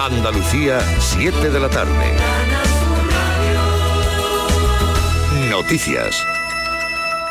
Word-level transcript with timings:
Andalucía, 0.00 0.80
7 0.98 1.50
de 1.50 1.60
la 1.60 1.68
tarde. 1.68 1.92
Noticias. 5.50 6.24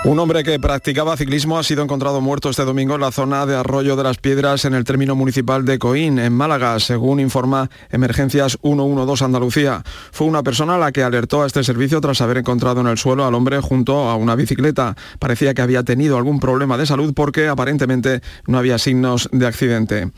Un 0.03 0.19
hombre 0.19 0.43
que 0.43 0.59
practicaba 0.59 1.17
ciclismo 1.17 1.58
ha 1.58 1.63
sido 1.63 1.83
encontrado 1.83 2.21
muerto 2.21 2.51
este 2.51 2.63
domingo 2.63 2.93
en 2.93 3.01
la 3.01 3.11
zona 3.11 3.47
de 3.47 3.55
Arroyo 3.55 3.95
de 3.95 4.03
las 4.03 4.17
Piedras 4.17 4.66
en 4.66 4.75
el 4.75 4.83
término 4.83 5.16
municipal 5.16 5.66
de 5.66 5.79
Coín, 5.79 6.19
en 6.19 6.32
Málaga, 6.32 6.79
según 6.79 7.19
informa 7.19 7.71
Emergencias 7.90 8.59
112 8.61 9.25
Andalucía. 9.25 9.81
Fue 10.11 10.27
una 10.27 10.43
persona 10.43 10.77
la 10.77 10.91
que 10.91 11.01
alertó 11.01 11.41
a 11.41 11.47
este 11.47 11.63
servicio 11.63 11.99
tras 12.01 12.21
haber 12.21 12.38
encontrado 12.38 12.81
en 12.81 12.88
el 12.88 12.99
suelo 12.99 13.25
al 13.25 13.33
hombre 13.33 13.61
junto 13.61 14.07
a 14.07 14.15
una 14.15 14.36
bicicleta. 14.36 14.95
Parecía 15.17 15.55
que 15.55 15.63
había 15.63 15.81
tenido 15.81 16.17
algún 16.17 16.39
problema 16.39 16.77
de 16.77 16.86
salud 16.86 17.15
porque 17.15 17.47
aparentemente 17.47 18.21
no 18.45 18.59
había 18.59 18.77
signos 18.77 19.27
de 19.31 19.47
accidente. 19.47 20.11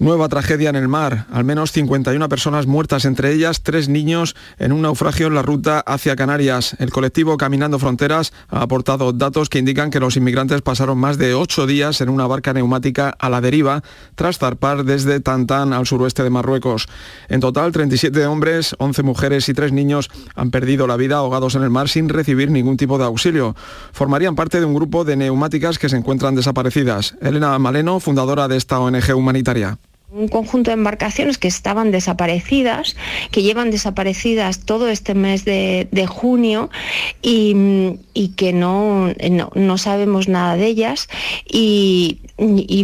Nueva 0.00 0.28
tragedia 0.28 0.70
en 0.70 0.76
el 0.76 0.86
mar, 0.86 1.26
al 1.32 1.42
menos 1.42 1.72
51 1.72 2.28
personas 2.28 2.68
muertas, 2.68 3.04
entre 3.04 3.32
ellas 3.32 3.64
tres 3.64 3.88
niños 3.88 4.36
en 4.56 4.70
un 4.70 4.82
naufragio 4.82 5.26
en 5.26 5.34
la 5.34 5.42
ruta 5.42 5.80
hacia 5.80 6.14
Canarias. 6.14 6.76
El 6.78 6.90
colectivo 6.90 7.36
Caminando 7.36 7.80
Fronteras 7.80 8.32
ha 8.46 8.62
aportado 8.62 9.12
datos 9.12 9.48
que 9.48 9.58
indican 9.58 9.90
que 9.90 9.98
los 9.98 10.16
inmigrantes 10.16 10.62
pasaron 10.62 10.98
más 10.98 11.18
de 11.18 11.34
ocho 11.34 11.66
días 11.66 12.00
en 12.00 12.10
una 12.10 12.28
barca 12.28 12.52
neumática 12.52 13.12
a 13.18 13.28
la 13.28 13.40
deriva 13.40 13.82
tras 14.14 14.38
zarpar 14.38 14.84
desde 14.84 15.18
Tantán 15.18 15.72
al 15.72 15.84
suroeste 15.84 16.22
de 16.22 16.30
Marruecos. 16.30 16.86
En 17.28 17.40
total, 17.40 17.72
37 17.72 18.24
hombres, 18.26 18.76
11 18.78 19.02
mujeres 19.02 19.48
y 19.48 19.52
tres 19.52 19.72
niños 19.72 20.10
han 20.36 20.52
perdido 20.52 20.86
la 20.86 20.96
vida 20.96 21.16
ahogados 21.16 21.56
en 21.56 21.64
el 21.64 21.70
mar 21.70 21.88
sin 21.88 22.08
recibir 22.08 22.52
ningún 22.52 22.76
tipo 22.76 22.98
de 22.98 23.04
auxilio. 23.04 23.56
Formarían 23.90 24.36
parte 24.36 24.60
de 24.60 24.66
un 24.66 24.74
grupo 24.74 25.04
de 25.04 25.16
neumáticas 25.16 25.76
que 25.76 25.88
se 25.88 25.96
encuentran 25.96 26.36
desaparecidas. 26.36 27.16
Elena 27.20 27.58
Maleno, 27.58 27.98
fundadora 27.98 28.46
de 28.46 28.58
esta 28.58 28.78
ONG 28.78 29.12
humanitaria 29.16 29.76
un 30.10 30.28
conjunto 30.28 30.70
de 30.70 30.74
embarcaciones 30.74 31.36
que 31.36 31.48
estaban 31.48 31.90
desaparecidas, 31.90 32.96
que 33.30 33.42
llevan 33.42 33.70
desaparecidas 33.70 34.60
todo 34.60 34.88
este 34.88 35.14
mes 35.14 35.44
de, 35.44 36.06
junio 36.08 36.70
y, 37.20 38.32
que 38.36 38.52
no, 38.52 39.12
no, 39.54 39.78
sabemos 39.78 40.28
nada 40.28 40.56
de 40.56 40.66
ellas. 40.66 41.08
Y, 41.46 42.20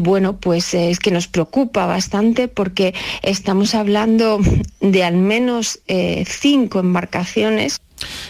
bueno, 0.02 0.36
pues 0.36 0.74
es 0.74 0.98
que 0.98 1.10
nos 1.10 1.28
preocupa 1.28 1.86
bastante 1.86 2.48
porque 2.48 2.94
estamos 3.22 3.74
hablando 3.74 4.40
de 4.80 5.04
al 5.04 5.16
menos 5.16 5.80
eh, 5.86 6.24
cinco 6.26 6.80
embarcaciones 6.80 7.80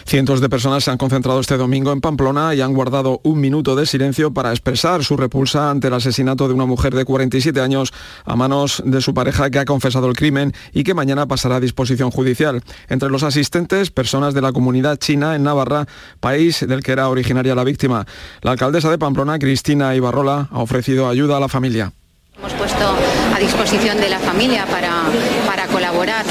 Cientos 0.05 0.41
de 0.41 0.49
personas 0.49 0.83
se 0.83 0.91
han 0.91 0.97
concentrado 0.97 1.39
este 1.39 1.57
domingo 1.57 1.91
en 1.91 2.01
Pamplona 2.01 2.55
y 2.55 2.61
han 2.61 2.73
guardado 2.73 3.21
un 3.23 3.39
minuto 3.39 3.75
de 3.75 3.85
silencio 3.85 4.33
para 4.33 4.51
expresar 4.51 5.03
su 5.03 5.17
repulsa 5.17 5.71
ante 5.71 5.87
el 5.87 5.93
asesinato 5.93 6.47
de 6.47 6.53
una 6.53 6.65
mujer 6.65 6.95
de 6.95 7.05
47 7.05 7.59
años 7.59 7.93
a 8.25 8.35
manos 8.35 8.81
de 8.85 9.01
su 9.01 9.13
pareja 9.13 9.49
que 9.49 9.59
ha 9.59 9.65
confesado 9.65 10.07
el 10.07 10.15
crimen 10.15 10.53
y 10.73 10.83
que 10.83 10.93
mañana 10.93 11.27
pasará 11.27 11.57
a 11.57 11.59
disposición 11.59 12.11
judicial. 12.11 12.63
Entre 12.89 13.09
los 13.09 13.23
asistentes, 13.23 13.91
personas 13.91 14.33
de 14.33 14.41
la 14.41 14.51
comunidad 14.51 14.97
china 14.97 15.35
en 15.35 15.43
Navarra, 15.43 15.85
país 16.19 16.65
del 16.67 16.83
que 16.83 16.91
era 16.91 17.09
originaria 17.09 17.55
la 17.55 17.63
víctima. 17.63 18.05
La 18.41 18.51
alcaldesa 18.51 18.89
de 18.89 18.97
Pamplona, 18.97 19.39
Cristina 19.39 19.95
Ibarrola, 19.95 20.49
ha 20.51 20.59
ofrecido 20.59 21.07
ayuda 21.07 21.37
a 21.37 21.39
la 21.39 21.49
familia. 21.49 21.91
Hemos 22.37 22.53
puesto 22.53 22.85
a 23.33 23.39
disposición 23.39 23.97
de 23.97 24.09
la 24.09 24.19
familia 24.19 24.65
para, 24.65 25.03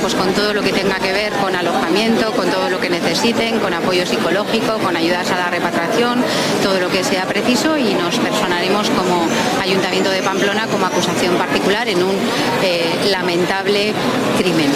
pues, 0.01 0.15
con 0.15 0.33
todo 0.35 0.55
lo 0.55 0.63
que 0.63 0.73
tenga 0.73 1.01
que 1.01 1.13
ver 1.13 1.33
con 1.33 1.55
alojamiento, 1.57 2.33
con 2.33 2.49
todo 2.49 2.71
lo 2.71 2.79
que 2.81 2.89
necesiten, 2.89 3.59
con 3.59 3.75
apoyo 3.75 4.07
psicológico, 4.07 4.79
con 4.79 4.97
ayudas 4.97 5.31
a 5.33 5.37
la 5.37 5.51
repatriación, 5.51 6.23
todo 6.63 6.79
lo 6.79 6.89
que 6.91 7.03
sea 7.03 7.25
preciso 7.27 7.77
y 7.77 7.95
nos 7.95 8.17
personaremos 8.19 8.89
como 8.91 9.27
Ayuntamiento 9.61 10.11
de 10.11 10.23
Pamplona 10.23 10.67
como 10.69 10.87
acusación 10.87 11.37
particular 11.37 11.89
en 11.89 12.03
un 12.03 12.15
eh, 12.63 13.09
lamentable 13.11 13.93
crimen. 14.39 14.71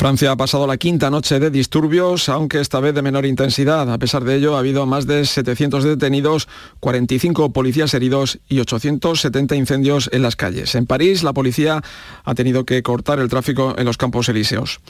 Francia 0.00 0.32
ha 0.32 0.36
pasado 0.36 0.66
la 0.66 0.78
quinta 0.78 1.10
noche 1.10 1.38
de 1.38 1.50
disturbios, 1.50 2.30
aunque 2.30 2.58
esta 2.58 2.80
vez 2.80 2.94
de 2.94 3.02
menor 3.02 3.26
intensidad. 3.26 3.92
A 3.92 3.98
pesar 3.98 4.24
de 4.24 4.34
ello, 4.34 4.56
ha 4.56 4.60
habido 4.60 4.86
más 4.86 5.06
de 5.06 5.26
700 5.26 5.84
detenidos, 5.84 6.48
45 6.80 7.52
policías 7.52 7.92
heridos 7.92 8.38
y 8.48 8.60
870 8.60 9.56
incendios 9.56 10.08
en 10.10 10.22
las 10.22 10.36
calles. 10.36 10.74
En 10.74 10.86
París, 10.86 11.22
la 11.22 11.34
policía 11.34 11.82
ha 12.24 12.34
tenido 12.34 12.64
que 12.64 12.82
cortar 12.82 13.18
el 13.18 13.28
tráfico 13.28 13.74
en 13.76 13.84
los 13.84 13.98
campos 13.98 14.30
elíseos. 14.30 14.80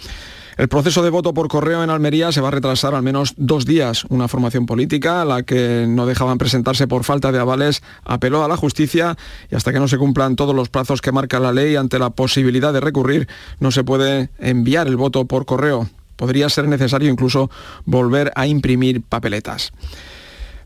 El 0.61 0.69
proceso 0.69 1.03
de 1.03 1.09
voto 1.09 1.33
por 1.33 1.49
correo 1.49 1.83
en 1.83 1.89
Almería 1.89 2.33
se 2.33 2.43
va 2.43 2.49
a 2.49 2.51
retrasar 2.51 2.95
al 2.95 3.03
menos 3.03 3.33
dos 3.39 3.65
días. 3.65 4.05
Una 4.11 4.29
formación 4.29 4.67
política, 4.67 5.25
la 5.25 5.43
que 5.43 5.87
no 5.89 6.05
dejaban 6.05 6.37
presentarse 6.37 6.87
por 6.87 7.03
falta 7.03 7.33
de 7.33 7.39
avales, 7.39 7.83
apeló 8.05 8.45
a 8.45 8.49
la 8.49 8.59
justicia 8.59 9.17
y 9.51 9.55
hasta 9.55 9.73
que 9.73 9.81
no 9.81 9.89
se 9.89 9.97
cumplan 9.97 10.37
todos 10.37 10.55
los 10.55 10.69
plazos 10.69 11.01
que 11.01 11.13
marca 11.13 11.41
la 11.41 11.55
ley 11.55 11.77
ante 11.77 11.99
la 11.99 12.11
posibilidad 12.11 12.75
de 12.75 12.81
recurrir, 12.81 13.27
no 13.59 13.71
se 13.71 13.85
puede 13.85 14.29
enviar 14.39 14.87
el 14.87 14.99
voto 14.99 15.25
por 15.25 15.47
correo. 15.47 15.89
Podría 16.17 16.51
ser 16.51 16.69
necesario 16.69 17.11
incluso 17.11 17.51
volver 17.87 18.31
a 18.37 18.47
imprimir 18.47 19.01
papeletas. 19.01 19.73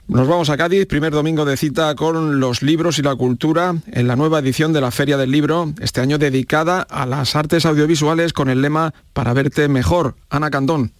Nos 0.06 0.28
vamos 0.28 0.50
a 0.50 0.59
Cádiz, 0.59 0.87
primer 0.87 1.12
domingo 1.12 1.47
de 1.47 1.56
cita 1.56 1.94
con 1.94 2.38
los 2.38 2.62
libros 2.62 2.98
y 2.98 3.03
la 3.03 3.16
cultura 3.16 3.75
en 3.87 4.06
la 4.06 4.16
nueva 4.16 4.41
edición 4.41 4.75
de 4.75 4.82
la 4.82 4.91
Feria 4.91 5.16
del 5.16 5.31
Libro, 5.31 5.72
este 5.81 6.03
año 6.03 6.19
dedicada 6.19 6.82
a 6.82 7.06
las 7.06 7.34
artes 7.37 7.65
audiovisuales 7.65 8.34
con 8.34 8.50
el 8.50 8.60
lema 8.60 8.92
Para 9.15 9.32
verte 9.32 9.66
mejor. 9.66 10.15
Ana 10.28 10.50
Candón. 10.50 10.92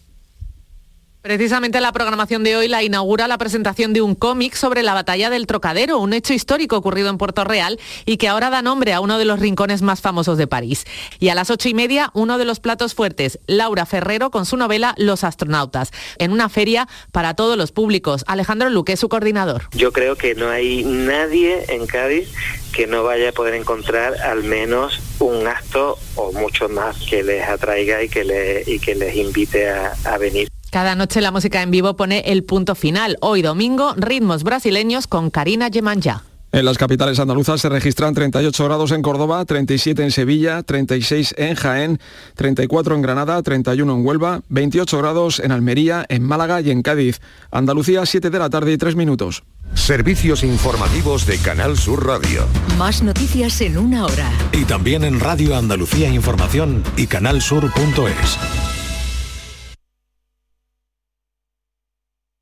Precisamente 1.25 1.81
la 1.81 1.91
programación 1.91 2.45
de 2.45 2.55
hoy 2.55 2.69
la 2.69 2.83
inaugura 2.83 3.27
la 3.29 3.39
presentación 3.39 3.95
de 3.95 4.03
un 4.03 4.15
cómic 4.15 4.55
sobre 4.55 4.83
la 4.83 4.93
batalla 4.93 5.31
del 5.31 5.47
Trocadero, 5.47 5.99
un 5.99 6.13
hecho 6.13 6.35
histórico 6.35 6.77
ocurrido 6.77 7.09
en 7.09 7.17
Puerto 7.17 7.45
Real 7.45 7.81
y 8.05 8.19
que 8.19 8.29
ahora 8.29 8.51
da 8.51 8.61
nombre 8.61 8.93
a 8.93 9.01
uno 9.01 9.17
de 9.17 9.25
los 9.25 9.41
rincones 9.41 9.81
más 9.81 10.03
famosos 10.03 10.37
de 10.37 10.47
París. 10.47 10.85
Y 11.21 11.31
a 11.31 11.35
las 11.35 11.49
ocho 11.49 11.71
y 11.71 11.73
media, 11.73 12.11
uno 12.13 12.37
de 12.37 12.45
los 12.45 12.61
platos 12.61 12.93
fuertes, 12.93 13.39
Laura 13.47 13.87
Ferrero 13.87 14.31
con 14.31 14.45
su 14.45 14.59
novela 14.59 14.95
Los 14.99 15.25
astronautas, 15.25 15.93
en 16.19 16.31
una 16.31 16.51
feria 16.51 16.89
para 17.11 17.33
todos 17.33 17.57
los 17.57 17.73
públicos. 17.73 18.23
Alejandro 18.27 18.69
Luque, 18.69 18.99
su 18.99 19.09
coordinador. 19.09 19.63
Yo 19.73 19.93
creo 19.93 20.17
que 20.17 20.35
no 20.35 20.51
hay 20.51 20.85
nadie 20.85 21.65
en 21.71 21.87
Cádiz 21.87 22.29
que 22.75 22.87
no 22.87 23.03
vaya 23.03 23.31
a 23.31 23.33
poder 23.33 23.55
encontrar 23.55 24.21
al 24.21 24.45
menos 24.45 25.01
un 25.21 25.47
acto 25.47 25.97
o 26.17 26.33
mucho 26.33 26.69
más 26.69 26.99
que 27.09 27.23
les 27.23 27.49
atraiga 27.49 28.03
y 28.03 28.11
que, 28.11 28.25
les 28.25 29.17
invite 29.17 29.71
a 29.71 30.19
venir. 30.19 30.51
Cada 30.75 30.97
noche 30.97 31.21
la 31.21 31.31
música 31.31 31.63
en 31.63 31.71
vivo 31.71 31.95
pone 31.95 32.25
el 32.27 32.43
punto 32.43 32.75
final. 32.75 33.17
Hoy 33.21 33.43
domingo, 33.43 33.95
ritmos 33.97 34.43
brasileños 34.43 35.07
con 35.07 35.31
Karina 35.31 35.69
Yemanja. 35.69 36.25
En 36.51 36.65
las 36.65 36.79
capitales 36.79 37.21
andaluzas 37.21 37.61
se 37.61 37.69
registran 37.69 38.13
38 38.13 38.65
grados 38.65 38.91
en 38.91 39.01
Córdoba, 39.01 39.45
37 39.45 40.03
en 40.03 40.11
Sevilla, 40.11 40.65
36 40.65 41.37
en 41.39 41.55
Jaén, 41.55 42.01
34 42.35 42.97
en 42.97 43.03
Granada, 43.03 43.41
31 43.41 43.95
en 43.95 44.05
Huelva, 44.05 44.43
28 44.49 44.99
grados 44.99 45.39
en 45.39 45.53
Almería, 45.53 46.07
en 46.09 46.25
Málaga 46.25 46.61
y 46.61 46.73
en 46.73 46.83
Cádiz. 46.83 47.21
Andalucía, 47.53 48.05
7 48.05 48.31
de 48.31 48.39
la 48.41 48.51
tarde 48.51 48.73
y 48.73 48.77
3 48.77 48.97
minutos. 48.97 49.45
Servicios 49.75 50.43
informativos 50.43 51.25
de 51.25 51.39
Canal 51.39 51.79
Sur 51.79 52.05
Radio. 52.05 52.49
Más 52.79 53.01
noticias 53.01 53.61
en 53.61 53.79
una 53.79 54.07
hora. 54.07 54.29
Y 54.51 54.65
también 54.65 55.05
en 55.05 55.21
Radio 55.21 55.55
Andalucía 55.57 56.09
Información 56.09 56.83
y 56.97 57.07
canalsur.es. 57.07 58.74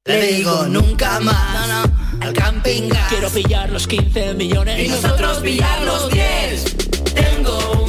Le 0.05 0.21
digo 0.21 0.67
nunca 0.67 1.21
más 1.21 1.89
al 2.21 2.33
camping 2.33 2.91
Quiero 3.09 3.31
pillar 3.31 3.71
los 3.71 3.87
15 3.87 4.35
millones 4.35 4.85
y 4.85 4.89
nosotros 4.89 5.39
pillar 5.39 5.81
los 5.83 6.11
10. 6.11 6.77
Tengo 7.15 7.82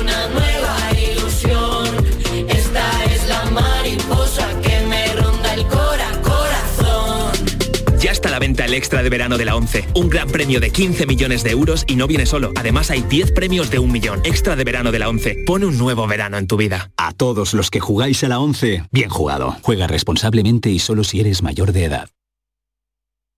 el 8.73 8.78
extra 8.78 9.03
de 9.03 9.09
verano 9.09 9.38
de 9.38 9.45
la 9.45 9.56
11. 9.56 9.89
Un 9.94 10.09
gran 10.09 10.28
premio 10.28 10.59
de 10.59 10.72
15 10.72 11.06
millones 11.06 11.44
de 11.44 11.51
euros 11.51 11.85
y 11.88 11.95
no 11.95 12.07
viene 12.07 12.25
solo. 12.25 12.51
Además 12.56 12.89
hay 12.89 13.01
10 13.01 13.31
premios 13.31 13.69
de 13.69 13.79
un 13.79 13.91
millón. 13.91 14.19
Extra 14.23 14.56
de 14.56 14.63
verano 14.63 14.91
de 14.91 15.00
la 15.00 15.09
11. 15.09 15.44
Pone 15.45 15.66
un 15.66 15.78
nuevo 15.78 16.07
verano 16.07 16.38
en 16.38 16.47
tu 16.47 16.57
vida. 16.57 16.91
A 16.97 17.13
todos 17.13 17.53
los 17.53 17.70
que 17.70 17.79
jugáis 17.79 18.23
a 18.23 18.29
la 18.29 18.40
11, 18.40 18.85
bien 18.91 19.09
jugado. 19.09 19.55
Juega 19.61 19.87
responsablemente 19.87 20.70
y 20.70 20.79
solo 20.79 21.03
si 21.03 21.20
eres 21.20 21.43
mayor 21.43 21.72
de 21.72 21.85
edad. 21.85 22.09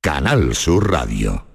Canal 0.01 0.55
Sur 0.55 0.91
Radio. 0.91 1.54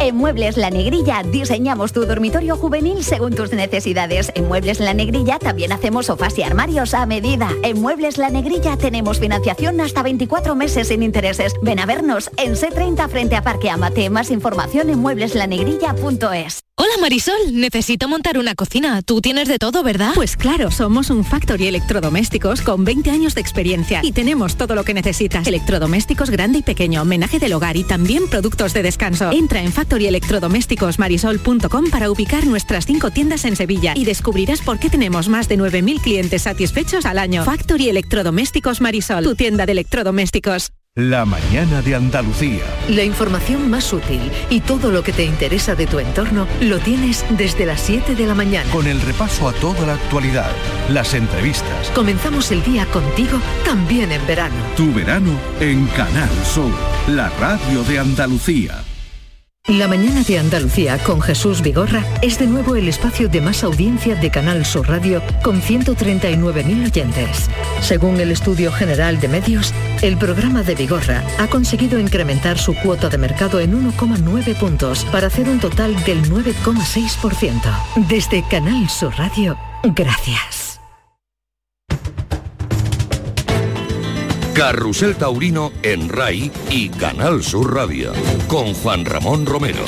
En 0.00 0.16
Muebles 0.16 0.56
La 0.56 0.70
Negrilla 0.70 1.22
diseñamos 1.22 1.92
tu 1.92 2.04
dormitorio 2.06 2.56
juvenil 2.56 3.02
según 3.02 3.34
tus 3.34 3.52
necesidades. 3.52 4.30
En 4.34 4.48
Muebles 4.48 4.80
La 4.80 4.94
Negrilla 4.94 5.38
también 5.38 5.72
hacemos 5.72 6.06
sofás 6.06 6.38
y 6.38 6.42
armarios 6.42 6.94
a 6.94 7.06
medida. 7.06 7.50
En 7.62 7.80
Muebles 7.80 8.18
La 8.18 8.28
Negrilla 8.30 8.76
tenemos 8.76 9.18
financiación 9.18 9.80
hasta 9.80 10.02
24 10.02 10.54
meses 10.54 10.88
sin 10.88 11.02
intereses. 11.02 11.54
Ven 11.62 11.78
a 11.78 11.86
vernos 11.86 12.30
en 12.36 12.54
C30 12.54 13.08
frente 13.08 13.36
a 13.36 13.42
Parque 13.42 13.70
Amate. 13.70 14.10
Más 14.10 14.30
información 14.30 14.90
en 14.90 14.98
muebleslanegrilla.es. 14.98 16.62
Hola 16.78 16.92
Marisol, 17.00 17.34
necesito 17.52 18.06
montar 18.06 18.36
una 18.36 18.54
cocina. 18.54 19.00
Tú 19.00 19.22
tienes 19.22 19.48
de 19.48 19.56
todo, 19.56 19.82
¿verdad? 19.82 20.12
Pues 20.14 20.36
claro, 20.36 20.70
somos 20.70 21.08
un 21.08 21.24
Factory 21.24 21.68
Electrodomésticos 21.68 22.60
con 22.60 22.84
20 22.84 23.10
años 23.10 23.34
de 23.34 23.40
experiencia 23.40 24.00
y 24.02 24.12
tenemos 24.12 24.56
todo 24.56 24.74
lo 24.74 24.84
que 24.84 24.92
necesitas. 24.92 25.46
Electrodomésticos 25.46 26.28
grande 26.28 26.58
y 26.58 26.62
pequeño, 26.62 27.00
homenaje 27.00 27.38
del 27.38 27.54
hogar 27.54 27.78
y 27.78 27.84
también 27.84 28.28
productos 28.28 28.74
de 28.74 28.82
descanso. 28.82 29.30
Entra 29.32 29.62
en 29.62 29.72
factoryelectrodomésticosmarisol.com 29.72 31.90
para 31.90 32.10
ubicar 32.10 32.46
nuestras 32.46 32.84
cinco 32.84 33.10
tiendas 33.10 33.46
en 33.46 33.56
Sevilla 33.56 33.94
y 33.96 34.04
descubrirás 34.04 34.60
por 34.60 34.78
qué 34.78 34.90
tenemos 34.90 35.30
más 35.30 35.48
de 35.48 35.56
9.000 35.56 36.02
clientes 36.02 36.42
satisfechos 36.42 37.06
al 37.06 37.18
año. 37.18 37.42
Factory 37.42 37.88
Electrodomésticos 37.88 38.82
Marisol, 38.82 39.24
tu 39.24 39.34
tienda 39.34 39.64
de 39.64 39.72
electrodomésticos. 39.72 40.72
La 40.98 41.26
mañana 41.26 41.82
de 41.82 41.94
Andalucía. 41.94 42.64
La 42.88 43.04
información 43.04 43.68
más 43.68 43.92
útil 43.92 44.32
y 44.48 44.60
todo 44.60 44.90
lo 44.90 45.02
que 45.02 45.12
te 45.12 45.26
interesa 45.26 45.74
de 45.74 45.86
tu 45.86 45.98
entorno 45.98 46.48
lo 46.62 46.78
tienes 46.78 47.22
desde 47.36 47.66
las 47.66 47.82
7 47.82 48.14
de 48.14 48.26
la 48.26 48.34
mañana. 48.34 48.70
Con 48.70 48.86
el 48.86 49.02
repaso 49.02 49.46
a 49.46 49.52
toda 49.52 49.86
la 49.86 49.92
actualidad, 49.92 50.50
las 50.88 51.12
entrevistas. 51.12 51.90
Comenzamos 51.94 52.50
el 52.50 52.62
día 52.62 52.86
contigo 52.86 53.38
también 53.62 54.10
en 54.10 54.26
verano. 54.26 54.56
Tu 54.74 54.90
verano 54.90 55.32
en 55.60 55.86
Canal 55.88 56.30
Sur, 56.46 56.72
la 57.08 57.28
radio 57.28 57.84
de 57.84 57.98
Andalucía. 57.98 58.85
La 59.68 59.88
mañana 59.88 60.22
de 60.22 60.38
Andalucía 60.38 60.96
con 60.98 61.20
Jesús 61.20 61.60
Vigorra 61.60 62.04
es 62.22 62.38
de 62.38 62.46
nuevo 62.46 62.76
el 62.76 62.86
espacio 62.86 63.28
de 63.28 63.40
más 63.40 63.64
audiencia 63.64 64.14
de 64.14 64.30
Canal 64.30 64.64
Sur 64.64 64.88
Radio 64.88 65.20
con 65.42 65.60
139.000 65.60 66.86
oyentes. 66.86 67.50
Según 67.80 68.20
el 68.20 68.30
Estudio 68.30 68.70
General 68.70 69.18
de 69.18 69.26
Medios, 69.26 69.74
el 70.02 70.16
programa 70.18 70.62
de 70.62 70.76
Vigorra 70.76 71.24
ha 71.38 71.48
conseguido 71.48 71.98
incrementar 71.98 72.58
su 72.58 72.74
cuota 72.76 73.08
de 73.08 73.18
mercado 73.18 73.58
en 73.58 73.72
1,9 73.72 74.54
puntos 74.54 75.04
para 75.06 75.26
hacer 75.26 75.48
un 75.48 75.58
total 75.58 75.96
del 76.04 76.22
9,6%. 76.30 78.06
Desde 78.08 78.44
Canal 78.48 78.88
Sur 78.88 79.16
Radio, 79.16 79.58
gracias. 79.82 80.65
Carrusel 84.56 85.16
Taurino 85.16 85.70
en 85.82 86.08
RAI 86.08 86.50
y 86.70 86.88
Canal 86.88 87.44
Sur 87.44 87.74
Radio 87.74 88.14
con 88.48 88.72
Juan 88.72 89.04
Ramón 89.04 89.44
Romero. 89.44 89.84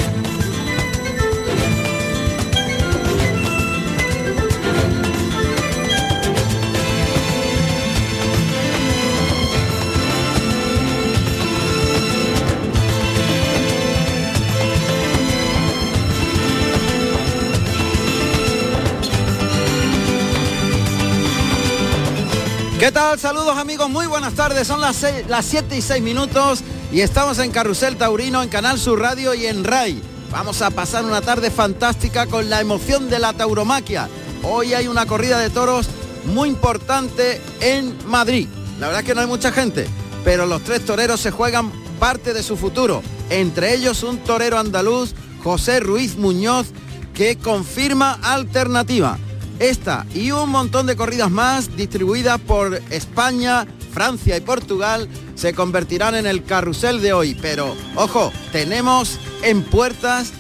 ¿Qué 22.78 22.92
tal? 22.92 23.19
Saludos 23.19 23.58
amigos, 23.58 23.90
muy 23.90 24.06
buenas 24.06 24.34
tardes. 24.34 24.69
Son 24.69 24.80
las, 24.80 25.04
las 25.26 25.44
7 25.46 25.76
y 25.76 25.82
6 25.82 26.00
minutos 26.00 26.60
y 26.92 27.00
estamos 27.00 27.40
en 27.40 27.50
Carrusel 27.50 27.96
Taurino, 27.96 28.40
en 28.40 28.48
Canal 28.48 28.78
Sur 28.78 29.00
Radio 29.00 29.34
y 29.34 29.46
en 29.46 29.64
RAI. 29.64 30.00
Vamos 30.30 30.62
a 30.62 30.70
pasar 30.70 31.04
una 31.04 31.20
tarde 31.20 31.50
fantástica 31.50 32.26
con 32.26 32.48
la 32.48 32.60
emoción 32.60 33.10
de 33.10 33.19
la 33.19 33.32
tauromaquia. 33.32 34.08
Hoy 34.44 34.75
hay 34.75 34.86
una 34.86 35.06
corrida 35.06 35.40
de 35.40 35.50
toros 35.50 35.88
muy 36.26 36.50
importante 36.50 37.40
en 37.60 37.98
Madrid. 38.06 38.46
La 38.78 38.86
verdad 38.86 39.02
es 39.02 39.06
que 39.08 39.14
no 39.16 39.22
hay 39.22 39.26
mucha 39.26 39.50
gente, 39.50 39.88
pero 40.22 40.46
los 40.46 40.62
tres 40.62 40.84
toreros 40.84 41.19
se 41.19 41.32
juegan 41.32 41.72
parte 41.98 42.32
de 42.32 42.44
su 42.44 42.56
futuro. 42.56 43.02
Entre 43.28 43.75
ellos 43.75 44.04
un 44.04 44.19
torero 44.19 44.56
andaluz, 44.56 45.14
José 45.42 45.80
Ruiz 45.80 46.16
Muñoz, 46.16 46.69
que 47.12 47.36
confirma 47.38 48.20
alternativa. 48.22 49.19
Esta 49.58 50.06
y 50.14 50.31
un 50.31 50.50
montón 50.50 50.87
de 50.87 50.96
corridas 50.96 51.31
más 51.31 51.76
distribuidas 51.76 52.40
por 52.40 52.81
España, 52.90 53.66
Francia 53.93 54.37
y 54.37 54.40
Portugal 54.40 55.08
se 55.34 55.52
convertirán 55.52 56.14
en 56.14 56.26
el 56.26 56.44
carrusel 56.44 57.00
de 57.00 57.12
hoy. 57.12 57.37
Pero, 57.40 57.75
ojo, 57.96 58.32
tenemos 58.52 59.19
en 59.43 59.62
puertas 59.62 60.32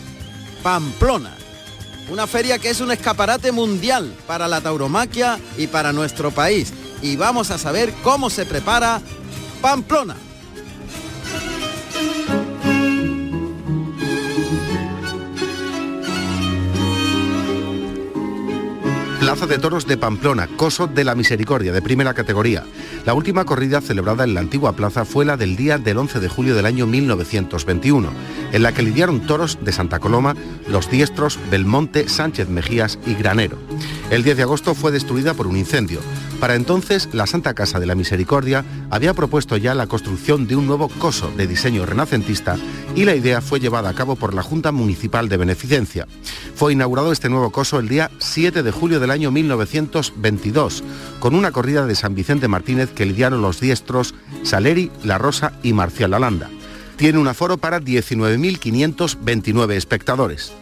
Pamplona. 0.62 1.34
Una 2.10 2.26
feria 2.26 2.58
que 2.58 2.70
es 2.70 2.80
un 2.80 2.92
escaparate 2.92 3.50
mundial 3.52 4.14
para 4.26 4.46
la 4.46 4.60
tauromaquia 4.60 5.38
y 5.56 5.66
para 5.66 5.92
nuestro 5.92 6.30
país. 6.30 6.72
Y 7.02 7.16
vamos 7.16 7.50
a 7.50 7.58
saber 7.58 7.92
cómo 8.02 8.30
se 8.30 8.46
prepara 8.46 9.02
Pamplona. 9.60 10.16
Plaza 19.28 19.46
de 19.46 19.58
Toros 19.58 19.86
de 19.86 19.98
Pamplona, 19.98 20.46
Coso 20.56 20.86
de 20.86 21.04
la 21.04 21.14
Misericordia, 21.14 21.70
de 21.70 21.82
primera 21.82 22.14
categoría. 22.14 22.64
La 23.04 23.12
última 23.12 23.44
corrida 23.44 23.82
celebrada 23.82 24.24
en 24.24 24.32
la 24.32 24.40
antigua 24.40 24.72
plaza 24.72 25.04
fue 25.04 25.26
la 25.26 25.36
del 25.36 25.54
día 25.54 25.76
del 25.76 25.98
11 25.98 26.18
de 26.20 26.30
julio 26.30 26.54
del 26.54 26.64
año 26.64 26.86
1921, 26.86 28.08
en 28.52 28.62
la 28.62 28.72
que 28.72 28.82
lidiaron 28.82 29.20
toros 29.20 29.58
de 29.60 29.70
Santa 29.70 29.98
Coloma, 29.98 30.34
Los 30.66 30.90
Diestros, 30.90 31.38
Belmonte, 31.50 32.08
Sánchez 32.08 32.48
Mejías 32.48 32.98
y 33.04 33.16
Granero. 33.16 33.58
El 34.10 34.22
10 34.22 34.38
de 34.38 34.42
agosto 34.44 34.74
fue 34.74 34.90
destruida 34.90 35.34
por 35.34 35.46
un 35.46 35.58
incendio. 35.58 36.00
Para 36.40 36.54
entonces, 36.54 37.10
la 37.12 37.26
Santa 37.26 37.52
Casa 37.52 37.78
de 37.78 37.84
la 37.84 37.94
Misericordia 37.94 38.64
había 38.88 39.12
propuesto 39.12 39.58
ya 39.58 39.74
la 39.74 39.86
construcción 39.86 40.46
de 40.46 40.56
un 40.56 40.66
nuevo 40.66 40.88
coso 40.88 41.30
de 41.36 41.46
diseño 41.46 41.84
renacentista 41.84 42.56
y 42.96 43.04
la 43.04 43.14
idea 43.14 43.42
fue 43.42 43.60
llevada 43.60 43.90
a 43.90 43.94
cabo 43.94 44.16
por 44.16 44.32
la 44.32 44.42
Junta 44.42 44.72
Municipal 44.72 45.28
de 45.28 45.36
Beneficencia. 45.36 46.06
Fue 46.54 46.72
inaugurado 46.72 47.12
este 47.12 47.28
nuevo 47.28 47.50
coso 47.50 47.78
el 47.78 47.88
día 47.88 48.10
7 48.18 48.62
de 48.62 48.70
julio 48.70 48.98
del 48.98 49.10
año 49.10 49.30
1922, 49.30 50.84
con 51.20 51.34
una 51.34 51.52
corrida 51.52 51.84
de 51.84 51.94
San 51.94 52.14
Vicente 52.14 52.48
Martínez 52.48 52.88
que 52.90 53.04
lidiaron 53.04 53.42
los 53.42 53.60
diestros 53.60 54.14
Saleri, 54.42 54.90
La 55.04 55.18
Rosa 55.18 55.52
y 55.62 55.74
Marcial 55.74 56.14
Alanda. 56.14 56.48
Tiene 56.96 57.18
un 57.18 57.28
aforo 57.28 57.58
para 57.58 57.78
19.529 57.80 59.72
espectadores. 59.72 60.52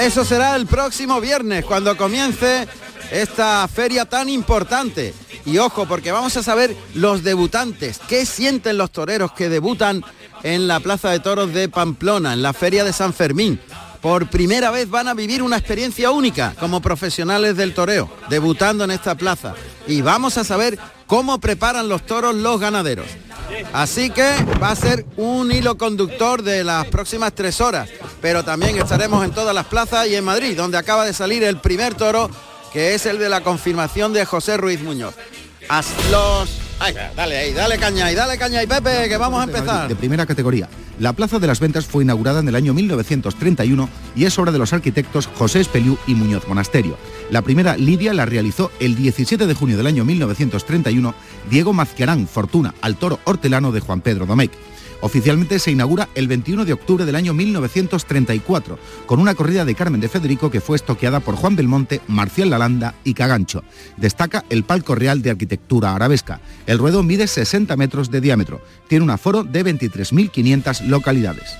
Eso 0.00 0.24
será 0.24 0.56
el 0.56 0.66
próximo 0.66 1.20
viernes 1.20 1.64
cuando 1.64 1.96
comience 1.96 2.66
esta 3.12 3.66
feria 3.68 4.04
tan 4.04 4.28
importante. 4.28 5.14
Y 5.46 5.58
ojo, 5.58 5.86
porque 5.86 6.10
vamos 6.10 6.36
a 6.36 6.42
saber 6.42 6.76
los 6.94 7.22
debutantes, 7.22 8.00
qué 8.08 8.26
sienten 8.26 8.76
los 8.76 8.90
toreros 8.90 9.32
que 9.32 9.48
debutan 9.48 10.04
en 10.42 10.66
la 10.66 10.80
Plaza 10.80 11.10
de 11.10 11.20
Toros 11.20 11.54
de 11.54 11.68
Pamplona, 11.68 12.32
en 12.32 12.42
la 12.42 12.52
Feria 12.52 12.82
de 12.82 12.92
San 12.92 13.14
Fermín. 13.14 13.60
Por 14.00 14.28
primera 14.28 14.70
vez 14.70 14.90
van 14.90 15.08
a 15.08 15.14
vivir 15.14 15.42
una 15.42 15.56
experiencia 15.56 16.10
única 16.10 16.54
como 16.58 16.82
profesionales 16.82 17.56
del 17.56 17.72
toreo, 17.72 18.10
debutando 18.28 18.84
en 18.84 18.90
esta 18.90 19.14
plaza. 19.14 19.54
Y 19.86 20.02
vamos 20.02 20.36
a 20.36 20.44
saber 20.44 20.78
cómo 21.06 21.38
preparan 21.38 21.88
los 21.88 22.04
toros 22.04 22.34
los 22.34 22.60
ganaderos. 22.60 23.06
Así 23.72 24.10
que 24.10 24.34
va 24.62 24.70
a 24.70 24.76
ser 24.76 25.04
un 25.16 25.50
hilo 25.52 25.76
conductor 25.76 26.42
de 26.42 26.64
las 26.64 26.86
próximas 26.86 27.34
tres 27.34 27.60
horas. 27.60 27.88
Pero 28.20 28.44
también 28.44 28.76
estaremos 28.76 29.24
en 29.24 29.32
todas 29.32 29.54
las 29.54 29.66
plazas 29.66 30.06
y 30.08 30.14
en 30.14 30.24
Madrid, 30.24 30.56
donde 30.56 30.78
acaba 30.78 31.04
de 31.04 31.12
salir 31.12 31.42
el 31.44 31.58
primer 31.58 31.94
toro, 31.94 32.30
que 32.72 32.94
es 32.94 33.06
el 33.06 33.18
de 33.18 33.28
la 33.28 33.42
confirmación 33.42 34.12
de 34.12 34.24
José 34.24 34.56
Ruiz 34.56 34.82
Muñoz. 34.82 35.14
Haz 35.68 35.86
los... 36.10 36.50
Ay, 36.80 36.94
dale 37.16 37.38
ahí, 37.38 37.52
dale 37.52 37.78
caña 37.78 38.10
y 38.10 38.14
dale 38.14 38.36
caña 38.36 38.62
y 38.62 38.66
Pepe, 38.66 39.08
que 39.08 39.16
vamos 39.16 39.40
a 39.40 39.44
empezar. 39.44 39.88
De 39.88 39.96
primera 39.96 40.26
categoría. 40.26 40.68
La 40.98 41.12
Plaza 41.12 41.38
de 41.38 41.46
las 41.46 41.60
Ventas 41.60 41.86
fue 41.86 42.04
inaugurada 42.04 42.40
en 42.40 42.48
el 42.48 42.54
año 42.54 42.74
1931 42.74 43.88
y 44.14 44.24
es 44.24 44.38
obra 44.38 44.52
de 44.52 44.58
los 44.58 44.72
arquitectos 44.72 45.26
José 45.26 45.60
Espeliú 45.60 45.98
y 46.06 46.14
Muñoz 46.14 46.46
Monasterio. 46.46 46.96
La 47.30 47.42
primera 47.42 47.76
lidia 47.76 48.12
la 48.12 48.26
realizó 48.26 48.70
el 48.80 48.94
17 48.96 49.46
de 49.46 49.54
junio 49.54 49.76
del 49.76 49.86
año 49.86 50.04
1931 50.04 51.14
Diego 51.50 51.72
Mazquiarán 51.72 52.28
Fortuna 52.28 52.74
al 52.80 52.96
toro 52.96 53.18
hortelano 53.24 53.72
de 53.72 53.80
Juan 53.80 54.00
Pedro 54.00 54.26
Domecq. 54.26 54.52
Oficialmente 55.00 55.58
se 55.58 55.70
inaugura 55.70 56.08
el 56.14 56.28
21 56.28 56.64
de 56.64 56.72
octubre 56.72 57.04
del 57.04 57.16
año 57.16 57.34
1934, 57.34 58.78
con 59.04 59.20
una 59.20 59.34
corrida 59.34 59.66
de 59.66 59.74
Carmen 59.74 60.00
de 60.00 60.08
Federico 60.08 60.50
que 60.50 60.62
fue 60.62 60.76
estoqueada 60.76 61.20
por 61.20 61.34
Juan 61.34 61.56
Belmonte, 61.56 62.00
Marcial 62.08 62.48
Lalanda 62.48 62.94
y 63.04 63.12
Cagancho. 63.12 63.64
Destaca 63.98 64.44
el 64.48 64.64
palco 64.64 64.94
real 64.94 65.20
de 65.20 65.30
arquitectura 65.30 65.94
arabesca. 65.94 66.40
El 66.66 66.78
ruedo 66.78 67.02
mide 67.02 67.26
60 67.26 67.76
metros 67.76 68.10
de 68.10 68.22
diámetro. 68.22 68.62
Tiene 68.88 69.04
un 69.04 69.10
aforo 69.10 69.44
de 69.44 69.62
23.500 69.62 70.86
localidades. 70.86 71.54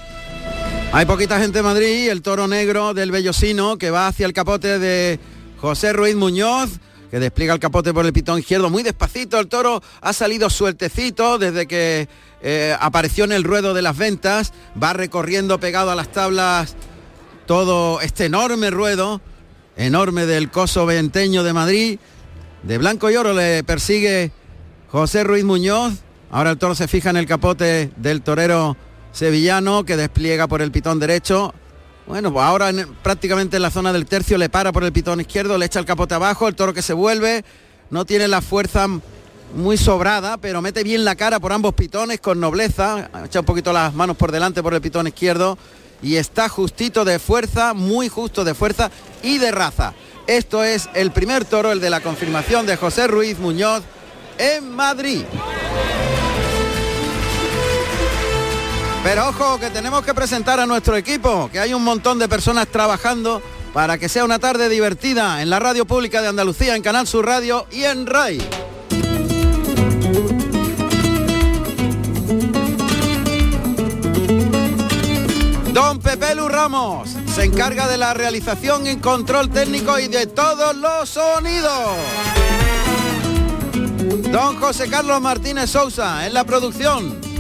Hay 0.93 1.07
poquita 1.07 1.41
gente 1.41 1.59
en 1.59 1.65
Madrid, 1.65 2.09
el 2.09 2.23
toro 2.23 2.49
negro 2.49 2.95
del 2.95 3.11
Bellosino 3.11 3.77
que 3.77 3.91
va 3.91 4.07
hacia 4.07 4.27
el 4.27 4.33
capote 4.33 4.79
de 4.79 5.19
José 5.65 5.95
Ruiz 5.95 6.15
Muñoz, 6.15 6.73
que 7.11 7.19
despliega 7.19 7.55
el 7.55 7.59
capote 7.59 7.95
por 7.95 8.05
el 8.05 8.13
pitón 8.13 8.39
izquierdo 8.39 8.69
muy 8.69 8.83
despacito. 8.83 9.41
El 9.41 9.49
toro 9.49 9.83
ha 10.03 10.13
salido 10.13 10.51
sueltecito 10.51 11.39
desde 11.39 11.67
que 11.67 12.07
eh, 12.43 12.77
apareció 12.79 13.25
en 13.25 13.33
el 13.33 13.45
ruedo 13.45 13.73
de 13.73 13.81
las 13.81 13.97
ventas, 13.97 14.53
va 14.81 14.93
recorriendo 14.93 15.59
pegado 15.59 15.91
a 15.91 15.95
las 15.95 16.13
tablas 16.13 16.77
todo 17.47 18.03
este 18.03 18.27
enorme 18.27 18.69
ruedo, 18.69 19.23
enorme 19.79 20.27
del 20.27 20.51
coso 20.51 20.85
venteño 20.85 21.43
de 21.43 21.55
Madrid. 21.55 21.99
De 22.63 22.77
blanco 22.77 23.11
y 23.11 23.17
oro 23.17 23.33
le 23.33 23.65
persigue 23.65 24.33
José 24.91 25.25
Ruiz 25.25 25.45
Muñoz, 25.45 25.95
Ahora 26.31 26.51
el 26.51 26.59
toro 26.59 26.75
se 26.75 26.89
fija 26.89 27.09
en 27.09 27.17
el 27.17 27.27
capote 27.27 27.91
del 27.97 28.21
torero 28.21 28.77
sevillano 29.13 29.85
que 29.85 29.97
despliega 29.97 30.47
por 30.47 30.61
el 30.61 30.73
pitón 30.73 30.99
derecho. 30.99 31.55
Bueno, 32.07 32.33
pues 32.33 32.45
ahora 32.45 32.69
en- 32.71 32.95
prácticamente 33.03 33.57
en 33.57 33.63
la 33.63 33.71
zona 33.71 33.93
del 33.93 34.07
tercio 34.07 34.37
le 34.37 34.49
para 34.51 34.73
por 34.73 34.85
el 34.85 34.93
pitón 34.93 35.21
izquierdo, 35.21 35.57
le 35.57 35.67
echa 35.67 35.79
el 35.79 35.87
capote 35.87 36.15
abajo, 36.15 36.49
el 36.49 36.55
toro 36.55 36.75
que 36.75 36.83
se 36.83 36.93
vuelve, 36.93 37.45
no 37.91 38.05
tiene 38.05 38.29
la 38.29 38.43
fuerza 38.43 38.87
muy 39.55 39.77
sobrada, 39.79 40.37
pero 40.37 40.61
mete 40.61 40.83
bien 40.83 41.05
la 41.05 41.15
cara 41.17 41.41
por 41.41 41.53
ambos 41.53 41.75
pitones 41.75 42.21
con 42.21 42.41
nobleza, 42.41 43.09
echa 43.25 43.41
un 43.41 43.47
poquito 43.47 43.73
las 43.73 43.95
manos 43.95 44.17
por 44.17 44.33
delante 44.33 44.63
por 44.63 44.75
el 44.75 44.81
pitón 44.83 45.07
izquierdo 45.07 45.57
y 46.03 46.17
está 46.17 46.49
justito 46.49 47.05
de 47.07 47.19
fuerza, 47.19 47.73
muy 47.73 48.09
justo 48.09 48.45
de 48.45 48.53
fuerza 48.55 48.91
y 49.23 49.39
de 49.39 49.51
raza. 49.53 49.95
Esto 50.27 50.63
es 50.65 50.89
el 50.95 51.11
primer 51.11 51.45
toro, 51.47 51.73
el 51.73 51.81
de 51.81 51.89
la 51.91 52.01
confirmación 52.01 52.67
de 52.67 52.77
José 52.77 53.07
Ruiz 53.07 53.39
Muñoz 53.39 53.83
en 54.39 54.71
Madrid. 54.71 55.23
Pero 59.05 59.29
ojo, 59.29 59.61
que 59.61 59.69
tenemos 59.69 60.03
que 60.03 60.15
presentar 60.15 60.59
a 60.61 60.65
nuestro 60.65 60.97
equipo, 60.97 61.51
que 61.53 61.61
hay 61.61 61.75
un 61.75 61.85
montón 61.85 62.19
de 62.19 62.27
personas 62.27 62.67
trabajando 62.69 63.43
para 63.75 63.99
que 63.99 64.09
sea 64.09 64.25
una 64.25 64.39
tarde 64.39 64.71
divertida 64.71 65.43
en 65.43 65.51
la 65.51 65.61
radio 65.61 65.85
pública 65.85 66.23
de 66.23 66.29
Andalucía, 66.29 66.75
en 66.75 66.83
Canal 66.83 67.07
Sur 67.07 67.27
Radio 67.27 67.67
y 67.71 67.85
en 67.85 68.07
RAI. 68.07 68.39
Don 75.75 75.99
Pepe 76.01 76.35
Lu 76.35 76.49
Ramos 76.49 77.11
se 77.35 77.45
encarga 77.45 77.87
de 77.87 77.99
la 77.99 78.15
realización 78.15 78.87
y 78.87 78.97
control 78.97 79.51
técnico 79.51 79.99
y 79.99 80.09
de 80.09 80.29
todos 80.29 80.75
los 80.77 81.11
sonidos. 81.11 81.99
Don 84.33 84.57
José 84.59 84.89
Carlos 84.89 85.21
Martínez 85.21 85.69
Sousa 85.69 86.27
en 86.27 86.33
la 86.33 86.45
producción. 86.45 87.34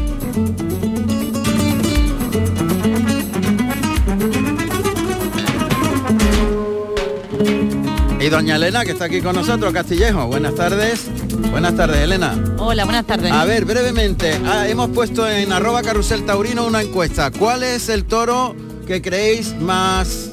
Y 8.24 8.30
doña 8.30 8.56
Elena, 8.56 8.84
que 8.84 8.92
está 8.92 9.04
aquí 9.04 9.20
con 9.20 9.34
nosotros, 9.34 9.72
Castillejo. 9.72 10.26
Buenas 10.26 10.54
tardes. 10.54 11.06
Buenas 11.50 11.76
tardes, 11.76 11.98
Elena. 11.98 12.34
Hola, 12.58 12.84
buenas 12.84 13.06
tardes. 13.06 13.30
A 13.30 13.44
ver, 13.44 13.64
brevemente, 13.66 14.40
ah, 14.46 14.66
hemos 14.66 14.88
puesto 14.90 15.28
en 15.28 15.52
arroba 15.52 15.82
carrusel 15.82 16.24
taurino 16.24 16.66
una 16.66 16.80
encuesta. 16.82 17.30
¿Cuál 17.30 17.62
es 17.62 17.88
el 17.90 18.04
toro 18.06 18.56
que 18.86 19.02
creéis 19.02 19.54
más... 19.60 20.30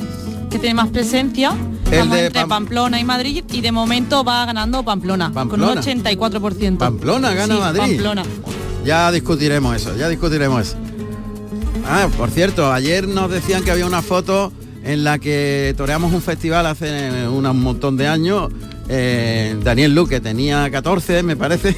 que 0.50 0.58
tiene 0.60 0.76
más 0.76 0.88
presencia. 0.90 1.50
El 1.88 1.94
Estamos 1.94 2.16
de 2.18 2.26
entre 2.28 2.42
Pam- 2.44 2.48
Pamplona 2.48 3.00
y 3.00 3.04
Madrid 3.04 3.44
y 3.52 3.60
de 3.60 3.72
momento 3.74 4.24
va 4.24 4.46
ganando 4.46 4.84
Pamplona, 4.84 5.34
Pamplona. 5.34 5.68
con 5.74 5.78
un 5.78 5.84
84%. 6.04 6.78
Pamplona 6.78 7.34
gana 7.34 7.56
Sí, 7.56 7.60
Madrid. 7.60 7.80
Pamplona. 7.82 8.24
Ya 8.86 9.12
discutiremos 9.12 9.76
eso, 9.76 9.98
ya 9.98 10.08
discutiremos 10.08 10.62
eso. 10.68 10.78
Ah, 11.86 12.08
por 12.18 12.30
cierto, 12.30 12.72
ayer 12.72 13.06
nos 13.08 13.30
decían 13.30 13.64
que 13.64 13.72
había 13.72 13.86
una 13.86 14.02
foto 14.02 14.54
en 14.84 15.04
la 15.04 15.20
que 15.20 15.74
toreamos 15.78 16.14
un 16.14 16.22
festival 16.22 16.66
hace 16.66 17.28
un 17.28 17.44
montón 17.62 17.98
de 17.98 18.08
años. 18.08 18.52
eh, 18.90 19.56
Daniel 19.64 19.96
Luque 19.96 20.20
tenía 20.20 20.70
14, 20.70 21.24
me 21.24 21.36
parece. 21.36 21.76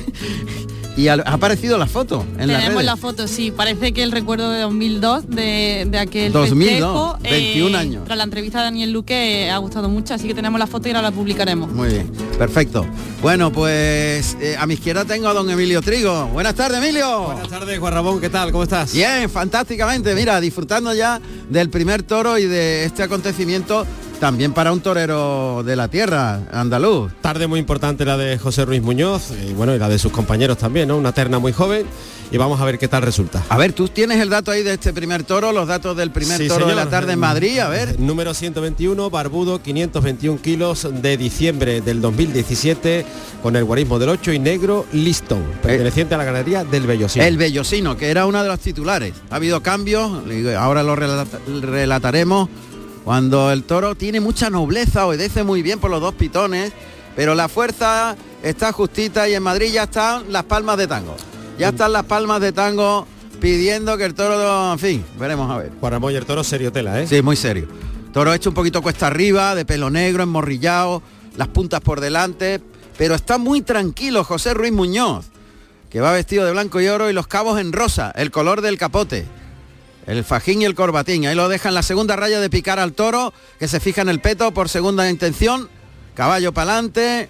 Y 0.95 1.07
ha 1.07 1.13
ha 1.13 1.33
aparecido 1.33 1.77
la 1.77 1.87
foto 1.87 2.25
en 2.37 2.47
la 2.47 2.59
Tenemos 2.59 2.83
la 2.83 2.97
foto, 2.97 3.27
sí, 3.27 3.51
parece 3.51 3.93
que 3.93 4.03
el 4.03 4.11
recuerdo 4.11 4.51
de 4.51 4.61
2002 4.61 5.29
de, 5.29 5.87
de 5.89 5.97
aquel 5.97 6.31
2002, 6.31 7.13
festejo, 7.13 7.17
21 7.23 7.77
años. 7.77 8.05
Tras 8.05 8.17
la 8.17 8.23
entrevista 8.23 8.59
de 8.59 8.65
Daniel 8.65 8.91
Luque 8.91 9.45
eh, 9.45 9.51
ha 9.51 9.57
gustado 9.57 9.89
mucho, 9.89 10.13
así 10.13 10.27
que 10.27 10.33
tenemos 10.33 10.59
la 10.59 10.67
foto 10.67 10.87
y 10.87 10.91
ahora 10.91 11.01
la 11.01 11.11
publicaremos. 11.11 11.71
Muy 11.71 11.89
bien, 11.89 12.11
perfecto. 12.37 12.85
Bueno, 13.21 13.51
pues 13.51 14.37
eh, 14.39 14.55
a 14.59 14.65
mi 14.67 14.75
izquierda 14.75 15.05
tengo 15.05 15.27
a 15.27 15.33
don 15.33 15.49
Emilio 15.49 15.81
Trigo. 15.81 16.27
Buenas 16.27 16.55
tardes, 16.55 16.77
Emilio. 16.77 17.21
Buenas 17.21 17.49
tardes, 17.49 17.79
Juan 17.79 17.93
Ramón, 17.93 18.21
¿qué 18.21 18.29
tal? 18.29 18.51
¿Cómo 18.51 18.63
estás? 18.63 18.93
Bien, 18.93 19.29
fantásticamente. 19.29 20.13
Mira, 20.13 20.39
disfrutando 20.41 20.93
ya 20.93 21.19
del 21.49 21.69
primer 21.69 22.03
toro 22.03 22.37
y 22.37 22.45
de 22.45 22.85
este 22.85 23.01
acontecimiento 23.03 23.85
también 24.23 24.53
para 24.53 24.71
un 24.71 24.79
torero 24.79 25.63
de 25.65 25.75
la 25.75 25.89
tierra, 25.89 26.39
andaluz. 26.53 27.11
Tarde 27.19 27.45
muy 27.45 27.59
importante 27.59 28.05
la 28.05 28.15
de 28.15 28.37
José 28.39 28.63
Ruiz 28.63 28.81
Muñoz 28.81 29.31
y 29.31 29.51
bueno, 29.51 29.75
y 29.75 29.79
la 29.79 29.89
de 29.89 29.99
sus 29.99 30.13
compañeros 30.13 30.57
también, 30.57 30.87
¿no? 30.87 30.95
Una 30.97 31.11
terna 31.11 31.39
muy 31.39 31.51
joven 31.51 31.85
y 32.31 32.37
vamos 32.37 32.61
a 32.61 32.63
ver 32.63 32.79
qué 32.79 32.87
tal 32.87 33.01
resulta. 33.01 33.43
A 33.49 33.57
ver, 33.57 33.73
tú 33.73 33.89
tienes 33.89 34.21
el 34.21 34.29
dato 34.29 34.51
ahí 34.51 34.63
de 34.63 34.75
este 34.75 34.93
primer 34.93 35.23
toro, 35.25 35.51
los 35.51 35.67
datos 35.67 35.97
del 35.97 36.09
primer 36.11 36.37
Sí, 36.37 36.47
toro 36.47 36.65
de 36.67 36.73
la 36.73 36.89
tarde 36.89 37.11
en 37.13 37.19
Madrid, 37.19 37.59
a 37.59 37.67
ver. 37.67 37.99
Número 37.99 38.33
121, 38.33 39.09
barbudo, 39.09 39.61
521 39.61 40.39
kilos 40.41 40.87
de 41.01 41.17
diciembre 41.17 41.81
del 41.81 41.99
2017 41.99 43.05
con 43.43 43.57
el 43.57 43.65
guarismo 43.65 43.99
del 43.99 44.07
8 44.07 44.31
y 44.31 44.39
negro 44.39 44.85
Liston, 44.93 45.43
perteneciente 45.61 46.15
a 46.15 46.17
la 46.17 46.23
ganadería 46.23 46.63
del 46.63 46.87
Bellosino. 46.87 47.25
El 47.25 47.35
Bellosino, 47.35 47.97
que 47.97 48.09
era 48.09 48.25
uno 48.25 48.41
de 48.41 48.47
los 48.47 48.59
titulares. 48.61 49.13
Ha 49.29 49.35
habido 49.35 49.61
cambios, 49.61 50.09
ahora 50.57 50.81
lo 50.81 50.95
relata- 50.95 51.39
relataremos, 51.61 52.47
cuando 53.03 53.51
el 53.51 53.63
toro 53.63 53.95
tiene 53.95 54.19
mucha 54.19 54.49
nobleza, 54.49 55.05
obedece 55.05 55.43
muy 55.43 55.61
bien 55.61 55.79
por 55.79 55.91
los 55.91 56.01
dos 56.01 56.13
pitones, 56.13 56.71
pero 57.15 57.35
la 57.35 57.49
fuerza 57.49 58.15
está 58.41 58.71
justita 58.71 59.27
y 59.27 59.33
en 59.33 59.43
Madrid 59.43 59.71
ya 59.73 59.83
están 59.83 60.31
las 60.31 60.43
palmas 60.43 60.77
de 60.77 60.87
tango. 60.87 61.15
Ya 61.57 61.69
están 61.69 61.93
las 61.93 62.05
palmas 62.05 62.41
de 62.41 62.51
tango 62.51 63.05
pidiendo 63.39 63.97
que 63.97 64.05
el 64.05 64.13
toro, 64.13 64.71
en 64.71 64.79
fin, 64.79 65.05
veremos 65.19 65.51
a 65.51 65.57
ver. 65.57 65.71
Juan 65.79 65.91
Ramón 65.91 66.13
y 66.13 66.15
el 66.15 66.25
toro 66.25 66.43
serio 66.43 66.71
tela, 66.71 67.01
¿eh? 67.01 67.07
Sí, 67.07 67.21
muy 67.21 67.35
serio. 67.35 67.67
Toro 68.13 68.33
hecho 68.33 68.49
un 68.49 68.55
poquito 68.55 68.81
cuesta 68.81 69.07
arriba, 69.07 69.53
de 69.53 69.65
pelo 69.65 69.89
negro, 69.89 70.23
enmorrillado, 70.23 71.01
las 71.35 71.49
puntas 71.49 71.81
por 71.81 71.99
delante, 71.99 72.61
pero 72.97 73.15
está 73.15 73.37
muy 73.37 73.61
tranquilo 73.61 74.23
José 74.23 74.53
Ruiz 74.53 74.71
Muñoz, 74.71 75.25
que 75.89 75.99
va 75.99 76.11
vestido 76.13 76.45
de 76.45 76.51
blanco 76.51 76.79
y 76.79 76.87
oro 76.87 77.09
y 77.09 77.13
los 77.13 77.27
cabos 77.27 77.59
en 77.59 77.73
rosa, 77.73 78.11
el 78.15 78.31
color 78.31 78.61
del 78.61 78.77
capote. 78.77 79.25
El 80.05 80.23
fajín 80.23 80.61
y 80.61 80.65
el 80.65 80.75
corbatín. 80.75 81.25
Ahí 81.25 81.35
lo 81.35 81.49
deja 81.49 81.69
en 81.69 81.75
la 81.75 81.83
segunda 81.83 82.15
raya 82.15 82.39
de 82.39 82.49
picar 82.49 82.79
al 82.79 82.93
toro, 82.93 83.33
que 83.59 83.67
se 83.67 83.79
fija 83.79 84.01
en 84.01 84.09
el 84.09 84.19
peto 84.19 84.53
por 84.53 84.69
segunda 84.69 85.09
intención. 85.09 85.69
Caballo 86.13 86.53
para 86.53 86.73
adelante. 86.73 87.29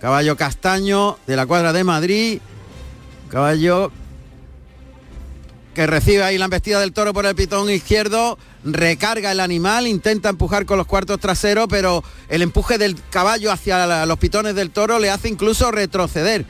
Caballo 0.00 0.36
castaño 0.36 1.18
de 1.26 1.36
la 1.36 1.46
cuadra 1.46 1.72
de 1.72 1.84
Madrid. 1.84 2.40
Caballo 3.30 3.92
que 5.78 5.86
recibe 5.86 6.24
ahí 6.24 6.38
la 6.38 6.46
embestida 6.46 6.80
del 6.80 6.92
toro 6.92 7.12
por 7.12 7.24
el 7.24 7.36
pitón 7.36 7.70
izquierdo, 7.70 8.36
recarga 8.64 9.30
el 9.30 9.38
animal, 9.38 9.86
intenta 9.86 10.28
empujar 10.28 10.66
con 10.66 10.76
los 10.76 10.88
cuartos 10.88 11.20
traseros, 11.20 11.68
pero 11.70 12.02
el 12.28 12.42
empuje 12.42 12.78
del 12.78 12.96
caballo 13.10 13.52
hacia 13.52 14.04
los 14.04 14.18
pitones 14.18 14.56
del 14.56 14.72
toro 14.72 14.98
le 14.98 15.08
hace 15.08 15.28
incluso 15.28 15.70
retroceder. 15.70 16.44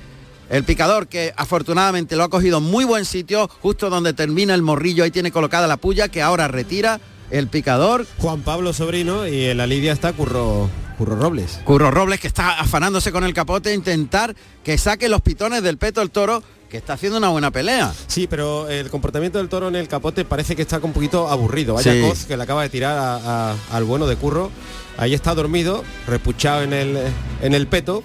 El 0.51 0.65
picador 0.65 1.09
que 1.09 1.33
afortunadamente 1.37 2.17
lo 2.17 2.25
ha 2.25 2.31
cogido 2.31 2.59
en 2.59 2.65
muy 2.65 2.85
buen 2.85 3.05
sitio, 3.05 3.49
justo 3.61 3.91
donde 3.91 4.13
termina 4.15 4.55
el 4.55 4.63
morrillo, 4.63 5.05
ahí 5.05 5.11
tiene 5.11 5.31
colocada 5.31 5.67
la 5.67 5.77
puya 5.77 6.09
que 6.09 6.23
ahora 6.23 6.49
retira 6.49 7.01
el 7.31 7.49
picador. 7.49 8.07
Juan 8.19 8.41
Pablo 8.41 8.73
Sobrino 8.73 9.27
y 9.27 9.45
en 9.47 9.59
la 9.59 9.67
lidia 9.67 9.93
está 9.93 10.15
Curro, 10.15 10.71
Curro 10.97 11.17
Robles. 11.17 11.61
Curro 11.65 11.91
Robles 11.91 12.21
que 12.21 12.29
está 12.29 12.59
afanándose 12.59 13.13
con 13.13 13.25
el 13.25 13.35
capote, 13.35 13.75
intentar 13.75 14.35
que 14.65 14.79
saque 14.79 15.11
los 15.11 15.21
pitones 15.21 15.63
del 15.63 15.77
peto 15.77 16.01
el 16.01 16.11
toro, 16.11 16.43
que 16.71 16.79
está 16.79 16.95
haciendo 16.95 17.19
una 17.19 17.29
buena 17.29 17.51
pelea. 17.51 17.93
Sí, 18.07 18.27
pero 18.27 18.69
el 18.71 18.89
comportamiento 18.91 19.37
del 19.39 19.49
toro 19.51 19.69
en 19.69 19.77
el 19.77 19.89
capote 19.89 20.25
parece 20.25 20.57
que 20.57 20.63
está 20.63 20.79
un 20.83 20.93
poquito 20.95 21.29
aburrido. 21.29 21.75
Vaya 21.75 21.93
Sí. 21.93 22.01
coz 22.01 22.25
que 22.25 22.37
le 22.39 22.43
acaba 22.43 22.63
de 22.63 22.69
tirar 22.71 22.97
a- 22.97 23.51
a- 23.53 23.57
al 23.73 23.85
bueno 23.85 24.07
de 24.07 24.17
Curro. 24.17 24.51
Ahí 24.97 25.13
está 25.15 25.35
dormido, 25.35 25.85
repuchado 26.07 26.63
en 26.63 26.73
el, 26.73 26.99
en 27.43 27.55
el 27.55 27.67
peto. 27.67 28.03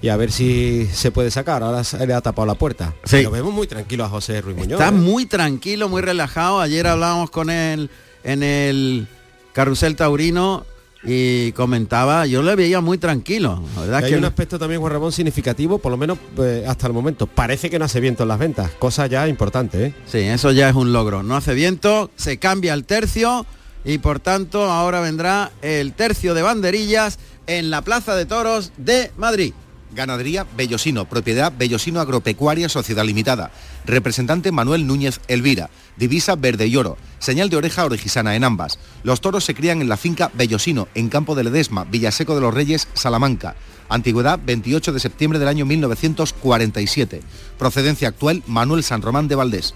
Y 0.00 0.08
a 0.08 0.16
ver 0.16 0.30
si 0.30 0.88
se 0.92 1.10
puede 1.10 1.30
sacar. 1.30 1.62
Ahora 1.62 1.84
se 1.84 2.06
le 2.06 2.14
ha 2.14 2.20
tapado 2.20 2.46
la 2.46 2.54
puerta. 2.54 2.94
Sí. 3.04 3.22
Lo 3.22 3.30
vemos 3.30 3.52
muy 3.52 3.66
tranquilo 3.66 4.04
a 4.04 4.08
José 4.08 4.40
Ruiz 4.40 4.56
Muñoz. 4.56 4.80
Está 4.80 4.88
¿eh? 4.88 4.92
muy 4.92 5.26
tranquilo, 5.26 5.88
muy 5.88 6.02
relajado. 6.02 6.60
Ayer 6.60 6.86
hablábamos 6.86 7.30
con 7.30 7.50
él 7.50 7.90
en 8.22 8.42
el 8.42 9.08
carrusel 9.52 9.96
taurino 9.96 10.64
y 11.04 11.52
comentaba, 11.52 12.26
yo 12.26 12.42
le 12.42 12.54
veía 12.56 12.80
muy 12.80 12.98
tranquilo. 12.98 13.62
La 13.76 13.80
verdad 13.82 13.98
Y 13.98 14.00
es 14.00 14.04
hay 14.04 14.12
que 14.12 14.18
un 14.18 14.24
aspecto 14.24 14.58
también, 14.58 14.80
Juan 14.80 14.92
Ramón, 14.92 15.12
significativo, 15.12 15.78
por 15.78 15.92
lo 15.92 15.96
menos 15.96 16.18
eh, 16.38 16.64
hasta 16.66 16.86
el 16.86 16.92
momento. 16.92 17.26
Parece 17.26 17.70
que 17.70 17.78
no 17.78 17.84
hace 17.84 18.00
viento 18.00 18.24
en 18.24 18.28
las 18.28 18.38
ventas, 18.38 18.70
cosa 18.78 19.06
ya 19.06 19.28
importante. 19.28 19.86
¿eh? 19.86 19.94
Sí, 20.06 20.18
eso 20.18 20.50
ya 20.52 20.68
es 20.68 20.74
un 20.74 20.92
logro. 20.92 21.22
No 21.22 21.36
hace 21.36 21.54
viento, 21.54 22.10
se 22.16 22.38
cambia 22.38 22.74
el 22.74 22.84
tercio 22.84 23.46
y 23.84 23.98
por 23.98 24.20
tanto 24.20 24.64
ahora 24.64 25.00
vendrá 25.00 25.52
el 25.62 25.92
tercio 25.92 26.34
de 26.34 26.42
banderillas 26.42 27.18
en 27.46 27.70
la 27.70 27.82
Plaza 27.82 28.16
de 28.16 28.26
Toros 28.26 28.72
de 28.76 29.12
Madrid. 29.16 29.54
Ganadería 29.94 30.46
Bellosino, 30.56 31.08
propiedad 31.08 31.52
Bellosino 31.56 32.00
Agropecuaria 32.00 32.68
Sociedad 32.68 33.04
Limitada. 33.04 33.50
Representante 33.84 34.52
Manuel 34.52 34.86
Núñez 34.86 35.20
Elvira. 35.28 35.70
Divisa 35.96 36.36
verde 36.36 36.66
y 36.66 36.76
oro. 36.76 36.96
Señal 37.18 37.50
de 37.50 37.56
oreja 37.56 37.84
orejisana 37.84 38.36
en 38.36 38.44
ambas. 38.44 38.78
Los 39.02 39.20
toros 39.20 39.44
se 39.44 39.54
crían 39.54 39.80
en 39.80 39.88
la 39.88 39.96
finca 39.96 40.30
Bellosino, 40.34 40.88
en 40.94 41.08
Campo 41.08 41.34
de 41.34 41.44
Ledesma, 41.44 41.84
Villaseco 41.84 42.34
de 42.34 42.40
los 42.40 42.54
Reyes, 42.54 42.88
Salamanca. 42.94 43.56
Antigüedad 43.88 44.38
28 44.44 44.92
de 44.92 45.00
septiembre 45.00 45.38
del 45.38 45.48
año 45.48 45.64
1947. 45.64 47.22
Procedencia 47.58 48.08
actual 48.08 48.42
Manuel 48.46 48.84
San 48.84 49.02
Román 49.02 49.28
de 49.28 49.34
Valdés. 49.34 49.74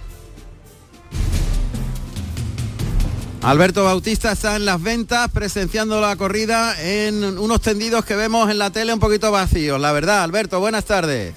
Alberto 3.42 3.82
Bautista 3.82 4.30
está 4.30 4.54
en 4.54 4.64
las 4.64 4.80
ventas 4.80 5.28
presenciando 5.32 6.00
la 6.00 6.14
corrida 6.14 6.80
en 6.80 7.24
unos 7.38 7.60
tendidos 7.60 8.04
que 8.04 8.14
vemos 8.14 8.48
en 8.48 8.56
la 8.56 8.70
tele 8.70 8.94
un 8.94 9.00
poquito 9.00 9.32
vacíos. 9.32 9.80
La 9.80 9.90
verdad, 9.90 10.22
Alberto, 10.22 10.60
buenas 10.60 10.84
tardes. 10.84 11.34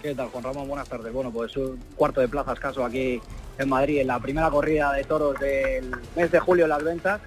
¿Qué 0.00 0.14
tal, 0.14 0.28
Juan 0.28 0.44
Ramón? 0.44 0.68
Buenas 0.68 0.88
tardes. 0.88 1.12
Bueno, 1.12 1.32
pues 1.32 1.56
un 1.56 1.76
cuarto 1.96 2.20
de 2.20 2.28
plaza 2.28 2.52
escaso 2.52 2.84
aquí 2.84 3.20
en 3.58 3.68
Madrid, 3.68 3.98
en 3.98 4.06
la 4.06 4.20
primera 4.20 4.48
corrida 4.50 4.92
de 4.92 5.02
toros 5.02 5.36
del 5.40 5.90
mes 6.14 6.30
de 6.30 6.38
julio 6.38 6.66
en 6.66 6.70
las 6.70 6.84
ventas, 6.84 7.20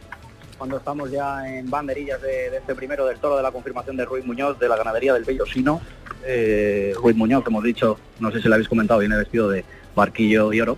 cuando 0.57 0.77
estamos 0.77 1.11
ya 1.11 1.45
en 1.53 1.69
banderillas 1.69 2.21
de, 2.21 2.55
este 2.55 2.73
primero 2.73 3.05
del 3.05 3.19
toro 3.19 3.35
de 3.35 3.43
la 3.43 3.51
confirmación 3.51 3.97
de 3.97 4.05
Ruiz 4.05 4.25
Muñoz 4.25 4.57
de 4.59 4.69
la 4.69 4.77
ganadería 4.77 5.13
del 5.13 5.25
Bellosino. 5.25 5.81
Eh, 6.25 6.93
Ruiz 6.95 7.17
Muñoz, 7.17 7.43
hemos 7.45 7.65
dicho, 7.65 8.00
no 8.21 8.31
sé 8.31 8.41
si 8.41 8.47
le 8.47 8.53
habéis 8.53 8.69
comentado, 8.69 9.01
viene 9.01 9.17
vestido 9.17 9.50
de 9.50 9.65
barquillo 9.93 10.53
y 10.53 10.61
oro. 10.61 10.77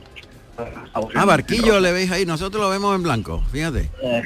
Ah, 1.16 1.26
Barquillo 1.26 1.80
le 1.80 1.92
veis 1.92 2.12
ahí, 2.12 2.26
nosotros 2.26 2.62
lo 2.62 2.70
vemos 2.70 2.96
en 2.96 3.04
blanco, 3.04 3.44
fíjate. 3.52 3.90
Eh, 4.02 4.24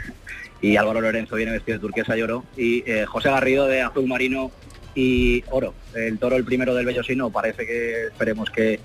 y 0.62 0.76
Álvaro 0.76 1.00
Lorenzo 1.00 1.36
viene 1.36 1.52
vestido 1.52 1.78
de 1.78 1.82
turquesa 1.82 2.16
y 2.16 2.22
oro. 2.22 2.44
Y 2.56 2.88
eh, 2.90 3.04
José 3.06 3.30
Garrido 3.30 3.66
de 3.66 3.82
azul 3.82 4.06
marino 4.06 4.50
y 4.94 5.44
oro. 5.50 5.74
El 5.94 6.18
toro, 6.18 6.36
el 6.36 6.44
primero 6.44 6.74
del 6.74 6.86
Bellosino, 6.86 7.30
parece 7.30 7.66
que 7.66 8.06
esperemos 8.06 8.50
que, 8.50 8.80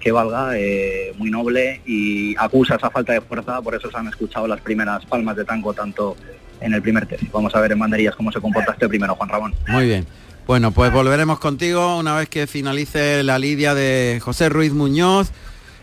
que 0.00 0.12
valga, 0.12 0.58
eh, 0.58 1.12
muy 1.16 1.30
noble 1.30 1.80
y 1.86 2.36
acusa 2.36 2.74
esa 2.76 2.90
falta 2.90 3.12
de 3.12 3.20
fuerza, 3.20 3.62
por 3.62 3.74
eso 3.74 3.90
se 3.90 3.96
han 3.96 4.08
escuchado 4.08 4.46
las 4.46 4.60
primeras 4.60 5.06
palmas 5.06 5.36
de 5.36 5.44
tango 5.44 5.72
tanto 5.72 6.16
en 6.60 6.74
el 6.74 6.82
primer 6.82 7.06
tercio. 7.06 7.28
Vamos 7.32 7.54
a 7.54 7.60
ver 7.60 7.72
en 7.72 7.78
banderillas 7.78 8.14
cómo 8.14 8.32
se 8.32 8.40
comporta 8.40 8.72
este 8.72 8.88
primero, 8.88 9.14
Juan 9.14 9.28
Ramón. 9.28 9.54
Muy 9.68 9.86
bien. 9.86 10.06
Bueno, 10.46 10.72
pues 10.72 10.92
volveremos 10.92 11.38
contigo 11.38 11.96
una 11.98 12.14
vez 12.16 12.28
que 12.28 12.46
finalice 12.46 13.22
la 13.22 13.38
lidia 13.38 13.74
de 13.74 14.20
José 14.22 14.50
Ruiz 14.50 14.74
Muñoz, 14.74 15.32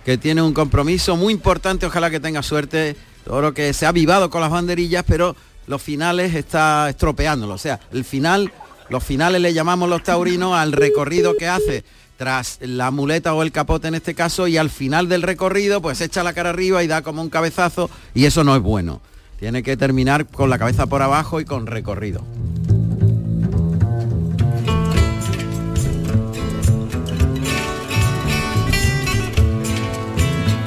que 0.05 0.17
tiene 0.17 0.41
un 0.41 0.53
compromiso 0.53 1.15
muy 1.15 1.34
importante, 1.34 1.86
ojalá 1.86 2.10
que 2.10 2.20
tenga 2.20 2.43
suerte, 2.43 2.96
toro 3.25 3.53
que 3.53 3.74
se 3.74 3.86
ha 3.86 3.89
avivado 3.89 4.29
con 4.29 4.41
las 4.41 4.50
banderillas, 4.50 5.03
pero 5.08 5.36
los 5.67 5.81
finales 5.81 6.36
está 6.36 6.89
estropeándolo. 6.89 7.53
O 7.53 7.58
sea, 7.58 7.79
el 7.91 8.03
final, 8.03 8.51
los 8.89 9.03
finales 9.03 9.41
le 9.41 9.53
llamamos 9.53 9.89
los 9.89 10.03
taurinos 10.03 10.55
al 10.55 10.72
recorrido 10.72 11.38
que 11.38 11.48
hace 11.48 11.84
tras 12.17 12.60
la 12.62 12.91
muleta 12.91 13.34
o 13.34 13.41
el 13.41 13.51
capote 13.51 13.88
en 13.88 13.96
este 13.96 14.13
caso 14.13 14.48
y 14.48 14.58
al 14.58 14.70
final 14.70 15.10
del 15.10 15.24
recorrido 15.24 15.81
pues 15.81 16.01
echa 16.01 16.22
la 16.22 16.34
cara 16.34 16.51
arriba 16.51 16.84
y 16.84 16.88
da 16.88 17.01
como 17.01 17.24
un 17.24 17.31
cabezazo 17.31 17.89
y 18.13 18.25
eso 18.25 18.43
no 18.43 18.55
es 18.55 18.62
bueno. 18.62 19.01
Tiene 19.39 19.63
que 19.63 19.75
terminar 19.75 20.27
con 20.27 20.51
la 20.51 20.60
cabeza 20.60 20.86
por 20.86 21.01
abajo 21.01 21.41
y 21.41 21.46
con 21.46 21.65
recorrido. 21.65 22.24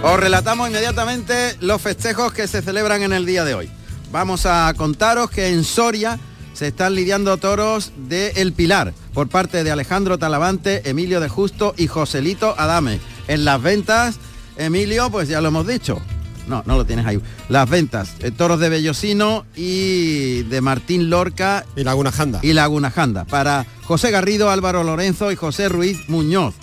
Os 0.07 0.21
relatamos 0.21 0.69
inmediatamente 0.69 1.57
los 1.63 1.81
festejos 1.81 2.31
que 2.35 2.47
se 2.47 2.61
celebran 2.61 3.03
en 3.03 3.15
el 3.15 3.25
día 3.25 3.43
de 3.43 3.55
hoy. 3.55 3.71
Vamos 4.13 4.45
a 4.45 4.71
contaros 4.77 5.31
que 5.31 5.49
en 5.49 5.65
Soria 5.65 6.19
se 6.53 6.69
están 6.69 6.95
lidiando 6.95 7.39
toros 7.39 7.91
de 7.97 8.33
El 8.37 8.53
Pilar 8.53 8.93
por 9.15 9.31
parte 9.31 9.65
de 9.65 9.71
Alejandro 9.71 10.19
Talavante, 10.19 10.91
Emilio 10.91 11.21
de 11.21 11.31
Justo 11.31 11.73
y 11.79 11.87
Joselito 11.87 12.55
Adame. 12.59 13.01
En 13.29 13.47
las 13.47 13.63
ventas, 13.63 14.17
Emilio, 14.59 15.09
pues 15.11 15.27
ya 15.27 15.41
lo 15.41 15.49
hemos 15.49 15.67
dicho. 15.67 16.03
No, 16.47 16.63
no 16.67 16.77
lo 16.77 16.85
tienes 16.85 17.07
ahí. 17.07 17.19
Las 17.49 17.71
ventas, 17.71 18.13
eh, 18.21 18.31
toros 18.31 18.61
de 18.61 18.69
Bellosino 18.69 19.47
y 19.57 20.43
de 20.43 20.61
Martín 20.61 21.09
Lorca. 21.09 21.65
Y 21.77 21.83
Laguna 21.83 22.13
Janda. 22.13 22.41
Y 22.43 22.53
Laguna 22.53 22.91
Janda. 22.91 23.25
Para 23.25 23.65
José 23.85 24.11
Garrido, 24.11 24.51
Álvaro 24.51 24.85
Lorenzo 24.85 25.33
y 25.33 25.37
José 25.37 25.71
Ruiz 25.71 26.11
Muñoz. 26.11 26.57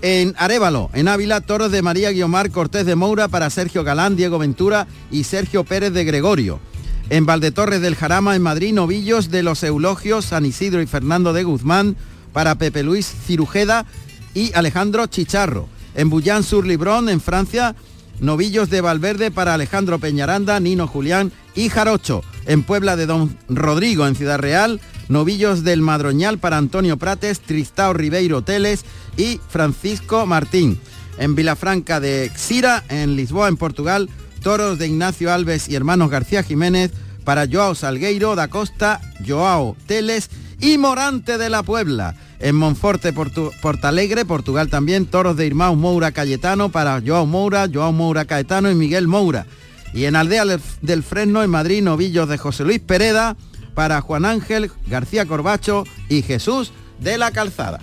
En 0.00 0.34
Arevalo, 0.38 0.90
en 0.92 1.08
Ávila, 1.08 1.40
toros 1.40 1.72
de 1.72 1.82
María 1.82 2.12
Guiomar 2.12 2.52
Cortés 2.52 2.86
de 2.86 2.94
Moura 2.94 3.26
para 3.26 3.50
Sergio 3.50 3.82
Galán, 3.82 4.14
Diego 4.14 4.38
Ventura 4.38 4.86
y 5.10 5.24
Sergio 5.24 5.64
Pérez 5.64 5.92
de 5.92 6.04
Gregorio. 6.04 6.60
En 7.10 7.26
Valdetorres 7.26 7.80
del 7.80 7.96
Jarama, 7.96 8.36
en 8.36 8.42
Madrid, 8.42 8.72
novillos 8.72 9.28
de 9.30 9.42
los 9.42 9.64
Eulogios, 9.64 10.26
San 10.26 10.46
Isidro 10.46 10.82
y 10.82 10.86
Fernando 10.86 11.32
de 11.32 11.42
Guzmán 11.42 11.96
para 12.32 12.54
Pepe 12.54 12.84
Luis 12.84 13.12
Cirujeda 13.26 13.86
y 14.34 14.52
Alejandro 14.54 15.06
Chicharro. 15.06 15.68
En 15.96 16.10
Bullán 16.10 16.44
sur 16.44 16.64
Librón, 16.64 17.08
en 17.08 17.20
Francia, 17.20 17.74
novillos 18.20 18.70
de 18.70 18.80
Valverde 18.80 19.32
para 19.32 19.54
Alejandro 19.54 19.98
Peñaranda, 19.98 20.60
Nino 20.60 20.86
Julián 20.86 21.32
y 21.56 21.70
Jarocho. 21.70 22.22
En 22.46 22.62
Puebla 22.62 22.94
de 22.94 23.06
Don 23.06 23.36
Rodrigo, 23.48 24.06
en 24.06 24.14
Ciudad 24.14 24.38
Real, 24.38 24.80
novillos 25.08 25.64
del 25.64 25.82
Madroñal 25.82 26.38
para 26.38 26.56
Antonio 26.56 26.96
Prates, 26.96 27.40
Tristao 27.40 27.92
Ribeiro 27.92 28.42
Teles 28.42 28.84
y 29.16 29.40
Francisco 29.48 30.26
Martín. 30.26 30.78
En 31.18 31.34
Vilafranca 31.34 31.98
de 32.00 32.30
Xira, 32.36 32.84
en 32.88 33.16
Lisboa, 33.16 33.48
en 33.48 33.56
Portugal, 33.56 34.08
toros 34.42 34.78
de 34.78 34.86
Ignacio 34.86 35.32
Alves 35.32 35.68
y 35.68 35.74
hermanos 35.74 36.10
García 36.10 36.42
Jiménez 36.42 36.92
para 37.24 37.46
Joao 37.50 37.74
Salgueiro 37.74 38.36
da 38.36 38.48
Costa, 38.48 39.00
Joao 39.26 39.76
Teles 39.86 40.30
y 40.60 40.78
Morante 40.78 41.38
de 41.38 41.50
la 41.50 41.62
Puebla. 41.62 42.14
En 42.40 42.54
Monforte, 42.54 43.12
Portalegre, 43.12 44.24
Portugal 44.24 44.68
también, 44.68 45.06
toros 45.06 45.36
de 45.36 45.46
Irmão 45.46 45.74
Moura 45.74 46.12
Cayetano 46.12 46.68
para 46.68 47.02
Joao 47.04 47.26
Moura, 47.26 47.68
Joao 47.72 47.92
Moura 47.92 48.26
Caetano 48.26 48.70
y 48.70 48.76
Miguel 48.76 49.08
Moura. 49.08 49.46
Y 49.92 50.04
en 50.04 50.14
Aldea 50.14 50.44
del 50.80 51.02
Fresno, 51.02 51.42
en 51.42 51.50
Madrid, 51.50 51.82
novillos 51.82 52.28
de 52.28 52.38
José 52.38 52.62
Luis 52.64 52.78
Pereda 52.78 53.36
para 53.78 54.00
Juan 54.00 54.24
Ángel 54.24 54.72
García 54.88 55.24
Corbacho 55.24 55.84
y 56.08 56.22
Jesús 56.22 56.72
de 56.98 57.16
la 57.16 57.30
Calzada. 57.30 57.78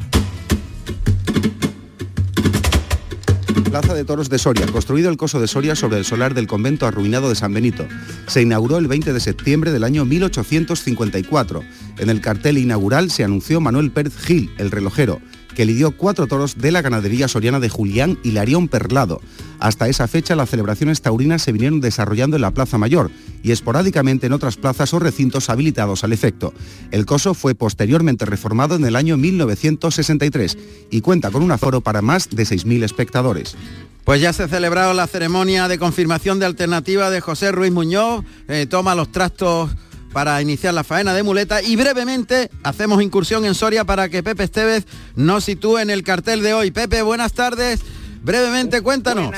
Plaza 3.63 3.93
de 3.93 4.03
Toros 4.03 4.27
de 4.27 4.38
Soria, 4.38 4.65
construido 4.67 5.10
el 5.10 5.15
coso 5.15 5.39
de 5.39 5.47
Soria 5.47 5.73
sobre 5.73 5.97
el 5.97 6.03
solar 6.03 6.34
del 6.34 6.47
convento 6.47 6.86
arruinado 6.86 7.29
de 7.29 7.36
San 7.36 7.53
Benito. 7.53 7.88
Se 8.27 8.41
inauguró 8.41 8.77
el 8.77 8.89
20 8.89 9.13
de 9.13 9.19
septiembre 9.21 9.71
del 9.71 9.86
año 9.86 10.03
1854. 10.03 11.63
En 11.99 12.10
el 12.10 12.19
cartel 12.19 12.58
inaugural 12.58 13.10
se 13.10 13.23
anunció 13.23 13.62
Manuel 13.62 13.89
Pérez 13.91 14.17
Gil, 14.17 14.53
el 14.58 14.71
relojero, 14.71 15.21
que 15.55 15.65
lidió 15.65 15.91
cuatro 15.91 16.27
toros 16.27 16.57
de 16.57 16.71
la 16.71 16.81
ganadería 16.81 17.27
soriana 17.27 17.59
de 17.59 17.69
Julián 17.69 18.19
y 18.23 18.31
Larión 18.31 18.67
Perlado. 18.67 19.21
Hasta 19.59 19.87
esa 19.87 20.07
fecha 20.07 20.35
las 20.35 20.49
celebraciones 20.49 21.01
taurinas 21.01 21.41
se 21.41 21.51
vinieron 21.51 21.81
desarrollando 21.81 22.35
en 22.35 22.41
la 22.41 22.51
Plaza 22.51 22.77
Mayor 22.77 23.09
y 23.41 23.51
esporádicamente 23.51 24.27
en 24.27 24.33
otras 24.33 24.57
plazas 24.57 24.93
o 24.93 24.99
recintos 24.99 25.49
habilitados 25.49 26.03
al 26.03 26.13
efecto. 26.13 26.53
El 26.91 27.05
coso 27.05 27.33
fue 27.33 27.55
posteriormente 27.55 28.25
reformado 28.25 28.75
en 28.75 28.85
el 28.85 28.95
año 28.95 29.17
1963 29.17 30.57
y 30.91 31.01
cuenta 31.01 31.31
con 31.31 31.41
un 31.41 31.51
aforo 31.51 31.81
para 31.81 32.01
más 32.01 32.29
de 32.29 32.43
6.000 32.43 32.83
espectadores. 32.83 33.55
Pues 34.03 34.21
ya 34.21 34.33
se 34.33 34.43
ha 34.43 34.47
celebrado 34.47 34.93
la 34.93 35.07
ceremonia 35.07 35.67
de 35.67 35.79
confirmación 35.79 36.39
de 36.39 36.45
alternativa 36.45 37.09
de 37.09 37.21
José 37.21 37.51
Ruiz 37.51 37.71
Muñoz, 37.71 38.23
eh, 38.47 38.67
toma 38.69 38.93
los 38.93 39.11
trastos 39.11 39.71
para 40.15 40.41
iniciar 40.41 40.73
la 40.73 40.86
faena 40.86 41.13
de 41.13 41.23
muleta 41.23 41.62
y 41.62 41.75
brevemente 41.75 42.49
hacemos 42.63 43.04
incursión 43.04 43.43
en 43.43 43.54
Soria 43.54 43.84
para 43.84 44.08
que 44.08 44.23
Pepe 44.23 44.45
Estevez 44.45 44.88
nos 45.17 45.43
sitúe 45.43 45.80
en 45.80 45.89
el 45.89 46.04
cartel 46.06 46.41
de 46.41 46.54
hoy. 46.54 46.71
Pepe, 46.71 47.01
buenas 47.01 47.34
tardes. 47.34 47.82
Brevemente, 48.23 48.82
cuéntanos. 48.82 49.36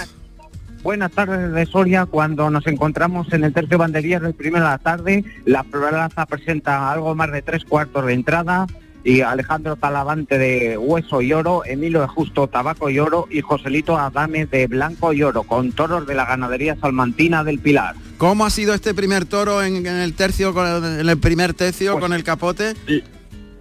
Buenas, 0.84 1.12
tardes 1.14 1.52
de 1.52 1.66
Soria, 1.66 2.06
cuando 2.06 2.52
nos 2.52 2.68
encontramos 2.68 3.34
en 3.34 3.44
el 3.44 3.54
tercio 3.54 3.80
banderías 3.80 4.22
del 4.22 4.36
primero 4.36 4.66
de 4.66 4.70
la 4.70 4.78
tarde, 4.78 5.26
la 5.46 5.64
plaza 5.64 6.28
presenta 6.28 6.92
algo 6.92 7.16
más 7.16 7.32
de 7.32 7.42
tres 7.42 7.66
cuartos 7.66 8.06
de 8.06 8.14
entrada 8.14 8.68
y 9.08 9.22
Alejandro 9.22 9.78
Talavante 9.78 10.38
de 10.38 10.78
Hueso 10.78 11.22
y 11.22 11.32
Oro, 11.32 11.64
Emilio 11.66 12.02
de 12.02 12.08
Justo 12.08 12.48
Tabaco 12.48 12.90
y 12.90 13.00
Oro 13.00 13.26
y 13.32 13.40
Joselito 13.40 13.98
Adame 13.98 14.46
de 14.46 14.68
Blanco 14.68 15.14
y 15.14 15.24
Oro, 15.24 15.44
con 15.44 15.72
toros 15.72 16.06
de 16.06 16.14
la 16.14 16.26
ganadería 16.26 16.76
salmantina 16.76 17.46
del 17.46 17.60
Pilar. 17.60 17.96
¿Cómo 18.18 18.46
ha 18.46 18.50
sido 18.50 18.74
este 18.74 18.94
primer 18.94 19.24
toro 19.24 19.64
en, 19.64 19.78
en 19.78 19.96
el 19.96 20.14
tercio, 20.14 20.54
en 21.00 21.08
el 21.08 21.18
primer 21.20 21.54
tercio 21.54 21.94
Pues 21.94 22.04
con 22.04 22.12
el 22.12 22.26
capote? 22.26 22.74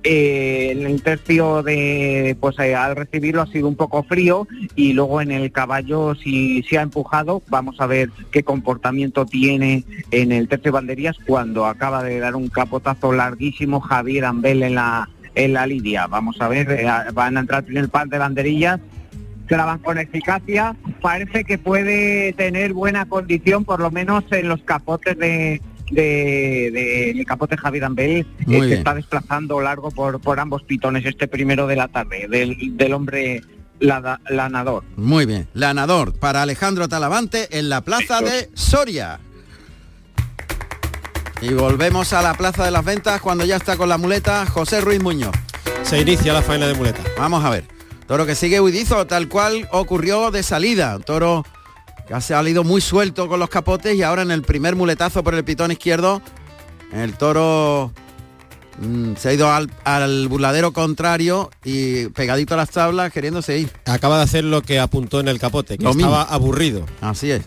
Eh, 0.09 0.70
en 0.70 0.87
el 0.87 1.02
tercio 1.02 1.64
de, 1.64 2.37
pues 2.40 2.59
eh, 2.61 2.76
al 2.76 2.94
recibirlo 2.94 3.42
ha 3.42 3.46
sido 3.46 3.66
un 3.66 3.74
poco 3.74 4.04
frío 4.04 4.46
y 4.76 4.92
luego 4.92 5.20
en 5.20 5.32
el 5.32 5.50
caballo 5.50 6.14
si 6.14 6.62
se 6.62 6.78
ha 6.78 6.82
empujado, 6.82 7.42
vamos 7.48 7.80
a 7.80 7.87
ver 7.87 8.11
qué 8.30 8.44
comportamiento 8.44 9.26
tiene 9.26 9.85
en 10.12 10.30
el 10.30 10.46
tercio 10.46 10.70
de 10.70 10.76
banderías 10.76 11.16
cuando 11.26 11.66
acaba 11.66 12.04
de 12.04 12.20
dar 12.20 12.37
un 12.37 12.48
capotazo 12.48 13.12
larguísimo 13.12 13.80
Javier 13.80 14.26
Ambel 14.26 14.62
en 14.62 14.76
la, 14.76 15.09
en 15.37 15.53
la 15.53 15.66
lidia. 15.66 16.09
Vamos 16.09 16.40
a 16.40 16.49
ver, 16.49 16.68
eh, 16.72 16.87
van 17.14 17.37
a 17.37 17.40
entrar 17.40 17.64
en 17.68 17.77
el 17.77 17.88
par 17.88 18.09
de 18.09 18.18
banderillas 18.18 18.81
traban 19.49 19.79
con 19.79 19.96
eficacia, 19.96 20.75
parece 21.01 21.44
que 21.44 21.57
puede 21.57 22.33
tener 22.33 22.72
buena 22.72 23.07
condición, 23.07 23.64
por 23.64 23.79
lo 23.79 23.92
menos 23.92 24.25
en 24.33 24.49
los 24.49 24.61
capotes 24.64 25.16
de, 25.16 25.62
de, 25.92 26.70
de- 26.72 27.11
el 27.12 27.25
capote 27.25 27.57
Javier 27.57 27.85
Ambel, 27.85 28.11
eh, 28.11 28.27
bien. 28.44 28.72
está 28.72 28.92
desplazando 28.94 29.61
largo 29.61 29.92
por, 29.92 30.20
por 30.20 30.40
ambos 30.40 30.64
pitones 30.64 31.05
este 31.07 31.29
primero 31.29 31.68
de 31.68 31.77
la 31.77 31.87
tarde, 31.87 32.27
del, 32.29 32.77
del 32.77 32.92
hombre 32.92 33.40
lada- 33.79 34.20
lanador. 34.29 34.83
Muy 34.96 35.27
bien. 35.27 35.46
Lanador 35.55 36.18
para 36.18 36.42
Alejandro 36.42 36.88
Talavante 36.88 37.57
en 37.57 37.68
la 37.68 37.83
plaza 37.83 38.20
de 38.22 38.51
Soria. 38.55 39.20
Y 41.40 41.53
volvemos 41.53 42.12
a 42.12 42.22
la 42.22 42.35
plaza 42.35 42.64
de 42.64 42.70
las 42.70 42.85
ventas 42.85 43.20
cuando 43.20 43.44
ya 43.44 43.57
está 43.57 43.77
con 43.77 43.88
la 43.88 43.99
muleta 43.99 44.46
José 44.46 44.81
Ruiz 44.81 45.03
Muñoz. 45.03 45.35
Se 45.83 46.01
inicia 46.01 46.33
la 46.33 46.42
faena 46.42 46.66
de 46.66 46.75
muleta. 46.75 47.01
Vamos 47.18 47.44
a 47.44 47.51
ver. 47.51 47.64
Toro 48.07 48.25
que 48.27 48.35
sigue 48.35 48.61
huidizo, 48.61 49.07
tal 49.07 49.29
cual 49.29 49.68
ocurrió 49.72 50.31
de 50.31 50.42
salida. 50.42 50.99
Toro 51.01 51.44
que 52.09 52.14
ha 52.14 52.20
salido 52.20 52.64
muy 52.64 52.81
suelto 52.81 53.29
con 53.29 53.38
los 53.40 53.49
capotes 53.51 53.94
y 53.96 54.03
ahora 54.03 54.22
en 54.22 54.31
el 54.31 54.42
primer 54.42 54.77
muletazo 54.77 55.22
por 55.25 55.35
el 55.35 55.44
pitón 55.44 55.72
izquierdo, 55.72 56.22
el 56.92 57.14
toro 57.14 57.92
mm, 58.81 59.14
se 59.16 59.29
ha 59.29 59.33
ido 59.33 59.51
al, 59.51 59.68
al 59.83 60.29
burladero 60.29 60.72
contrario 60.72 61.51
y 61.64 62.07
pegadito 62.11 62.55
a 62.55 62.59
las 62.59 62.70
tablas 62.70 63.12
queriéndose 63.12 63.59
ir. 63.59 63.70
Acaba 63.87 64.18
de 64.18 64.22
hacer 64.25 64.44
lo 64.44 64.62
que 64.62 64.79
apuntó 64.79 65.18
en 65.20 65.27
el 65.29 65.40
capote, 65.40 65.77
que 65.79 65.85
Lo 65.85 65.90
estaba 65.90 66.20
mismo. 66.20 66.35
aburrido. 66.35 66.87
Así 67.01 67.31
es. 67.33 67.42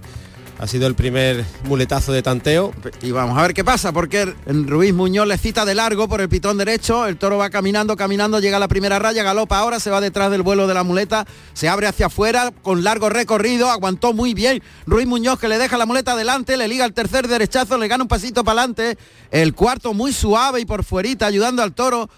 Ha 0.59 0.67
sido 0.67 0.87
el 0.87 0.95
primer 0.95 1.45
muletazo 1.63 2.11
de 2.11 2.21
tanteo. 2.21 2.73
Y 3.01 3.11
vamos 3.11 3.37
a 3.37 3.43
ver 3.43 3.53
qué 3.53 3.63
pasa, 3.63 3.93
porque 3.93 4.25
Ruiz 4.45 4.93
Muñoz 4.93 5.25
le 5.25 5.37
cita 5.37 5.63
de 5.63 5.73
largo 5.73 6.09
por 6.09 6.19
el 6.19 6.27
pitón 6.27 6.57
derecho, 6.57 7.07
el 7.07 7.15
toro 7.15 7.37
va 7.37 7.49
caminando, 7.49 7.95
caminando, 7.95 8.41
llega 8.41 8.57
a 8.57 8.59
la 8.59 8.67
primera 8.67 8.99
raya, 8.99 9.23
galopa 9.23 9.57
ahora, 9.57 9.79
se 9.79 9.89
va 9.89 10.01
detrás 10.01 10.31
del 10.31 10.41
vuelo 10.41 10.67
de 10.67 10.73
la 10.73 10.83
muleta, 10.83 11.25
se 11.53 11.69
abre 11.69 11.87
hacia 11.87 12.07
afuera 12.07 12.51
con 12.61 12.83
largo 12.83 13.09
recorrido, 13.09 13.71
aguantó 13.71 14.11
muy 14.11 14.33
bien 14.33 14.61
Ruiz 14.85 15.07
Muñoz 15.07 15.39
que 15.39 15.47
le 15.47 15.57
deja 15.57 15.77
la 15.77 15.85
muleta 15.85 16.11
adelante, 16.11 16.57
le 16.57 16.67
liga 16.67 16.83
el 16.83 16.93
tercer 16.93 17.29
derechazo, 17.29 17.77
le 17.77 17.87
gana 17.87 18.03
un 18.03 18.09
pasito 18.09 18.43
para 18.43 18.59
adelante, 18.63 18.97
el 19.31 19.55
cuarto 19.55 19.93
muy 19.93 20.11
suave 20.11 20.59
y 20.59 20.65
por 20.65 20.83
fuerita 20.83 21.25
ayudando 21.25 21.63
al 21.63 21.73
toro. 21.73 22.09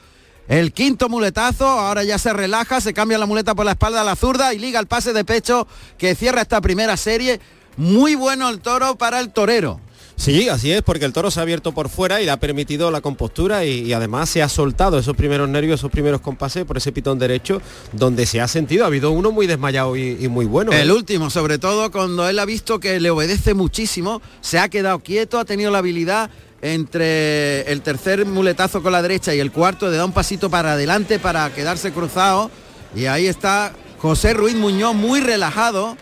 El 0.48 0.74
quinto 0.74 1.08
muletazo, 1.08 1.66
ahora 1.66 2.04
ya 2.04 2.18
se 2.18 2.34
relaja, 2.34 2.82
se 2.82 2.94
cambia 2.94 3.20
la 3.20 3.28
muleta 3.28 3.54
por 3.54 3.66
la 3.66 3.74
espalda 3.74 4.02
a 4.02 4.04
la 4.04 4.16
zurda 4.16 4.54
y 4.54 4.60
liga 4.60 4.80
el 4.80 4.88
pase 4.88 5.14
de 5.14 5.24
pecho 5.24 5.68
que 6.00 6.16
cierra 6.16 6.42
esta 6.42 6.60
primera 6.60 6.98
serie. 6.98 7.40
Muy 7.82 8.14
bueno 8.14 8.48
el 8.48 8.60
toro 8.60 8.96
para 8.96 9.20
el 9.20 9.32
torero. 9.32 9.80
Sí, 10.16 10.50
así 10.50 10.72
es, 10.72 10.84
porque 10.84 11.06
el 11.06 11.14
toro 11.14 11.32
se 11.32 11.40
ha 11.40 11.42
abierto 11.42 11.72
por 11.72 11.90
fuera 11.90 12.22
y 12.22 12.26
le 12.26 12.32
ha 12.32 12.38
permitido 12.38 12.92
la 12.92 13.02
compostura 13.02 13.66
y, 13.66 13.80
y 13.80 13.94
además 13.94 14.30
se 14.30 14.44
ha 14.44 14.50
soltado 14.50 15.00
esos 15.00 15.18
primeros 15.18 15.50
nervios, 15.50 15.80
esos 15.80 15.90
primeros 15.90 16.22
compases 16.22 16.64
por 16.64 16.78
ese 16.78 16.92
pitón 16.92 17.18
derecho, 17.18 17.60
donde 17.92 18.28
se 18.28 18.40
ha 18.40 18.48
sentido, 18.48 18.84
ha 18.84 18.88
habido 18.88 19.10
uno 19.10 19.32
muy 19.32 19.48
desmayado 19.48 19.96
y, 19.96 20.16
y 20.24 20.28
muy 20.28 20.46
bueno. 20.46 20.72
El 20.72 20.92
¿eh? 20.92 20.94
último, 20.94 21.32
sobre 21.32 21.58
todo 21.58 21.90
cuando 21.92 22.30
él 22.30 22.38
ha 22.38 22.46
visto 22.46 22.80
que 22.80 23.00
le 23.00 23.10
obedece 23.10 23.56
muchísimo, 23.56 24.22
se 24.42 24.60
ha 24.60 24.70
quedado 24.70 25.00
quieto, 25.00 25.40
ha 25.40 25.46
tenido 25.46 25.72
la 25.72 25.80
habilidad 25.80 26.30
entre 26.62 27.64
el 27.64 27.82
tercer 27.82 28.28
muletazo 28.28 28.84
con 28.84 28.92
la 28.92 29.02
derecha 29.02 29.34
y 29.34 29.40
el 29.40 29.52
cuarto 29.52 29.90
de 29.90 29.98
dar 29.98 30.06
un 30.06 30.14
pasito 30.14 30.52
para 30.52 30.74
adelante 30.74 31.18
para 31.18 31.52
quedarse 31.52 31.92
cruzado. 31.92 32.52
Y 32.96 33.08
ahí 33.08 33.26
está 33.26 33.74
José 33.98 34.36
Ruiz 34.36 34.56
Muñoz 34.56 34.94
muy 34.94 35.20
relajado, 35.20 35.98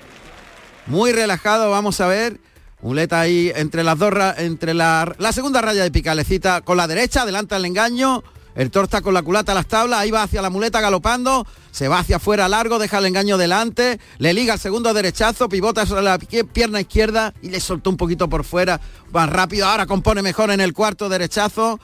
muy 0.89 1.12
relajado, 1.12 1.71
vamos 1.71 2.02
a 2.02 2.08
ver. 2.08 2.39
Muleta 2.82 3.19
ahí 3.19 3.52
entre 3.56 3.84
las 3.84 3.97
dos, 3.97 4.13
entre 4.38 4.73
la, 4.73 5.13
la 5.17 5.32
segunda 5.34 5.62
raya 5.62 5.84
de 5.84 5.91
picalecita 5.91 6.62
con 6.62 6.78
la 6.78 6.88
derecha, 6.88 7.23
adelanta 7.23 7.58
el 7.58 7.65
engaño. 7.65 8.23
El 8.56 8.71
toro 8.71 8.86
está 8.86 9.02
con 9.02 9.13
la 9.13 9.21
culata 9.21 9.52
a 9.52 9.56
las 9.56 9.67
tablas, 9.67 9.99
ahí 9.99 10.12
va 10.12 10.23
hacia 10.23 10.41
la 10.41 10.49
muleta 10.49 10.82
galopando, 10.82 11.45
se 11.71 11.88
va 11.88 11.99
hacia 11.99 12.17
afuera 12.17 12.49
largo, 12.49 12.80
deja 12.80 12.97
el 12.97 13.06
engaño 13.06 13.38
delante, 13.38 13.99
le 14.17 14.34
liga 14.34 14.56
el 14.56 14.60
segundo 14.60 14.93
derechazo, 14.93 15.47
pivota 15.47 15.86
sobre 15.86 16.02
la 16.02 16.17
pie- 16.17 16.43
pierna 16.45 16.82
izquierda 16.82 17.34
y 17.41 17.49
le 17.49 17.60
soltó 17.60 17.89
un 17.89 17.95
poquito 17.97 18.28
por 18.28 18.43
fuera, 18.43 18.82
va 19.15 19.28
rápido, 19.28 19.65
ahora 19.67 19.86
compone 19.86 20.21
mejor 20.21 20.49
en 20.52 20.60
el 20.62 20.73
cuarto 20.73 21.08
derechazo. 21.10 21.80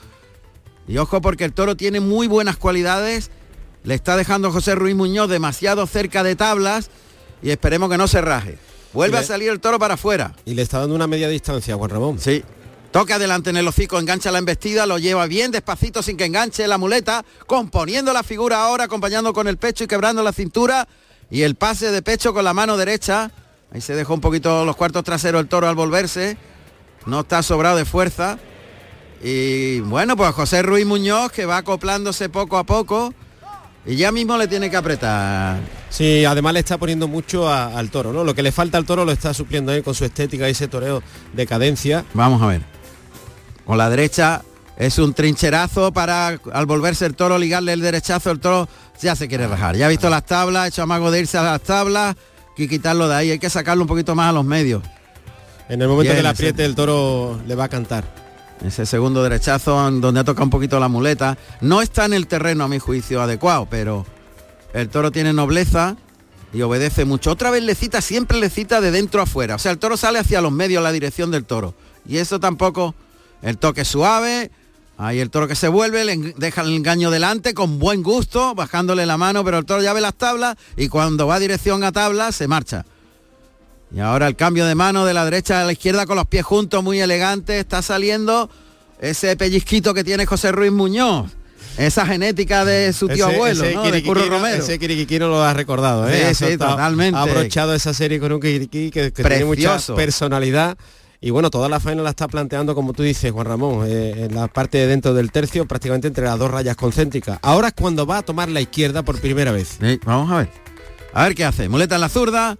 Y 0.88 0.98
ojo 0.98 1.22
porque 1.22 1.46
el 1.46 1.54
toro 1.54 1.78
tiene 1.78 2.00
muy 2.00 2.28
buenas 2.28 2.58
cualidades, 2.58 3.32
le 3.84 3.94
está 3.94 4.18
dejando 4.18 4.52
José 4.52 4.76
Ruiz 4.76 4.96
Muñoz 4.96 5.30
demasiado 5.30 5.86
cerca 5.88 6.24
de 6.24 6.36
tablas 6.36 6.90
y 7.42 7.52
esperemos 7.52 7.90
que 7.90 7.98
no 7.98 8.08
se 8.08 8.22
raje. 8.22 8.58
Vuelve 8.96 9.18
a 9.18 9.24
salir 9.24 9.50
el 9.50 9.60
toro 9.60 9.78
para 9.78 9.96
afuera. 9.96 10.34
Y 10.46 10.54
le 10.54 10.62
está 10.62 10.80
dando 10.80 10.96
una 10.96 11.06
media 11.06 11.28
distancia, 11.28 11.76
Juan 11.76 11.90
Ramón. 11.90 12.20
Sí. 12.20 12.44
Toca 12.92 13.16
adelante 13.16 13.50
en 13.50 13.58
el 13.58 13.68
hocico, 13.68 14.00
engancha 14.00 14.32
la 14.32 14.40
embestida, 14.40 14.86
lo 14.86 14.98
lleva 14.98 15.28
bien 15.28 15.52
despacito 15.52 16.02
sin 16.02 16.16
que 16.16 16.24
enganche 16.24 16.66
la 16.66 16.78
muleta, 16.78 17.26
componiendo 17.46 18.14
la 18.14 18.24
figura 18.24 18.64
ahora, 18.64 18.86
acompañando 18.86 19.34
con 19.34 19.50
el 19.50 19.58
pecho 19.58 19.84
y 19.84 19.88
quebrando 19.88 20.24
la 20.24 20.32
cintura. 20.32 20.88
Y 21.30 21.42
el 21.42 21.56
pase 21.56 21.92
de 21.92 22.02
pecho 22.02 22.34
con 22.34 22.46
la 22.46 22.54
mano 22.54 22.78
derecha. 22.78 23.32
Ahí 23.74 23.82
se 23.82 23.96
dejó 23.96 24.14
un 24.14 24.22
poquito 24.22 24.64
los 24.64 24.78
cuartos 24.78 25.04
traseros 25.04 25.42
el 25.42 25.50
toro 25.50 25.68
al 25.68 25.76
volverse. 25.76 26.38
No 27.06 27.20
está 27.20 27.44
sobrado 27.44 27.76
de 27.76 27.84
fuerza. 27.84 28.40
Y 29.22 29.82
bueno, 29.82 30.16
pues 30.16 30.34
José 30.34 30.62
Ruiz 30.62 30.86
Muñoz 30.86 31.34
que 31.34 31.46
va 31.46 31.58
acoplándose 31.58 32.30
poco 32.30 32.58
a 32.58 32.64
poco. 32.64 33.14
Y 33.88 33.96
ya 33.98 34.12
mismo 34.12 34.36
le 34.38 34.48
tiene 34.48 34.70
que 34.70 34.78
apretar. 34.78 35.60
Sí, 35.90 36.26
además 36.26 36.54
le 36.54 36.60
está 36.60 36.78
poniendo 36.78 37.08
mucho 37.08 37.48
a- 37.48 37.78
al 37.78 37.92
toro, 37.92 38.12
¿no? 38.12 38.24
Lo 38.24 38.34
que 38.34 38.42
le 38.42 38.52
falta 38.52 38.78
al 38.78 38.86
toro 38.86 39.06
lo 39.06 39.12
está 39.12 39.34
supliendo 39.34 39.72
él 39.72 39.84
con 39.84 39.94
su 39.94 40.06
estética 40.06 40.48
y 40.48 40.52
ese 40.52 40.68
toreo 40.68 41.04
de 41.34 41.46
cadencia. 41.46 42.04
Vamos 42.14 42.42
a 42.42 42.48
ver. 42.48 42.62
Con 43.66 43.78
la 43.78 43.90
derecha 43.90 44.42
es 44.78 44.98
un 44.98 45.14
trincherazo 45.14 45.92
para 45.94 46.40
al 46.52 46.66
volverse 46.66 47.06
el 47.06 47.16
toro 47.16 47.38
ligarle 47.38 47.74
el 47.74 47.82
derechazo, 47.82 48.32
el 48.32 48.40
toro 48.40 48.68
ya 49.02 49.16
se 49.16 49.28
quiere 49.28 49.48
rajar. 49.48 49.76
Ya 49.76 49.86
ha 49.86 49.90
visto 49.90 50.10
las 50.10 50.26
tablas, 50.26 50.64
ha 50.64 50.68
hecho 50.68 50.82
amago 50.82 51.12
de 51.12 51.20
irse 51.20 51.38
a 51.38 51.44
las 51.44 51.62
tablas 51.62 52.16
y 52.58 52.68
quitarlo 52.68 53.08
de 53.08 53.16
ahí. 53.16 53.32
Hay 53.32 53.40
que 53.40 53.50
sacarlo 53.50 53.84
un 53.84 53.88
poquito 53.88 54.16
más 54.16 54.30
a 54.30 54.34
los 54.34 54.46
medios. 54.46 54.82
En 55.70 55.82
el 55.82 55.88
momento 55.88 56.04
Bien, 56.12 56.16
que 56.18 56.24
le 56.24 56.30
apriete 56.30 56.66
el 56.66 56.74
toro 56.76 57.40
le 57.48 57.54
va 57.56 57.66
a 57.66 57.70
cantar. 57.70 58.04
Ese 58.64 58.86
segundo 58.86 59.22
derechazo 59.22 59.92
donde 59.92 60.20
ha 60.20 60.24
tocado 60.24 60.46
un 60.46 60.50
poquito 60.50 60.80
la 60.80 60.88
muleta. 60.88 61.38
No 61.62 61.82
está 61.82 62.06
en 62.06 62.14
el 62.14 62.28
terreno 62.28 62.64
a 62.64 62.68
mi 62.68 62.80
juicio 62.80 63.22
adecuado, 63.22 63.68
pero 63.70 64.06
el 64.74 64.90
toro 64.90 65.12
tiene 65.12 65.34
nobleza 65.34 65.98
y 66.54 66.62
obedece 66.62 67.06
mucho. 67.06 67.32
Otra 67.32 67.52
vez 67.52 67.64
le 67.64 67.76
cita, 67.76 68.02
siempre 68.02 68.40
le 68.40 68.50
cita 68.50 68.82
de 68.82 68.92
dentro 68.92 69.22
afuera. 69.22 69.56
O 69.56 69.60
sea, 69.60 69.72
el 69.72 69.78
toro 69.78 69.98
sale 69.98 70.20
hacia 70.20 70.42
los 70.42 70.52
medios, 70.52 70.82
la 70.82 70.92
dirección 70.92 71.32
del 71.32 71.46
toro. 71.46 71.76
Y 72.08 72.18
eso 72.18 72.40
tampoco, 72.40 72.96
el 73.42 73.58
toque 73.58 73.84
suave, 73.84 74.52
ahí 74.98 75.20
el 75.20 75.30
toro 75.30 75.48
que 75.48 75.56
se 75.56 75.68
vuelve, 75.68 76.06
le 76.06 76.18
deja 76.38 76.62
el 76.62 76.74
engaño 76.74 77.12
delante 77.12 77.54
con 77.54 77.78
buen 77.78 78.04
gusto, 78.04 78.56
bajándole 78.56 79.06
la 79.06 79.18
mano, 79.18 79.44
pero 79.44 79.58
el 79.58 79.66
toro 79.66 79.82
ya 79.82 79.94
ve 79.94 80.02
las 80.02 80.16
tablas 80.16 80.56
y 80.78 80.88
cuando 80.88 81.28
va 81.28 81.40
dirección 81.40 81.84
a 81.84 81.92
tablas 81.92 82.36
se 82.36 82.48
marcha. 82.48 82.86
Y 83.94 84.00
ahora 84.00 84.28
el 84.28 84.36
cambio 84.36 84.66
de 84.66 84.76
mano 84.76 85.06
de 85.06 85.14
la 85.14 85.24
derecha 85.26 85.62
a 85.62 85.66
la 85.66 85.72
izquierda 85.72 86.06
con 86.06 86.18
los 86.18 86.28
pies 86.28 86.44
juntos, 86.44 86.84
muy 86.84 87.00
elegante. 87.00 87.60
Está 87.60 87.82
saliendo 87.82 88.50
ese 89.00 89.36
pellizquito 89.36 89.94
que 89.94 90.04
tiene 90.04 90.26
José 90.26 90.52
Ruiz 90.52 90.72
Muñoz. 90.72 91.32
Esa 91.78 92.06
genética 92.06 92.64
de 92.64 92.94
su 92.94 93.08
tío 93.08 93.28
Ese- 93.28 93.36
abuelo, 93.36 93.64
ese 93.66 93.74
¿no? 93.76 93.84
De 93.84 94.02
Curro 94.04 94.26
Romero. 94.28 94.64
Ese 94.64 95.20
lo 95.20 95.44
ha 95.44 95.54
recordado, 95.54 96.08
¿eh? 96.08 96.34
Sí, 96.34 96.46
sí, 96.46 96.58
totalmente. 96.58 97.18
Ha 97.20 97.24
abrochado 97.24 97.74
esa 97.74 97.94
serie 97.94 98.20
con 98.20 98.32
un 98.32 98.40
Kiriki 98.40 98.92
que, 98.92 99.12
que 99.12 99.24
tiene 99.24 99.44
mucha 99.46 99.78
personalidad. 99.96 100.78
Y 101.22 101.32
bueno, 101.32 101.50
toda 101.50 101.68
la 101.70 101.80
faena 101.80 102.04
la 102.04 102.12
está 102.12 102.28
planteando, 102.28 102.76
como 102.76 102.94
tú 102.94 103.02
dices, 103.04 103.32
Juan 103.32 103.48
Ramón, 103.48 103.86
eh, 103.88 104.26
en 104.30 104.36
la 104.36 104.48
parte 104.48 104.78
de 104.78 104.88
dentro 104.88 105.14
del 105.14 105.32
tercio, 105.32 105.66
prácticamente 105.66 106.08
entre 106.08 106.26
las 106.26 106.38
dos 106.38 106.52
rayas 106.52 106.76
concéntricas. 106.76 107.40
Ahora 107.42 107.70
es 107.70 107.74
cuando 107.74 108.06
va 108.06 108.20
a 108.20 108.22
tomar 108.22 108.48
la 108.50 108.62
izquierda 108.62 109.04
por 109.04 109.20
primera 109.20 109.52
vez. 109.52 109.78
Sí, 109.82 110.00
vamos 110.06 110.32
a 110.32 110.38
ver. 110.38 110.50
A 111.14 111.24
ver 111.24 111.36
qué 111.36 111.44
hace. 111.46 111.68
Muleta 111.68 111.96
en 111.96 112.02
la 112.02 112.10
zurda, 112.10 112.58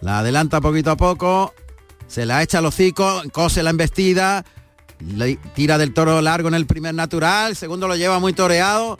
la 0.00 0.18
adelanta 0.20 0.60
poquito 0.60 0.90
a 0.90 0.96
poco, 0.96 1.54
se 2.06 2.26
la 2.26 2.42
echa 2.42 2.58
al 2.58 2.66
hocico, 2.66 3.22
cose 3.32 3.62
la 3.62 3.70
embestida, 3.70 4.44
le 5.16 5.36
tira 5.54 5.78
del 5.78 5.92
toro 5.94 6.20
largo 6.20 6.48
en 6.48 6.54
el 6.54 6.66
primer 6.66 6.94
natural, 6.94 7.56
segundo 7.56 7.86
lo 7.88 7.96
lleva 7.96 8.18
muy 8.18 8.32
toreado. 8.32 8.98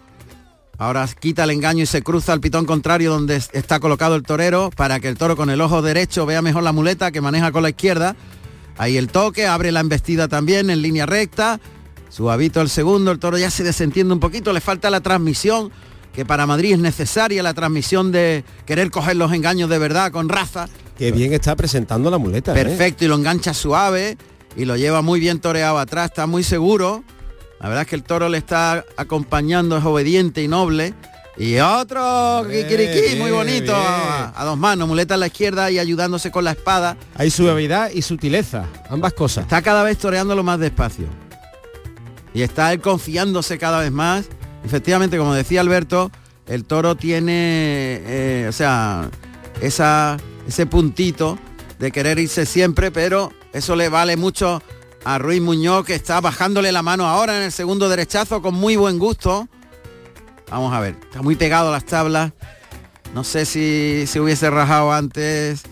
Ahora 0.79 1.07
quita 1.21 1.45
el 1.45 1.51
engaño 1.51 1.83
y 1.83 1.87
se 1.87 2.03
cruza 2.03 2.33
al 2.33 2.41
pitón 2.41 2.65
contrario 2.65 3.11
donde 3.11 3.37
es- 3.37 3.51
está 3.53 3.81
colocado 3.81 4.15
el 4.15 4.23
torero 4.23 4.71
para 4.75 4.99
que 4.99 5.09
el 5.09 5.19
toro 5.19 5.37
con 5.37 5.51
el 5.51 5.61
ojo 5.61 5.83
derecho 5.83 6.25
vea 6.25 6.41
mejor 6.41 6.63
la 6.63 6.73
muleta 6.73 7.11
que 7.13 7.21
maneja 7.21 7.53
con 7.53 7.63
la 7.63 7.69
izquierda. 7.71 8.17
Ahí 8.79 8.97
el 8.97 9.09
toque, 9.09 9.47
abre 9.47 9.73
la 9.73 9.81
embestida 9.81 10.27
también 10.29 10.71
en 10.71 10.81
línea 10.81 11.05
recta. 11.05 11.61
Suavito 12.09 12.63
el 12.63 12.71
segundo, 12.71 13.11
el 13.11 13.19
toro 13.19 13.37
ya 13.37 13.51
se 13.51 13.63
desentiende 13.63 14.15
un 14.15 14.21
poquito, 14.21 14.55
le 14.55 14.63
falta 14.63 14.89
la 14.89 15.01
transmisión, 15.03 15.71
que 16.15 16.25
para 16.25 16.47
Madrid 16.47 16.73
es 16.73 16.79
necesaria 16.79 17.43
la 17.43 17.53
transmisión 17.53 18.11
de 18.11 18.43
querer 18.65 18.91
coger 18.91 19.17
los 19.17 19.33
engaños 19.35 19.69
de 19.69 19.79
verdad 19.79 20.11
con 20.11 20.31
raza. 20.31 20.67
Qué 21.01 21.13
bien 21.13 21.33
está 21.33 21.57
presentando 21.57 22.11
la 22.11 22.19
muleta. 22.19 22.53
¿eh? 22.53 22.63
Perfecto, 22.63 23.07
y 23.07 23.09
lo 23.09 23.15
engancha 23.15 23.55
suave 23.55 24.19
y 24.55 24.67
lo 24.67 24.77
lleva 24.77 25.01
muy 25.01 25.19
bien 25.19 25.41
toreado 25.41 25.79
atrás, 25.79 26.11
está 26.11 26.27
muy 26.27 26.43
seguro. 26.43 27.03
La 27.59 27.69
verdad 27.69 27.85
es 27.85 27.89
que 27.89 27.97
el 27.97 28.03
toro 28.03 28.29
le 28.29 28.37
está 28.37 28.85
acompañando, 28.99 29.79
es 29.79 29.85
obediente 29.87 30.43
y 30.43 30.49
noble. 30.49 30.93
Y 31.39 31.57
otro 31.57 32.45
kikiriki, 32.47 33.17
muy 33.17 33.31
bien, 33.31 33.35
bonito, 33.35 33.75
a, 33.75 34.39
a 34.39 34.45
dos 34.45 34.59
manos, 34.59 34.89
muleta 34.89 35.15
a 35.15 35.17
la 35.17 35.29
izquierda 35.29 35.71
y 35.71 35.79
ayudándose 35.79 36.31
con 36.31 36.45
la 36.45 36.51
espada. 36.51 36.99
Hay 37.15 37.31
suavidad 37.31 37.91
y 37.95 38.03
sutileza, 38.03 38.67
ambas 38.91 39.15
cosas. 39.15 39.45
Está 39.45 39.63
cada 39.63 39.83
vez 39.83 39.97
toreándolo 39.97 40.43
más 40.43 40.59
despacio. 40.59 41.07
Y 42.35 42.43
está 42.43 42.75
él 42.75 42.83
confiándose 42.83 43.57
cada 43.57 43.81
vez 43.81 43.91
más. 43.91 44.27
Efectivamente, 44.67 45.17
como 45.17 45.33
decía 45.33 45.63
Alberto, 45.63 46.11
el 46.47 46.67
toro 46.67 46.95
tiene, 46.95 48.03
eh, 48.05 48.47
o 48.51 48.53
sea, 48.53 49.09
esa, 49.61 50.16
ese 50.46 50.66
puntito 50.66 51.38
de 51.79 51.90
querer 51.90 52.18
irse 52.18 52.46
siempre, 52.46 52.90
pero 52.90 53.33
eso 53.53 53.77
le 53.77 53.88
vale 53.88 54.16
mucho 54.16 54.62
a 55.05 55.18
Ruiz 55.18 55.40
Muñoz, 55.40 55.85
que 55.87 55.94
está 55.94 56.20
bajándole 56.20 56.73
la 56.73 56.83
mano 56.83 57.07
ahora 57.07 57.37
en 57.37 57.44
el 57.44 57.53
segundo 57.53 57.88
derechazo 57.88 58.42
con 58.42 58.55
muy 58.55 58.77
buen 58.77 58.99
gusto. 58.99 59.49
Vamos 60.51 60.73
a 60.75 60.81
ver, 60.81 60.96
está 61.03 61.23
muy 61.23 61.37
pegado 61.37 61.68
a 61.68 61.73
las 61.73 61.85
tablas. 61.85 62.33
No 63.14 63.25
sé 63.25 63.44
si 63.44 64.05
se 64.07 64.20
hubiese 64.20 64.51
rajado 64.51 64.92
antes, 64.92 65.62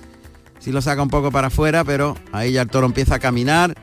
si 0.58 0.72
lo 0.72 0.80
saca 0.82 1.02
un 1.02 1.10
poco 1.10 1.30
para 1.30 1.48
afuera, 1.48 1.84
pero 1.84 2.16
ahí 2.32 2.52
ya 2.52 2.62
el 2.62 2.68
toro 2.68 2.86
empieza 2.86 3.16
a 3.16 3.18
caminar. 3.18 3.74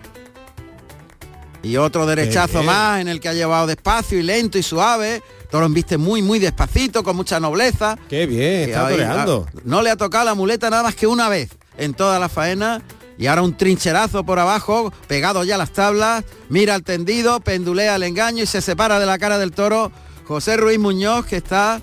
Y 1.63 1.77
otro 1.77 2.05
derechazo 2.05 2.59
bien. 2.59 2.65
más 2.67 3.01
en 3.01 3.07
el 3.07 3.19
que 3.19 3.29
ha 3.29 3.33
llevado 3.33 3.65
despacio 3.67 4.19
y 4.19 4.23
lento 4.23 4.57
y 4.57 4.63
suave. 4.63 5.23
Toro 5.49 5.67
viste 5.69 5.97
muy, 5.97 6.21
muy 6.21 6.39
despacito, 6.39 7.03
con 7.03 7.15
mucha 7.15 7.39
nobleza. 7.39 7.97
Qué 8.09 8.25
bien, 8.25 8.69
está 8.69 8.89
toreando. 8.89 9.45
ah, 9.47 9.59
No 9.63 9.81
le 9.81 9.89
ha 9.91 9.95
tocado 9.95 10.25
la 10.25 10.33
muleta 10.35 10.69
nada 10.69 10.83
más 10.83 10.95
que 10.95 11.07
una 11.07 11.29
vez 11.29 11.49
en 11.77 11.93
toda 11.93 12.19
la 12.19 12.29
faena 12.29 12.81
Y 13.17 13.27
ahora 13.27 13.41
un 13.41 13.55
trincherazo 13.55 14.23
por 14.25 14.39
abajo, 14.39 14.91
pegado 15.07 15.43
ya 15.43 15.55
a 15.55 15.57
las 15.57 15.71
tablas, 15.71 16.23
mira 16.49 16.75
al 16.75 16.83
tendido, 16.83 17.39
pendulea 17.39 17.95
el 17.95 18.03
engaño 18.03 18.43
y 18.43 18.45
se 18.45 18.61
separa 18.61 18.99
de 18.99 19.05
la 19.05 19.17
cara 19.17 19.37
del 19.37 19.51
toro 19.51 19.91
José 20.25 20.57
Ruiz 20.57 20.79
Muñoz, 20.79 21.25
que 21.25 21.37
está 21.37 21.81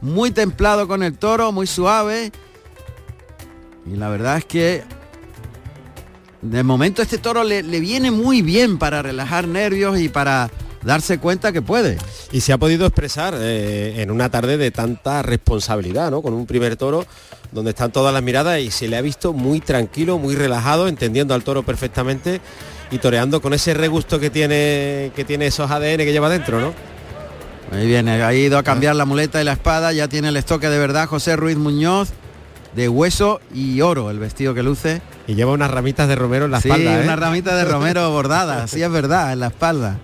muy 0.00 0.30
templado 0.32 0.88
con 0.88 1.02
el 1.02 1.16
toro, 1.18 1.52
muy 1.52 1.66
suave. 1.66 2.32
Y 3.86 3.96
la 3.96 4.08
verdad 4.08 4.38
es 4.38 4.44
que 4.44 4.82
de 6.40 6.62
momento 6.64 7.02
este 7.02 7.18
toro 7.18 7.44
le, 7.44 7.62
le 7.62 7.78
viene 7.80 8.10
muy 8.10 8.42
bien 8.42 8.78
para 8.78 9.02
relajar 9.02 9.46
nervios 9.46 10.00
y 10.00 10.08
para 10.08 10.50
darse 10.82 11.18
cuenta 11.18 11.52
que 11.52 11.62
puede. 11.62 11.98
Y 12.30 12.40
se 12.40 12.52
ha 12.52 12.58
podido 12.58 12.86
expresar 12.86 13.34
eh, 13.38 14.02
en 14.02 14.10
una 14.10 14.30
tarde 14.30 14.56
de 14.56 14.70
tanta 14.70 15.22
responsabilidad, 15.22 16.10
¿no? 16.10 16.22
Con 16.22 16.34
un 16.34 16.46
primer 16.46 16.76
toro 16.76 17.06
donde 17.52 17.70
están 17.70 17.92
todas 17.92 18.12
las 18.14 18.22
miradas 18.22 18.60
y 18.60 18.70
se 18.70 18.88
le 18.88 18.96
ha 18.96 19.02
visto 19.02 19.32
muy 19.32 19.60
tranquilo, 19.60 20.18
muy 20.18 20.34
relajado, 20.34 20.88
entendiendo 20.88 21.34
al 21.34 21.44
toro 21.44 21.62
perfectamente 21.62 22.40
y 22.90 22.98
toreando 22.98 23.40
con 23.40 23.54
ese 23.54 23.74
regusto 23.74 24.18
que 24.18 24.30
tiene 24.30 25.12
que 25.14 25.24
tiene 25.24 25.46
esos 25.46 25.70
ADN 25.70 25.98
que 25.98 26.12
lleva 26.12 26.28
dentro, 26.28 26.60
¿no? 26.60 26.72
Ahí 27.72 27.86
viene, 27.86 28.22
ha 28.22 28.34
ido 28.34 28.58
a 28.58 28.62
cambiar 28.62 28.96
la 28.96 29.06
muleta 29.06 29.40
y 29.40 29.44
la 29.44 29.52
espada, 29.52 29.92
ya 29.92 30.06
tiene 30.08 30.28
el 30.28 30.36
estoque 30.36 30.68
de 30.68 30.78
verdad 30.78 31.08
José 31.08 31.36
Ruiz 31.36 31.56
Muñoz, 31.56 32.10
de 32.74 32.88
hueso 32.88 33.40
y 33.54 33.80
oro 33.80 34.10
el 34.10 34.18
vestido 34.18 34.52
que 34.52 34.62
luce. 34.62 35.00
Y 35.26 35.34
lleva 35.34 35.52
unas 35.52 35.70
ramitas 35.70 36.08
de 36.08 36.16
romero 36.16 36.46
en 36.46 36.50
la 36.50 36.60
sí, 36.60 36.68
espalda. 36.68 37.00
¿eh? 37.00 37.04
unas 37.04 37.18
ramitas 37.18 37.54
de 37.54 37.64
romero 37.64 38.10
bordadas, 38.10 38.70
sí 38.70 38.82
es 38.82 38.90
verdad, 38.90 39.32
en 39.32 39.40
la 39.40 39.46
espalda. 39.46 39.98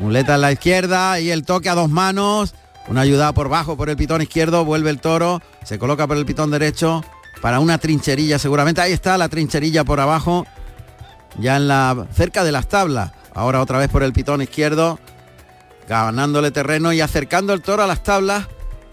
Muleta 0.00 0.36
en 0.36 0.40
la 0.40 0.52
izquierda 0.52 1.18
y 1.20 1.30
el 1.30 1.44
toque 1.44 1.68
a 1.68 1.74
dos 1.74 1.90
manos. 1.90 2.54
Una 2.88 3.02
ayuda 3.02 3.32
por 3.32 3.48
bajo 3.48 3.76
por 3.76 3.90
el 3.90 3.96
pitón 3.96 4.22
izquierdo, 4.22 4.64
vuelve 4.64 4.90
el 4.90 5.00
toro, 5.00 5.42
se 5.64 5.78
coloca 5.78 6.06
por 6.06 6.16
el 6.16 6.24
pitón 6.24 6.50
derecho 6.50 7.04
para 7.42 7.60
una 7.60 7.78
trincherilla 7.78 8.38
seguramente. 8.38 8.80
Ahí 8.80 8.92
está 8.92 9.18
la 9.18 9.28
trincherilla 9.28 9.84
por 9.84 10.00
abajo, 10.00 10.46
ya 11.38 11.56
en 11.56 11.68
la 11.68 12.06
cerca 12.14 12.44
de 12.44 12.52
las 12.52 12.68
tablas. 12.68 13.12
Ahora 13.34 13.60
otra 13.60 13.78
vez 13.78 13.90
por 13.90 14.02
el 14.02 14.12
pitón 14.12 14.40
izquierdo, 14.40 14.98
ganándole 15.88 16.50
terreno 16.50 16.92
y 16.92 17.00
acercando 17.00 17.52
el 17.52 17.62
toro 17.62 17.82
a 17.82 17.86
las 17.86 18.02
tablas 18.02 18.46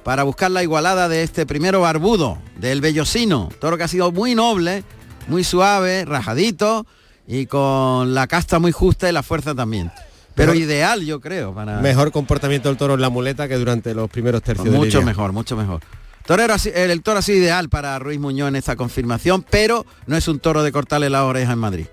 para 0.04 0.24
buscar 0.24 0.52
la 0.52 0.62
igualada 0.62 1.08
de 1.08 1.24
este 1.24 1.46
primero 1.46 1.82
barbudo, 1.82 2.38
del 2.58 2.82
Bellosino. 2.82 3.50
Toro 3.60 3.78
que 3.78 3.84
ha 3.86 3.88
sido 3.88 4.12
muy 4.12 4.36
noble, 4.36 4.84
muy 5.28 5.44
suave, 5.44 6.06
rajadito 6.06 6.86
y 7.28 7.46
con 7.48 8.14
la 8.14 8.28
casta 8.28 8.60
muy 8.60 8.72
justa 8.72 9.10
y 9.10 9.14
la 9.14 9.24
fuerza 9.24 9.56
también. 9.56 9.92
Pero 10.36 10.52
Mejor- 10.52 10.64
ideal, 10.68 11.06
yo 11.06 11.20
creo, 11.22 11.54
para... 11.54 11.80
Mejor 11.80 12.12
comportamiento 12.12 12.70
del 12.70 12.78
toro 12.78 12.94
en 12.96 13.02
la 13.02 13.10
muleta 13.10 13.48
que 13.48 13.56
durante 13.56 13.94
los 13.96 14.10
primeros 14.10 14.42
tercios 14.44 14.70
de 14.70 14.78
Mucho 14.78 15.02
mejor, 15.02 15.32
mucho 15.32 15.56
mejor. 15.56 15.80
Torero, 16.26 16.54
ha 16.54 16.58
si- 16.58 16.70
el, 16.76 16.92
el 16.92 17.02
toro 17.04 17.20
ha 17.20 17.22
sido 17.22 17.38
ideal 17.40 17.70
para 17.70 17.98
Ruiz 18.00 18.20
Muñoz 18.20 18.50
en 18.50 18.56
esta 18.58 18.76
confirmación, 18.76 19.46
pero 19.50 19.86
no 20.08 20.18
es 20.18 20.28
un 20.28 20.40
toro 20.40 20.62
de 20.64 20.72
cortarle 20.72 21.10
la 21.10 21.24
oreja 21.26 21.54
en 21.54 21.60
Madrid. 21.60 21.86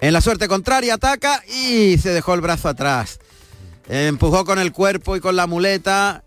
En 0.00 0.12
la 0.12 0.20
suerte 0.20 0.46
contraria 0.46 0.94
ataca 0.94 1.42
y 1.48 1.96
se 1.98 2.10
dejó 2.10 2.34
el 2.34 2.40
brazo 2.40 2.68
atrás. 2.68 3.18
Empujó 3.88 4.44
con 4.44 4.58
el 4.58 4.72
cuerpo 4.72 5.16
y 5.16 5.20
con 5.20 5.36
la 5.36 5.46
muleta 5.46 6.22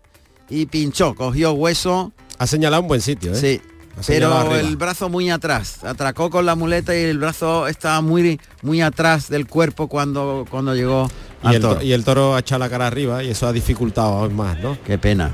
y 0.48 0.66
pinchó, 0.66 1.14
cogió 1.14 1.52
hueso. 1.52 2.12
Ha 2.38 2.46
señalado 2.46 2.82
un 2.82 2.88
buen 2.88 3.00
sitio, 3.00 3.32
¿eh? 3.32 3.36
Sí, 3.36 3.60
pero 4.06 4.34
arriba. 4.34 4.60
el 4.60 4.76
brazo 4.76 5.08
muy 5.08 5.30
atrás. 5.30 5.84
Atracó 5.84 6.30
con 6.30 6.46
la 6.46 6.54
muleta 6.56 6.96
y 6.96 7.02
el 7.02 7.18
brazo 7.18 7.68
estaba 7.68 8.00
muy, 8.00 8.40
muy 8.62 8.80
atrás 8.80 9.28
del 9.28 9.46
cuerpo 9.46 9.88
cuando, 9.88 10.46
cuando 10.50 10.74
llegó 10.74 11.08
Y 11.42 11.54
el, 11.54 11.60
to- 11.62 11.68
toro. 11.74 11.82
y 11.82 11.92
el 11.92 12.04
toro 12.04 12.34
ha 12.34 12.40
echado 12.40 12.58
la 12.58 12.68
cara 12.68 12.86
arriba 12.86 13.22
y 13.24 13.30
eso 13.30 13.46
ha 13.46 13.52
dificultado 13.52 14.08
aún 14.18 14.34
más, 14.36 14.58
¿no? 14.60 14.76
Qué 14.84 14.98
pena. 14.98 15.30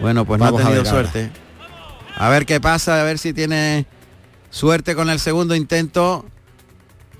Bueno, 0.00 0.24
pues 0.24 0.38
Vamos 0.38 0.60
a 0.60 0.64
no 0.64 0.68
ha 0.68 0.72
tenido 0.72 0.82
ver 0.84 0.92
ahora. 0.94 1.10
suerte. 1.12 1.30
A 2.16 2.28
ver 2.28 2.44
qué 2.46 2.60
pasa, 2.60 3.00
a 3.00 3.04
ver 3.04 3.18
si 3.18 3.32
tiene 3.32 3.86
suerte 4.50 4.94
con 4.94 5.08
el 5.10 5.18
segundo 5.18 5.54
intento. 5.54 6.26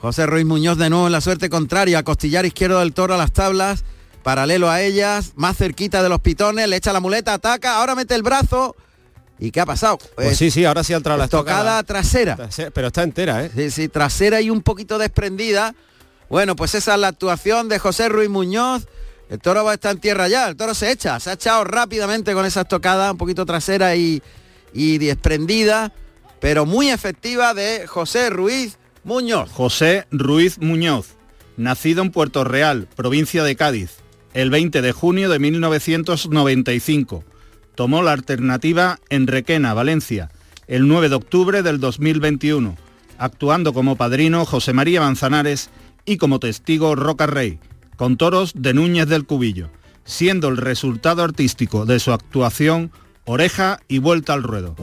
José 0.00 0.26
Ruiz 0.26 0.44
Muñoz 0.44 0.76
de 0.78 0.90
nuevo 0.90 1.06
en 1.06 1.12
la 1.12 1.20
suerte 1.20 1.48
contraria, 1.48 2.02
costillar 2.02 2.44
izquierdo 2.44 2.80
del 2.80 2.92
toro 2.92 3.14
a 3.14 3.16
las 3.16 3.32
tablas, 3.32 3.84
paralelo 4.22 4.70
a 4.70 4.82
ellas, 4.82 5.32
más 5.36 5.56
cerquita 5.56 6.02
de 6.02 6.08
los 6.10 6.20
pitones, 6.20 6.68
le 6.68 6.76
echa 6.76 6.92
la 6.92 7.00
muleta, 7.00 7.32
ataca, 7.34 7.76
ahora 7.78 7.94
mete 7.94 8.14
el 8.14 8.22
brazo. 8.22 8.76
¿Y 9.38 9.50
qué 9.50 9.60
ha 9.60 9.66
pasado? 9.66 9.98
Pues 10.14 10.36
sí, 10.36 10.50
sí, 10.50 10.64
ahora 10.64 10.82
sí 10.84 10.92
ha 10.94 10.96
entrado 10.96 11.18
la 11.18 11.24
estocada 11.24 11.80
estocada. 11.80 11.82
trasera. 11.82 12.36
Pero 12.72 12.86
está 12.86 13.02
entera, 13.02 13.44
¿eh? 13.44 13.50
Sí, 13.54 13.70
sí, 13.70 13.88
trasera 13.88 14.40
y 14.40 14.48
un 14.50 14.62
poquito 14.62 14.96
desprendida. 14.98 15.74
Bueno, 16.28 16.56
pues 16.56 16.74
esa 16.74 16.94
es 16.94 17.00
la 17.00 17.08
actuación 17.08 17.68
de 17.68 17.78
José 17.78 18.08
Ruiz 18.08 18.28
Muñoz. 18.28 18.86
El 19.28 19.38
toro 19.38 19.64
va 19.64 19.72
a 19.72 19.74
estar 19.74 19.92
en 19.92 20.00
tierra 20.00 20.28
ya, 20.28 20.48
el 20.48 20.56
toro 20.56 20.72
se 20.74 20.90
echa, 20.90 21.18
se 21.18 21.30
ha 21.30 21.32
echado 21.32 21.64
rápidamente 21.64 22.32
con 22.32 22.46
esa 22.46 22.60
estocada, 22.60 23.10
un 23.10 23.18
poquito 23.18 23.44
trasera 23.44 23.96
y, 23.96 24.22
y 24.72 24.98
desprendida, 24.98 25.92
pero 26.40 26.64
muy 26.64 26.90
efectiva 26.90 27.52
de 27.52 27.88
José 27.88 28.30
Ruiz 28.30 28.78
Muñoz. 29.02 29.50
José 29.50 30.06
Ruiz 30.12 30.58
Muñoz, 30.58 31.16
nacido 31.56 32.02
en 32.02 32.12
Puerto 32.12 32.44
Real, 32.44 32.86
provincia 32.94 33.42
de 33.42 33.56
Cádiz, 33.56 33.96
el 34.32 34.50
20 34.50 34.80
de 34.80 34.92
junio 34.92 35.28
de 35.28 35.40
1995. 35.40 37.24
Tomó 37.74 38.02
la 38.02 38.12
alternativa 38.12 39.00
en 39.08 39.26
Requena, 39.26 39.74
Valencia, 39.74 40.30
el 40.68 40.86
9 40.86 41.08
de 41.08 41.14
octubre 41.16 41.62
del 41.62 41.80
2021, 41.80 42.76
actuando 43.18 43.72
como 43.72 43.96
padrino 43.96 44.44
José 44.44 44.72
María 44.72 45.00
Manzanares 45.00 45.70
y 46.06 46.16
como 46.16 46.38
testigo 46.38 46.94
Roca 46.94 47.26
Rey, 47.26 47.58
con 47.96 48.16
toros 48.16 48.52
de 48.54 48.72
Núñez 48.72 49.08
del 49.08 49.26
Cubillo, 49.26 49.68
siendo 50.04 50.48
el 50.48 50.56
resultado 50.56 51.22
artístico 51.22 51.84
de 51.84 52.00
su 52.00 52.12
actuación 52.12 52.92
oreja 53.24 53.80
y 53.88 53.98
vuelta 53.98 54.32
al 54.32 54.44
ruedo. 54.44 54.76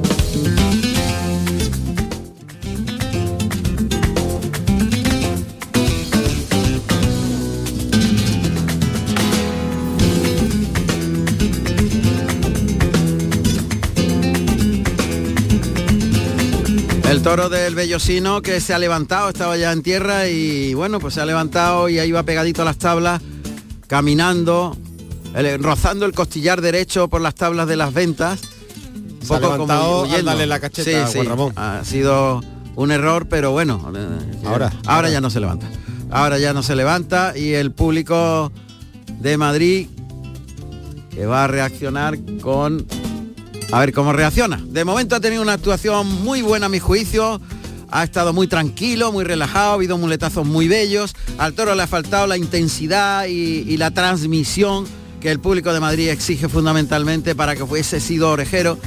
El 17.14 17.22
toro 17.22 17.48
del 17.48 17.76
Bellosino 17.76 18.42
que 18.42 18.60
se 18.60 18.74
ha 18.74 18.80
levantado, 18.80 19.30
estaba 19.30 19.56
ya 19.56 19.72
en 19.72 19.84
tierra 19.84 20.28
y 20.28 20.74
bueno, 20.74 21.00
pues 21.00 21.14
se 21.14 21.22
ha 21.22 21.26
levantado 21.28 21.88
y 21.88 22.00
ahí 22.00 22.12
va 22.12 22.24
pegadito 22.24 22.64
a 22.64 22.66
las 22.66 22.78
tablas, 22.78 23.22
caminando, 23.86 24.76
el- 25.36 25.62
rozando 25.64 26.08
el 26.08 26.14
costillar 26.14 26.60
derecho 26.60 27.08
por 27.10 27.22
las 27.22 27.36
tablas 27.36 27.68
de 27.68 27.76
las 27.76 27.94
ventas. 27.94 28.42
Un 29.22 29.28
Se 29.28 29.36
ha 29.36 29.40
levantado 29.40 30.08
darle 30.24 30.48
la 30.48 30.60
cacheta 30.60 31.06
Juan 31.08 31.28
Ramón. 31.28 31.54
Ha 31.56 31.84
sido 31.86 32.42
un 32.76 32.92
error, 32.92 33.28
pero 33.30 33.52
bueno. 33.52 33.92
eh, 33.96 34.08
Ahora, 34.46 34.66
ahora, 34.70 34.72
ahora. 34.88 35.10
ya 35.12 35.22
no 35.22 35.30
se 35.30 35.40
levanta. 35.40 35.68
Ahora 36.10 36.40
ya 36.40 36.52
no 36.54 36.64
se 36.64 36.76
levanta 36.76 37.38
y 37.38 37.54
el 37.54 37.72
público 37.72 38.52
de 39.20 39.38
Madrid 39.38 39.88
que 41.12 41.28
va 41.28 41.44
a 41.44 41.48
reaccionar 41.48 42.18
con 42.42 42.86
a 43.74 43.80
ver 43.80 43.92
cómo 43.92 44.14
reacciona. 44.14 44.62
De 44.68 44.86
momento 44.86 45.16
ha 45.16 45.20
tenido 45.20 45.42
una 45.42 45.54
actuación 45.54 46.08
muy 46.24 46.44
buena 46.44 46.68
a 46.68 46.70
mi 46.70 46.78
juicio. 46.78 47.42
Ha 47.90 48.04
estado 48.04 48.32
muy 48.32 48.48
tranquilo, 48.48 49.12
muy 49.12 49.24
relajado, 49.24 49.72
ha 49.72 49.74
habido 49.74 49.98
muletazos 49.98 50.46
muy 50.46 50.68
bellos. 50.68 51.16
Al 51.40 51.54
toro 51.54 51.74
le 51.74 51.82
ha 51.82 51.88
faltado 51.88 52.28
la 52.28 52.38
intensidad 52.38 53.26
y, 53.26 53.66
y 53.68 53.78
la 53.78 53.90
transmisión 53.90 54.86
que 55.20 55.32
el 55.32 55.40
público 55.40 55.74
de 55.74 55.80
Madrid 55.80 56.10
exige 56.10 56.50
fundamentalmente 56.50 57.34
para 57.34 57.56
que 57.56 57.66
fuese 57.66 58.00
sido 58.00 58.30
orejero. 58.30 58.78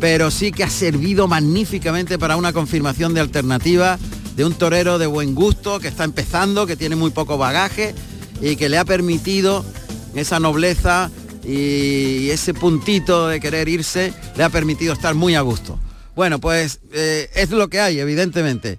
Pero 0.00 0.30
sí 0.30 0.52
que 0.52 0.64
ha 0.64 0.70
servido 0.70 1.28
magníficamente 1.28 2.18
para 2.18 2.38
una 2.38 2.54
confirmación 2.54 3.12
de 3.12 3.20
alternativa 3.20 3.98
de 4.36 4.46
un 4.46 4.54
torero 4.54 4.98
de 4.98 5.06
buen 5.06 5.34
gusto 5.34 5.80
que 5.80 5.88
está 5.88 6.04
empezando, 6.04 6.66
que 6.66 6.76
tiene 6.76 6.96
muy 6.96 7.10
poco 7.10 7.36
bagaje 7.36 7.94
y 8.40 8.56
que 8.56 8.70
le 8.70 8.78
ha 8.78 8.86
permitido 8.86 9.66
esa 10.14 10.40
nobleza 10.40 11.10
y 11.50 12.30
ese 12.30 12.54
puntito 12.54 13.26
de 13.26 13.40
querer 13.40 13.68
irse 13.68 14.12
le 14.36 14.44
ha 14.44 14.50
permitido 14.50 14.92
estar 14.92 15.14
muy 15.14 15.34
a 15.34 15.40
gusto. 15.40 15.78
Bueno, 16.14 16.38
pues 16.38 16.80
eh, 16.92 17.28
es 17.34 17.50
lo 17.50 17.68
que 17.68 17.80
hay, 17.80 17.98
evidentemente. 17.98 18.78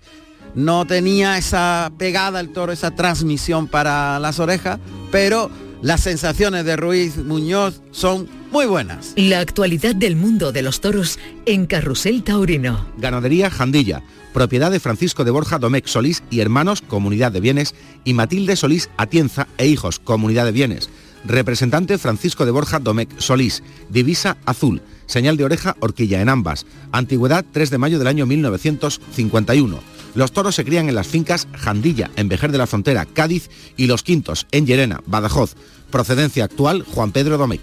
No 0.55 0.85
tenía 0.85 1.37
esa 1.37 1.91
pegada 1.97 2.39
el 2.39 2.53
toro, 2.53 2.71
esa 2.71 2.91
transmisión 2.91 3.67
para 3.67 4.19
las 4.19 4.39
orejas, 4.39 4.79
pero 5.11 5.49
las 5.81 6.01
sensaciones 6.01 6.65
de 6.65 6.75
Ruiz 6.75 7.17
Muñoz 7.17 7.81
son 7.91 8.29
muy 8.51 8.65
buenas. 8.65 9.13
La 9.15 9.39
actualidad 9.39 9.95
del 9.95 10.15
mundo 10.15 10.51
de 10.51 10.61
los 10.61 10.79
toros 10.81 11.19
en 11.45 11.65
Carrusel 11.65 12.23
Taurino. 12.23 12.85
Ganadería 12.97 13.49
Jandilla, 13.49 14.03
propiedad 14.33 14.71
de 14.71 14.79
Francisco 14.79 15.23
de 15.23 15.31
Borja 15.31 15.57
Domecq 15.57 15.87
Solís 15.87 16.23
y 16.29 16.41
hermanos, 16.41 16.81
Comunidad 16.81 17.31
de 17.31 17.39
Bienes, 17.39 17.75
y 18.03 18.13
Matilde 18.13 18.55
Solís 18.55 18.89
Atienza 18.97 19.47
e 19.57 19.67
hijos, 19.67 19.99
Comunidad 19.99 20.45
de 20.45 20.51
Bienes. 20.51 20.89
Representante 21.23 21.97
Francisco 21.97 22.45
de 22.45 22.51
Borja 22.51 22.79
Domecq 22.79 23.19
Solís, 23.19 23.63
divisa 23.89 24.37
azul, 24.45 24.81
señal 25.05 25.37
de 25.37 25.45
oreja 25.45 25.75
horquilla 25.79 26.21
en 26.21 26.29
ambas. 26.29 26.65
Antigüedad 26.91 27.45
3 27.51 27.69
de 27.69 27.77
mayo 27.77 27.99
del 27.99 28.07
año 28.07 28.25
1951. 28.25 29.79
Los 30.15 30.31
toros 30.31 30.55
se 30.55 30.65
crían 30.65 30.89
en 30.89 30.95
las 30.95 31.07
fincas 31.07 31.47
Jandilla, 31.53 32.09
en 32.15 32.27
Vejer 32.27 32.51
de 32.51 32.57
la 32.57 32.67
Frontera, 32.67 33.05
Cádiz, 33.05 33.49
y 33.77 33.87
Los 33.87 34.03
Quintos, 34.03 34.47
en 34.51 34.65
Llerena, 34.65 35.01
Badajoz. 35.05 35.55
Procedencia 35.89 36.45
actual, 36.45 36.83
Juan 36.83 37.11
Pedro 37.11 37.37
Domecq. 37.37 37.61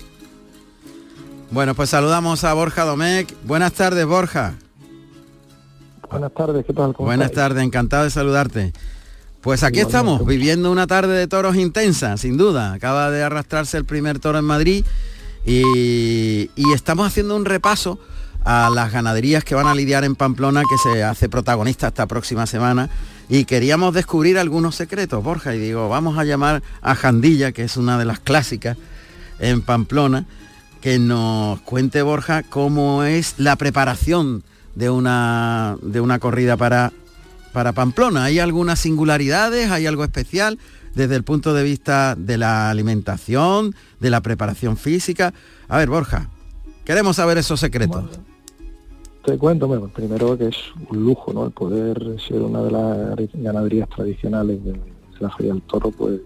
Bueno, 1.51 1.75
pues 1.75 1.91
saludamos 1.91 2.45
a 2.45 2.55
Borja 2.55 2.85
Domecq. 2.85 3.35
Buenas 3.45 3.73
tardes, 3.73 4.07
Borja. 4.07 4.55
Buenas 6.11 6.33
tardes, 6.33 6.65
¿qué 6.65 6.73
tal? 6.73 6.95
¿Cómo 6.95 7.07
Buenas 7.07 7.33
tardes, 7.33 7.63
encantado 7.63 8.05
de 8.05 8.11
saludarte. 8.11 8.73
Pues 9.49 9.63
aquí 9.63 9.81
estamos, 9.81 10.27
viviendo 10.27 10.71
una 10.71 10.87
tarde 10.87 11.17
de 11.17 11.27
toros 11.27 11.57
intensa, 11.57 12.19
sin 12.19 12.37
duda. 12.37 12.75
Acaba 12.75 13.11
de 13.11 13.23
arrastrarse 13.23 13.79
el 13.79 13.87
primer 13.87 14.19
toro 14.19 14.39
en 14.39 14.45
Madrid 14.45 14.85
y, 15.47 16.51
y 16.55 16.73
estamos 16.75 17.07
haciendo 17.07 17.35
un 17.35 17.47
repaso 17.47 17.99
a 18.45 18.69
las 18.69 18.93
ganaderías 18.93 19.45
que 19.45 19.55
van 19.55 19.67
a 19.67 19.75
lidiar 19.75 20.05
en 20.05 20.17
Pamplona, 20.17 20.61
que 20.69 20.77
se 20.77 21.03
hace 21.03 21.31
protagonista 21.31 21.89
esta 21.89 22.07
próxima 22.07 22.47
semana. 22.47 22.91
Y 23.31 23.47
queríamos 23.47 23.95
descubrir 23.95 24.39
algunos 24.39 24.75
secretos, 24.75 25.25
Borja, 25.25 25.55
y 25.55 25.59
digo, 25.59 25.89
vamos 25.89 26.19
a 26.19 26.25
llamar 26.25 26.63
a 26.83 26.95
Jandilla, 26.95 27.53
que 27.53 27.63
es 27.63 27.79
una 27.79 27.99
de 27.99 28.05
las 28.05 28.21
clásicas 28.21 28.77
en 29.39 29.63
Pamplona, 29.63 30.27
que 30.83 30.99
nos 30.99 31.59
cuente, 31.63 32.03
Borja, 32.03 32.43
cómo 32.43 33.03
es 33.03 33.37
la 33.39 33.57
preparación 33.57 34.45
de 34.75 34.91
una, 34.91 35.79
de 35.81 36.03
una 36.03 36.19
corrida 36.19 36.59
para, 36.59 36.93
para 37.53 37.73
Pamplona. 37.73 38.25
¿Hay 38.25 38.39
algunas 38.39 38.79
singularidades? 38.79 39.71
¿Hay 39.71 39.87
algo 39.87 40.05
especial 40.05 40.59
desde 40.95 41.17
el 41.17 41.25
punto 41.25 41.55
de 41.55 41.63
vista 41.63 42.15
de 42.17 42.39
la 42.39 42.71
alimentación, 42.71 43.75
de 44.01 44.11
la 44.11 44.21
preparación 44.21 44.77
física? 44.77 45.33
A 45.69 45.79
ver, 45.79 45.89
Borja, 45.89 46.31
queremos 46.85 47.17
saber 47.17 47.39
esos 47.39 47.61
secretos. 47.61 48.05
Te 49.25 49.37
cuento, 49.37 49.67
bueno, 49.67 49.89
primero 49.89 50.39
que 50.39 50.49
es 50.49 50.57
un 50.89 51.05
lujo, 51.05 51.33
¿no? 51.33 51.45
El 51.47 51.53
poder 51.53 52.17
ser 52.27 52.41
una 52.41 52.63
de 52.63 52.71
las 52.71 53.33
ganaderías 53.35 53.89
tradicionales 53.89 54.65
de 54.65 54.79
la 55.21 55.31
Feria 55.31 55.53
del 55.53 55.63
Toro, 55.63 55.91
pues 55.91 56.21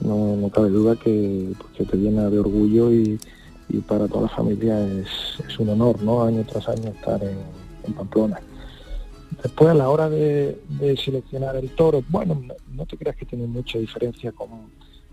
no, 0.00 0.50
cabe 0.50 0.68
duda 0.68 0.96
que, 0.96 1.52
pues, 1.58 1.72
que 1.76 1.84
te 1.84 1.96
llena 1.96 2.30
de 2.30 2.38
orgullo 2.38 2.92
y, 2.92 3.18
para 3.88 4.06
toda 4.06 4.22
la 4.22 4.28
familia 4.28 4.78
es, 4.86 5.58
un 5.58 5.70
honor, 5.70 6.02
¿no? 6.02 6.22
Año 6.22 6.44
tras 6.44 6.68
año 6.68 6.90
estar 6.90 7.22
en 7.24 7.92
Pamplona. 7.94 8.38
Después 9.42 9.70
a 9.70 9.74
la 9.74 9.88
hora 9.88 10.10
de, 10.10 10.60
de 10.68 10.96
seleccionar 10.96 11.56
el 11.56 11.70
toro, 11.70 12.02
bueno, 12.08 12.34
no, 12.34 12.54
no 12.74 12.86
te 12.86 12.96
creas 12.96 13.16
que 13.16 13.24
tiene 13.24 13.46
mucha 13.46 13.78
diferencia 13.78 14.32
con, 14.32 14.48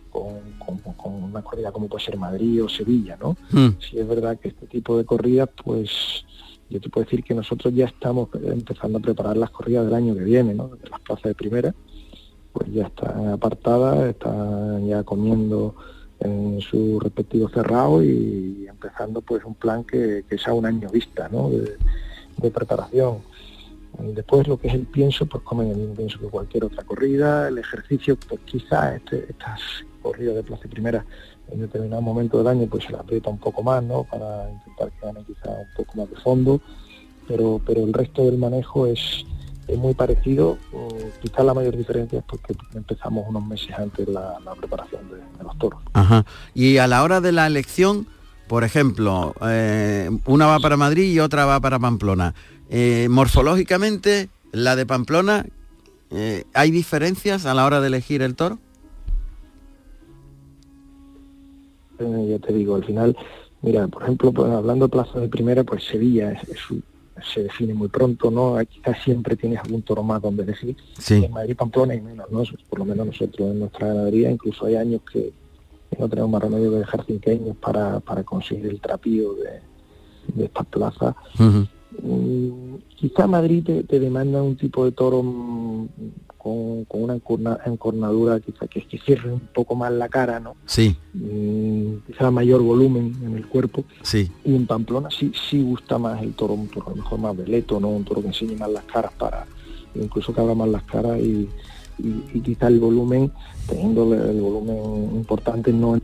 con, 0.10 0.40
con- 0.58 0.94
con 0.94 1.14
una 1.24 1.42
corrida 1.42 1.72
como 1.72 1.88
puede 1.88 2.04
ser 2.06 2.18
Madrid 2.18 2.64
o 2.64 2.70
Sevilla, 2.70 3.18
¿no? 3.22 3.38
Mm. 3.52 3.80
Si 3.80 3.98
es 4.00 4.08
verdad 4.08 4.40
que 4.40 4.50
este 4.50 4.68
tipo 4.68 4.98
de 4.98 5.06
corridas, 5.06 5.50
pues 5.64 6.26
yo 6.70 6.80
te 6.82 6.90
puedo 6.90 7.06
decir 7.06 7.24
que 7.24 7.34
nosotros 7.34 7.74
ya 7.74 7.86
estamos 7.86 8.30
empezando 8.44 8.98
a 8.98 9.02
preparar 9.02 9.38
las 9.38 9.50
corridas 9.52 9.86
del 9.86 9.94
año 9.96 10.14
que 10.16 10.24
viene, 10.24 10.54
¿no? 10.54 10.68
De 10.70 10.90
las 10.90 11.00
plazas 11.02 11.24
de 11.24 11.36
primera, 11.36 11.74
pues 12.52 12.72
ya 12.74 12.88
están 12.88 13.28
apartadas, 13.30 14.10
están 14.10 14.86
ya 14.88 15.04
comiendo 15.04 15.76
en 16.20 16.60
su 16.62 17.00
respectivo 17.00 17.48
cerrado 17.50 18.04
y 18.04 18.66
empezando 18.68 19.22
pues 19.22 19.44
un 19.46 19.56
plan 19.56 19.84
que, 19.86 20.26
que 20.30 20.38
sea 20.38 20.54
un 20.54 20.66
año 20.66 20.90
vista, 20.90 21.30
¿no? 21.30 21.50
De, 21.50 21.78
de 22.38 22.52
preparación. 22.52 23.20
Y 24.04 24.14
Después 24.14 24.48
lo 24.48 24.58
que 24.58 24.68
es 24.68 24.74
el 24.74 24.86
pienso, 24.86 25.26
pues 25.26 25.44
comen 25.44 25.72
el 25.72 25.78
mismo 25.78 25.96
pienso 25.96 26.20
que 26.20 26.28
cualquier 26.28 26.66
otra 26.66 26.84
corrida, 26.84 27.48
el 27.48 27.58
ejercicio, 27.58 28.18
pues 28.28 28.40
quizás 28.46 28.96
este, 28.96 29.26
estas 29.30 29.60
corridas 30.02 30.36
de 30.36 30.44
plaza 30.44 30.68
primera 30.70 31.06
en 31.52 31.62
determinado 31.62 32.02
momento 32.02 32.38
del 32.38 32.48
año 32.48 32.68
pues 32.68 32.86
se 32.86 32.92
la 32.92 33.00
aprieta 33.00 33.30
un 33.30 33.40
poco 33.40 33.64
más, 33.64 33.84
¿no? 33.84 34.04
Para 34.04 34.50
intentar 34.52 34.92
que 34.92 35.06
ganen 35.06 35.26
quizá 35.26 35.50
un 35.50 35.68
poco 35.76 35.98
más 35.98 36.10
de 36.10 36.16
fondo, 36.18 36.62
pero, 37.28 37.62
pero 37.66 37.84
el 37.84 37.94
resto 37.94 38.26
del 38.26 38.38
manejo 38.38 38.86
es, 38.86 39.26
es 39.68 39.78
muy 39.78 39.94
parecido, 39.94 40.58
quizás 41.22 41.46
la 41.46 41.54
mayor 41.54 41.76
diferencia 41.76 42.20
es 42.20 42.26
porque 42.26 42.56
empezamos 42.74 43.26
unos 43.28 43.46
meses 43.46 43.72
antes 43.78 44.08
la, 44.08 44.38
preparación 44.58 45.10
de, 45.10 45.18
de 45.18 45.44
los 45.44 45.58
toros. 45.58 45.82
Ajá. 45.94 46.26
Y 46.54 46.78
a 46.78 46.88
la 46.88 47.04
hora 47.04 47.22
de 47.22 47.32
la 47.32 47.48
elección, 47.48 48.08
por 48.50 48.64
ejemplo, 48.64 49.36
eh, 49.44 50.10
una 50.26 50.48
va 50.48 50.60
para 50.60 50.76
Madrid 50.76 51.12
y 51.12 51.20
otra 51.20 51.46
va 51.46 51.60
para 51.60 51.78
Pamplona. 51.78 52.34
Eh, 52.70 53.08
morfológicamente, 53.10 54.30
la 54.52 54.76
de 54.76 54.86
Pamplona, 54.86 55.46
eh, 56.12 56.44
¿hay 56.54 56.72
diferencias 56.72 57.46
a 57.46 57.54
la 57.54 57.66
hora 57.66 57.82
de 57.82 57.88
elegir 57.88 58.22
el 58.22 58.36
toro? 58.36 58.60
Eh, 62.00 62.28
ya 62.30 62.40
te 62.48 62.54
digo, 62.54 62.76
al 62.76 62.86
final, 62.86 63.18
mira, 63.62 63.88
por 63.88 64.04
ejemplo, 64.04 64.32
pues, 64.32 64.52
hablando 64.52 64.86
de 64.86 64.92
plaza 64.92 65.20
de 65.20 65.28
primera, 65.28 65.64
pues 65.64 65.84
Sevilla 65.84 66.32
es- 66.32 66.48
es 66.50 66.70
un- 66.72 66.84
se 67.34 67.44
define 67.44 67.74
muy 67.74 67.90
pronto, 67.90 68.32
¿no? 68.32 68.56
Quizás 68.66 69.04
siempre 69.04 69.36
tienes 69.36 69.60
algún 69.60 69.82
toro 69.82 70.04
más 70.04 70.22
donde 70.22 70.44
elegir. 70.44 70.78
Sí. 70.98 71.16
En 71.26 71.32
Madrid, 71.34 71.56
Pamplona 71.58 71.94
y 71.96 72.00
menos, 72.02 72.32
¿no? 72.32 72.44
Por 72.70 72.80
lo 72.80 72.86
menos 72.86 73.08
nosotros 73.08 73.52
en 73.52 73.60
nuestra 73.60 73.88
ganadería, 73.88 74.32
incluso 74.32 74.66
hay 74.66 74.76
años 74.76 75.02
que, 75.12 75.34
no 75.98 76.08
tenemos 76.08 76.30
más 76.32 76.42
remedio 76.44 76.72
que 76.72 76.78
dejar 76.78 77.04
cinqueños 77.06 77.58
para, 77.58 78.00
para 78.00 78.24
conseguir 78.24 78.68
el 78.68 78.80
trapío 78.80 79.34
de, 79.34 79.60
de 80.34 80.46
estas 80.46 80.66
plazas. 80.68 81.16
Quizá 82.96 83.28
Madrid 83.28 83.64
te, 83.66 83.84
te 83.84 84.00
demanda 84.00 84.42
un 84.42 84.56
tipo 84.56 84.86
de 84.86 84.92
toro 84.92 85.22
mm, 85.24 85.88
con, 86.38 86.86
con 86.86 87.04
una 87.04 87.16
encorna- 87.16 87.60
encornadura 87.66 88.40
quizá 88.40 88.68
que, 88.68 88.82
que 88.86 88.98
cierre 89.00 89.32
un 89.34 89.42
poco 89.54 89.76
más 89.76 89.92
la 89.92 90.08
cara, 90.10 90.40
¿no? 90.40 90.56
Sí, 90.66 90.96
Mm, 91.14 92.06
quizá 92.08 92.30
mayor 92.32 92.62
volumen 92.62 93.16
en 93.26 93.36
el 93.36 93.48
cuerpo. 93.48 93.84
sí. 94.04 94.32
Y 94.46 94.56
en 94.56 94.66
Pamplona 94.68 95.10
sí, 95.12 95.32
sí 95.50 95.62
gusta 95.64 95.98
más 95.98 96.22
el 96.22 96.34
toro, 96.34 96.54
un 96.54 96.68
toro 96.68 96.88
a 96.88 96.90
lo 96.92 96.96
mejor 96.98 97.20
más 97.20 97.36
veleto, 97.36 97.80
¿no? 97.80 97.90
Un 97.90 98.04
toro 98.06 98.22
que 98.22 98.28
enseñe 98.28 98.56
más 98.56 98.70
las 98.70 98.84
caras 98.86 99.12
para, 99.18 99.46
incluso 99.96 100.34
que 100.34 100.40
abra 100.42 100.54
más 100.56 100.70
las 100.70 100.84
caras 100.84 101.20
y, 101.20 101.50
y- 101.98 102.24
y 102.34 102.40
quizá 102.42 102.68
el 102.68 102.80
volumen, 102.80 103.32
teniendo 103.68 104.14
el, 104.14 104.40
volumen 104.40 105.16
importante, 105.16 105.74
no 105.74 105.96
en 105.96 106.02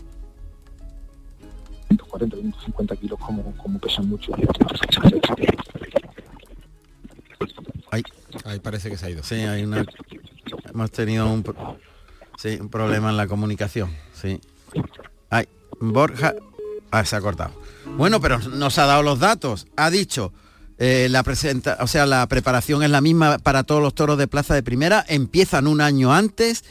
140, 1.89 2.35
150 2.37 2.95
kilos 2.97 3.19
como, 3.19 3.43
como 3.57 3.79
pesan 3.79 4.09
mucho. 4.09 4.31
Ahí, 8.43 8.59
parece 8.59 8.89
que 8.89 8.97
se 8.97 9.05
ha 9.05 9.09
ido. 9.09 9.23
Sí, 9.23 9.35
hay 9.35 9.63
una... 9.63 9.85
Hemos 10.73 10.91
tenido 10.91 11.31
un, 11.31 11.43
sí, 12.37 12.57
un 12.59 12.69
problema 12.69 13.09
en 13.09 13.17
la 13.17 13.27
comunicación. 13.27 13.95
Sí. 14.13 14.39
Ay, 15.29 15.47
Borja... 15.79 16.33
Ah, 16.91 17.03
se 17.03 17.15
ha 17.15 17.21
cortado. 17.21 17.51
Bueno, 17.97 18.21
pero 18.21 18.39
nos 18.39 18.77
ha 18.77 18.85
dado 18.85 19.03
los 19.03 19.19
datos. 19.19 19.67
Ha 19.75 19.89
dicho, 19.89 20.31
eh, 20.77 21.07
la 21.09 21.23
presenta, 21.23 21.77
o 21.81 21.87
sea, 21.87 22.05
la 22.05 22.25
preparación 22.27 22.83
es 22.83 22.89
la 22.89 23.01
misma 23.01 23.37
para 23.39 23.63
todos 23.63 23.81
los 23.81 23.93
toros 23.93 24.17
de 24.17 24.27
plaza 24.27 24.53
de 24.53 24.63
primera. 24.63 25.03
Empiezan 25.07 25.67
un 25.67 25.81
año 25.81 26.13
antes 26.13 26.63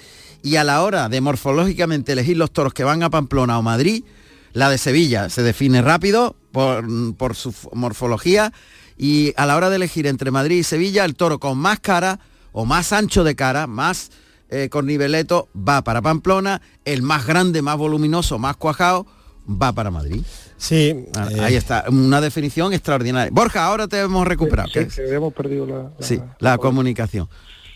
y 0.43 0.57
a 0.57 0.65
la 0.65 0.83
hora 0.83 1.09
de 1.09 1.21
morfológicamente 1.21 2.13
elegir 2.13 2.37
los 2.37 2.53
toros 2.53 2.75
que 2.75 2.85
van 2.85 3.03
a 3.03 3.11
Pamplona 3.11 3.59
o 3.59 3.63
Madrid, 3.63 4.05
la 4.53 4.69
de 4.69 4.79
Sevilla 4.79 5.31
se 5.31 5.43
define 5.43 5.83
rápido 5.83 6.37
por, 6.53 6.87
por 7.17 7.35
su 7.35 7.55
morfología 7.73 8.53
y 8.97 9.33
a 9.37 9.47
la 9.47 9.57
hora 9.57 9.71
de 9.71 9.77
elegir 9.77 10.07
entre 10.07 10.31
Madrid 10.31 10.59
y 10.59 10.63
Sevilla, 10.63 11.05
el 11.05 11.15
toro 11.15 11.39
con 11.39 11.59
más 11.59 11.81
cara 11.81 12.21
o 12.53 12.65
más 12.65 12.93
ancho 12.93 13.25
de 13.25 13.35
cara, 13.35 13.67
más 13.67 14.11
eh, 14.51 14.69
con 14.71 14.87
niveleto, 14.87 15.49
va 15.57 15.83
para 15.83 16.01
Pamplona, 16.03 16.63
el 16.85 17.03
más 17.03 17.27
grande, 17.27 17.63
más 17.63 17.77
voluminoso, 17.77 18.39
más 18.39 18.57
cuajado, 18.57 19.07
va 19.49 19.73
para 19.73 19.91
Madrid. 19.91 20.23
Sí, 20.57 21.05
Ah, 21.17 21.29
eh, 21.31 21.41
ahí 21.41 21.55
está, 21.57 21.85
una 21.89 22.21
definición 22.21 22.73
extraordinaria. 22.73 23.31
Borja, 23.33 23.65
ahora 23.67 23.89
te 23.89 23.99
hemos 24.01 24.27
recuperado. 24.27 24.69
Sí, 24.73 24.87
que 24.95 25.03
habíamos 25.07 25.35
perdido 25.35 25.67
la, 25.67 25.75
la- 25.83 25.91
Sí, 25.99 26.21
la 26.39 26.59
comunicación. 26.59 27.29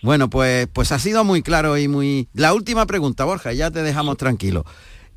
Bueno, 0.03 0.31
pues, 0.31 0.69
pues 0.73 0.93
ha 0.93 0.99
sido 1.01 1.25
muy 1.25 1.43
claro 1.43 1.77
y 1.77 1.89
muy... 1.89 2.29
La 2.33 2.55
última 2.55 2.87
pregunta, 2.87 3.25
Borja, 3.25 3.53
ya 3.53 3.73
te 3.73 3.83
dejamos 3.83 4.17
tranquilo. 4.17 4.65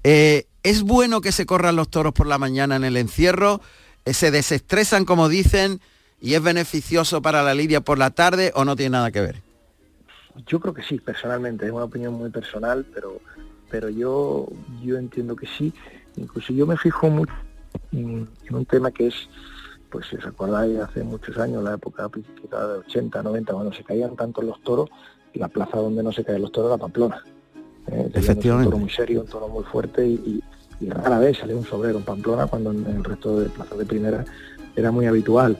Eh, 0.03 0.47
¿Es 0.63 0.81
bueno 0.81 1.21
que 1.21 1.31
se 1.31 1.45
corran 1.45 1.75
los 1.75 1.89
toros 1.89 2.13
por 2.13 2.25
la 2.25 2.39
mañana 2.39 2.75
en 2.77 2.83
el 2.83 2.97
encierro? 2.97 3.61
Eh, 4.05 4.13
¿Se 4.15 4.31
desestresan, 4.31 5.05
como 5.05 5.29
dicen, 5.29 5.79
y 6.21 6.35
es 6.35 6.41
beneficioso 6.43 7.21
para 7.21 7.43
la 7.43 7.53
lidia 7.53 7.81
por 7.81 7.97
la 7.97 8.11
tarde 8.11 8.51
o 8.55 8.63
no 8.63 8.75
tiene 8.75 8.91
nada 8.91 9.11
que 9.11 9.21
ver? 9.21 9.41
Yo 10.45 10.59
creo 10.59 10.73
que 10.73 10.83
sí, 10.83 10.97
personalmente, 10.99 11.65
es 11.65 11.71
una 11.71 11.83
opinión 11.83 12.13
muy 12.13 12.29
personal, 12.29 12.85
pero 12.93 13.19
pero 13.69 13.89
yo 13.89 14.47
yo 14.81 14.97
entiendo 14.97 15.35
que 15.35 15.47
sí. 15.47 15.73
Incluso 16.17 16.51
yo 16.53 16.67
me 16.67 16.77
fijo 16.77 17.09
mucho 17.09 17.33
en, 17.93 18.27
en 18.45 18.55
un 18.55 18.65
tema 18.65 18.91
que 18.91 19.07
es, 19.07 19.15
pues 19.89 20.05
si 20.07 20.17
os 20.17 20.25
acordáis, 20.25 20.77
hace 20.79 21.03
muchos 21.03 21.37
años, 21.37 21.63
la 21.63 21.75
época 21.75 22.09
quizá 22.41 22.67
de 22.67 22.79
80, 22.79 23.23
90, 23.23 23.53
cuando 23.53 23.73
se 23.73 23.83
caían 23.83 24.15
tanto 24.17 24.41
los 24.41 24.61
toros, 24.61 24.89
la 25.33 25.47
plaza 25.47 25.77
donde 25.77 26.03
no 26.03 26.11
se 26.11 26.23
caían 26.25 26.41
los 26.41 26.51
toros 26.51 26.69
era 26.71 26.77
Pamplona. 26.77 27.23
Eh, 27.87 28.09
Efectivamente. 28.13 28.67
Un 28.67 28.71
toro 28.71 28.77
muy 28.77 28.89
serio, 28.89 29.21
un 29.21 29.27
toro 29.27 29.47
muy 29.47 29.63
fuerte 29.63 30.05
y, 30.05 30.13
y- 30.15 30.43
y 30.85 30.89
rara 30.89 31.19
vez 31.19 31.37
salía 31.37 31.55
un 31.55 31.65
sobrero 31.65 31.99
en 31.99 32.03
Pamplona 32.03 32.47
cuando 32.47 32.71
en 32.71 32.85
el 32.87 33.03
resto 33.03 33.39
de 33.39 33.49
plazas 33.49 33.77
de 33.77 33.85
primera 33.85 34.25
era 34.75 34.91
muy 34.91 35.05
habitual. 35.05 35.57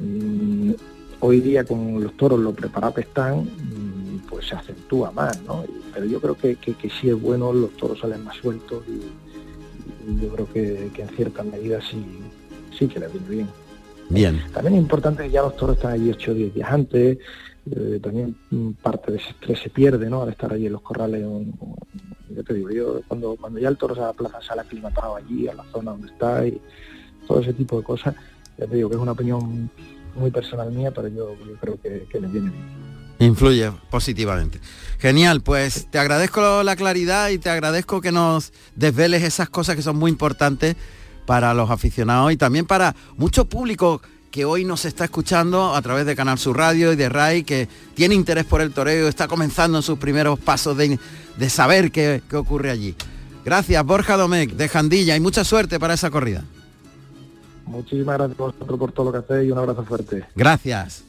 Mm, 0.00 0.72
hoy 1.20 1.40
día 1.40 1.64
con 1.64 2.02
los 2.02 2.14
toros 2.16 2.38
lo 2.40 2.52
preparados 2.52 2.94
que 2.96 3.00
están, 3.02 3.40
mm, 3.44 4.26
pues 4.28 4.46
se 4.46 4.54
acentúa 4.56 5.10
más, 5.10 5.40
¿no? 5.42 5.64
Pero 5.92 6.06
yo 6.06 6.20
creo 6.20 6.36
que, 6.36 6.56
que, 6.56 6.74
que 6.74 6.90
sí 6.90 7.08
es 7.08 7.20
bueno, 7.20 7.52
los 7.52 7.70
toros 7.76 8.00
salen 8.00 8.24
más 8.24 8.36
sueltos 8.36 8.82
y, 8.88 10.10
y 10.10 10.20
yo 10.20 10.28
creo 10.30 10.52
que, 10.52 10.90
que 10.94 11.02
en 11.02 11.08
ciertas 11.10 11.46
medidas 11.46 11.84
sí, 11.90 12.04
sí 12.78 12.88
que 12.88 12.98
les 13.00 13.12
viene 13.12 13.28
bien. 13.28 13.48
Bien. 14.10 14.42
También 14.52 14.74
es 14.74 14.80
importante 14.82 15.22
que 15.24 15.30
ya 15.30 15.42
los 15.42 15.56
toros 15.56 15.76
están 15.76 15.92
allí 15.92 16.10
8 16.10 16.32
o 16.32 16.34
10 16.34 16.52
días 16.52 16.70
antes, 16.70 17.18
eh, 17.70 18.00
también 18.02 18.36
mm, 18.50 18.72
parte 18.82 19.12
de 19.12 19.18
ese 19.18 19.30
estrés 19.30 19.60
se 19.60 19.70
pierde, 19.70 20.10
¿no? 20.10 20.22
Al 20.22 20.28
estar 20.28 20.52
allí 20.52 20.66
en 20.66 20.72
los 20.74 20.82
corrales, 20.82 21.24
un- 21.24 21.54
un- 21.58 21.74
yo 22.36 22.42
te 22.44 22.52
digo, 22.52 22.70
yo 22.70 23.00
cuando, 23.08 23.36
cuando 23.36 23.60
ya 23.60 23.68
el 23.68 23.76
toro 23.78 23.94
sale 23.94 24.06
a 24.06 24.08
la 24.08 24.12
plaza 24.14 24.40
sale 24.42 24.60
aclimatado 24.62 25.16
allí, 25.16 25.48
a 25.48 25.54
la 25.54 25.64
zona 25.72 25.92
donde 25.92 26.08
está 26.08 26.46
y 26.46 26.60
todo 27.26 27.40
ese 27.40 27.54
tipo 27.54 27.78
de 27.78 27.84
cosas, 27.84 28.14
ya 28.58 28.66
te 28.66 28.76
digo 28.76 28.88
que 28.88 28.96
es 28.96 29.00
una 29.00 29.12
opinión 29.12 29.70
muy 30.14 30.30
personal 30.30 30.70
mía, 30.70 30.92
pero 30.94 31.08
yo, 31.08 31.34
creo 31.60 31.80
que, 31.80 32.06
que 32.10 32.18
viene 32.20 32.50
bien. 32.50 32.84
Influye 33.18 33.70
positivamente. 33.90 34.60
Genial, 34.98 35.40
pues 35.40 35.88
te 35.90 35.98
agradezco 35.98 36.62
la 36.62 36.76
claridad 36.76 37.30
y 37.30 37.38
te 37.38 37.50
agradezco 37.50 38.00
que 38.00 38.12
nos 38.12 38.52
desveles 38.74 39.22
esas 39.22 39.48
cosas 39.48 39.76
que 39.76 39.82
son 39.82 39.96
muy 39.96 40.10
importantes 40.10 40.76
para 41.26 41.54
los 41.54 41.70
aficionados 41.70 42.32
y 42.32 42.36
también 42.36 42.66
para 42.66 42.94
mucho 43.16 43.46
público 43.46 44.02
que 44.30 44.44
hoy 44.44 44.64
nos 44.64 44.84
está 44.84 45.04
escuchando 45.04 45.76
a 45.76 45.80
través 45.80 46.06
de 46.06 46.16
Canal 46.16 46.38
Sur 46.38 46.56
Radio 46.56 46.92
y 46.92 46.96
de 46.96 47.08
RAI, 47.08 47.44
que 47.44 47.68
tiene 47.94 48.16
interés 48.16 48.44
por 48.44 48.60
el 48.60 48.72
toreo, 48.72 49.06
está 49.06 49.28
comenzando 49.28 49.78
en 49.78 49.82
sus 49.84 49.96
primeros 49.96 50.40
pasos 50.40 50.76
de, 50.76 50.98
de 51.36 51.50
saber 51.50 51.92
qué, 51.92 52.20
qué 52.28 52.34
ocurre 52.34 52.70
allí. 52.70 52.96
Gracias, 53.44 53.84
Borja 53.84 54.16
Domecq, 54.16 54.54
de 54.54 54.68
Jandilla, 54.68 55.14
y 55.14 55.20
mucha 55.20 55.44
suerte 55.44 55.78
para 55.78 55.94
esa 55.94 56.10
corrida. 56.10 56.42
Muchísimas 57.66 58.18
gracias 58.18 58.38
a 58.38 58.42
vosotros 58.42 58.78
por 58.78 58.92
todo 58.92 59.06
lo 59.06 59.12
que 59.12 59.18
hacéis 59.18 59.48
y 59.48 59.52
un 59.52 59.58
abrazo 59.58 59.84
fuerte. 59.84 60.24
Gracias. 60.34 61.04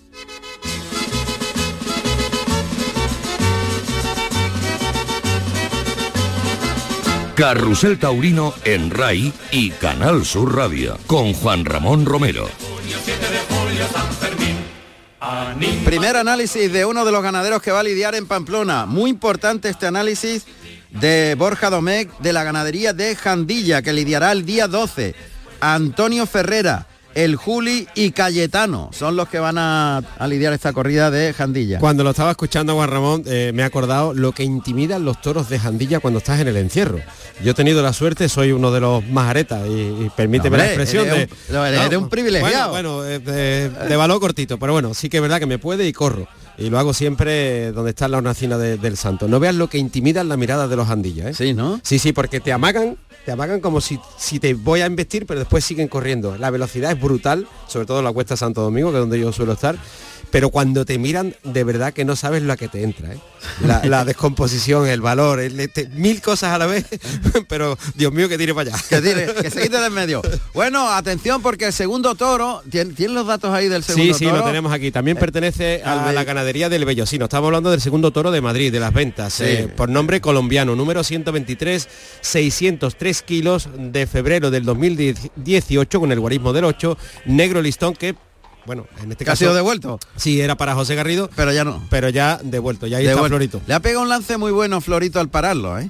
Carrusel 7.36 8.00
Taurino 8.00 8.54
en 8.64 8.90
RAI 8.90 9.34
y 9.52 9.72
Canal 9.72 10.24
Sur 10.24 10.56
Radio 10.56 10.98
con 11.06 11.34
Juan 11.34 11.66
Ramón 11.66 12.06
Romero. 12.06 12.48
Primer 15.84 16.16
análisis 16.16 16.72
de 16.72 16.86
uno 16.86 17.04
de 17.04 17.12
los 17.12 17.22
ganaderos 17.22 17.62
que 17.62 17.72
va 17.72 17.82
a 17.82 17.84
lidiar 17.84 18.16
en 18.16 18.26
Pamplona. 18.26 18.86
Muy 18.86 19.10
importante 19.10 19.68
este 19.68 19.86
análisis 19.86 20.46
de 20.92 21.36
Borja 21.36 21.70
Domecq 21.70 22.18
de 22.20 22.32
la 22.32 22.44
ganadería 22.46 22.94
de 22.94 23.16
Jandilla, 23.18 23.82
que 23.82 23.92
lidiará 23.92 24.32
el 24.32 24.46
día 24.46 24.68
12. 24.68 25.14
Antonio 25.62 26.26
Ferrera, 26.26 26.88
el 27.14 27.38
Juli 27.38 27.88
y 27.96 28.12
Cayetano 28.12 28.90
son 28.92 29.16
los 29.16 29.30
que 29.30 29.40
van 29.40 29.58
a, 29.58 30.00
a 30.20 30.28
lidiar 30.28 30.52
esta 30.52 30.74
corrida 30.74 31.10
de 31.12 31.32
Jandilla. 31.34 31.80
Cuando 31.80 32.04
lo 32.04 32.10
estaba 32.10 32.32
escuchando 32.32 32.76
Juan 32.76 32.90
Ramón, 32.90 33.24
eh, 33.26 33.52
me 33.54 33.62
he 33.62 33.66
acordado 33.66 34.14
lo 34.14 34.34
que 34.34 34.44
intimidan 34.44 35.06
los 35.06 35.22
toros 35.22 35.48
de 35.48 35.58
Jandilla 35.58 36.02
cuando 36.02 36.20
estás 36.20 36.42
en 36.42 36.50
el 36.50 36.58
encierro. 36.58 37.00
Yo 37.42 37.52
he 37.52 37.54
tenido 37.54 37.82
la 37.82 37.94
suerte, 37.94 38.28
soy 38.28 38.52
uno 38.52 38.70
de 38.72 38.82
los 38.82 39.06
más 39.08 39.30
aretas 39.30 39.66
y, 39.66 39.72
y 39.72 40.12
permíteme 40.16 40.56
Hombre, 40.56 40.60
la 40.60 40.66
expresión 40.68 41.08
eres 41.08 41.30
de... 41.50 41.58
un- 41.58 41.66
eres 41.66 41.98
un 41.98 42.10
privilegiado. 42.10 42.72
Bueno, 42.72 42.98
bueno, 42.98 43.06
eh, 43.10 43.20
de, 43.20 43.70
de 43.70 43.96
valor 43.96 44.20
cortito, 44.20 44.58
pero 44.60 44.74
bueno, 44.74 44.94
sí 44.94 45.08
que 45.10 45.18
es 45.18 45.22
verdad 45.22 45.40
que 45.40 45.46
me 45.46 45.58
puede 45.58 45.88
y 45.88 45.94
corro. 45.94 46.28
Y 46.58 46.70
lo 46.70 46.80
hago 46.80 46.94
siempre 46.94 47.74
donde 47.74 47.90
está 47.90 48.08
la 48.08 48.18
hornacina 48.18 48.58
de- 48.58 48.78
del 48.78 48.96
santo. 48.96 49.28
No 49.28 49.42
veas 49.42 49.56
lo 49.56 49.68
que 49.70 49.78
intimidan 49.78 50.30
la 50.30 50.38
mirada 50.38 50.70
de 50.70 50.76
los 50.78 50.88
Jandillas, 50.88 51.28
¿eh? 51.28 51.34
Sí, 51.34 51.54
¿no? 51.54 51.82
Sí, 51.84 52.00
sí, 52.00 52.14
porque 52.14 52.40
te 52.40 52.54
amagan, 52.54 52.96
te 53.26 53.32
amagan 53.32 53.60
como 53.60 53.82
si, 53.82 54.00
si 54.18 54.40
te 54.40 54.54
voy 54.54 54.82
a 54.82 54.86
investir, 54.86 55.26
pero 55.26 55.40
después 55.40 55.66
siguen 55.66 55.88
corriendo. 55.88 56.38
La 56.38 56.50
velocidad 56.52 56.92
es 56.92 57.00
brutal, 57.02 57.48
sobre 57.68 57.86
todo 57.86 58.00
en 58.00 58.06
la 58.06 58.12
cuesta 58.14 58.38
Santo 58.38 58.62
Domingo, 58.62 58.92
que 58.92 58.98
es 58.98 59.02
donde 59.02 59.20
yo 59.20 59.32
suelo 59.34 59.54
estar. 59.54 59.78
Pero 60.32 60.50
cuando 60.50 60.86
te 60.86 60.98
miran, 60.98 61.34
de 61.44 61.64
verdad 61.64 61.94
que 61.94 62.04
no 62.04 62.16
sabes 62.16 62.42
lo 62.44 62.58
que 62.58 62.68
te 62.68 62.84
entra. 62.84 63.14
¿eh? 63.14 63.18
La, 63.62 63.86
la 63.86 64.04
descomposición, 64.06 64.88
el 64.88 65.00
valor, 65.00 65.40
el- 65.40 65.58
este, 65.60 65.88
mil 65.90 66.22
cosas 66.22 66.52
a 66.52 66.58
la 66.58 66.66
vez, 66.66 66.86
pero 67.48 67.78
Dios 67.94 68.12
mío 68.12 68.28
que 68.28 68.38
tire 68.38 68.54
para 68.54 68.72
allá. 68.76 68.84
Que, 68.90 69.02
tire, 69.02 69.34
que 69.34 69.50
se 69.50 69.62
quite 69.62 69.80
del 69.80 69.92
medio. 69.92 70.22
Bueno, 70.54 70.90
atención 70.90 71.42
porque 71.42 71.68
el 71.68 71.74
segundo 71.74 72.16
toro, 72.16 72.62
¿tien- 72.70 72.94
¿tienen 72.96 73.16
los 73.16 73.28
datos 73.28 73.54
ahí 73.54 73.70
del 73.70 73.84
segundo 73.84 74.14
Sí, 74.14 74.20
sí, 74.20 74.26
toro? 74.26 74.38
lo 74.40 74.44
tenemos 74.46 74.74
aquí. 74.74 74.92
También 74.92 75.16
pertenece 75.18 75.82
al 75.86 76.00
a 76.00 76.12
la 76.12 76.24
ganadería 76.24 76.70
del 76.70 76.84
Bellosino. 76.86 77.26
Estamos 77.26 77.48
hablando 77.48 77.72
del 77.72 77.80
segundo 77.82 78.12
toro 78.12 78.32
de 78.32 78.42
Madrid, 78.42 78.72
de 78.74 78.80
las 78.80 78.94
ventas, 78.94 79.34
Sí. 79.36 79.44
eh, 79.46 79.70
por 79.74 79.90
nombre 79.90 80.20
colombiano, 80.22 80.76
número 80.76 81.04
123, 81.04 81.88
603 82.22 83.15
kilos 83.22 83.70
de 83.78 84.08
febrero 84.08 84.52
del 84.52 84.64
2018 84.66 86.00
con 86.00 86.12
el 86.12 86.20
guarismo 86.20 86.54
del 86.54 86.66
8, 86.66 86.98
negro 87.26 87.62
listón 87.62 87.94
que... 87.94 88.16
Bueno, 88.66 88.88
en 89.04 89.12
este 89.12 89.24
¿Que 89.26 89.30
ha 89.30 89.34
caso... 89.34 89.42
sido 89.42 89.54
devuelto? 89.54 90.00
Sí, 90.16 90.42
era 90.42 90.56
para 90.56 90.74
José 90.74 90.96
Garrido. 90.96 91.30
Pero 91.36 91.54
ya 91.54 91.64
no. 91.64 91.84
Pero 91.92 92.10
ya 92.10 92.40
devuelto, 92.44 92.88
ya 92.88 92.98
ahí 92.98 93.06
está. 93.06 93.24
Florito. 93.28 93.62
Le 93.68 93.76
ha 93.76 93.80
pegado 93.80 94.02
un 94.02 94.10
lance 94.10 94.38
muy 94.38 94.52
bueno 94.52 94.82
Florito 94.82 95.20
al 95.20 95.30
pararlo, 95.30 95.78
¿eh? 95.78 95.88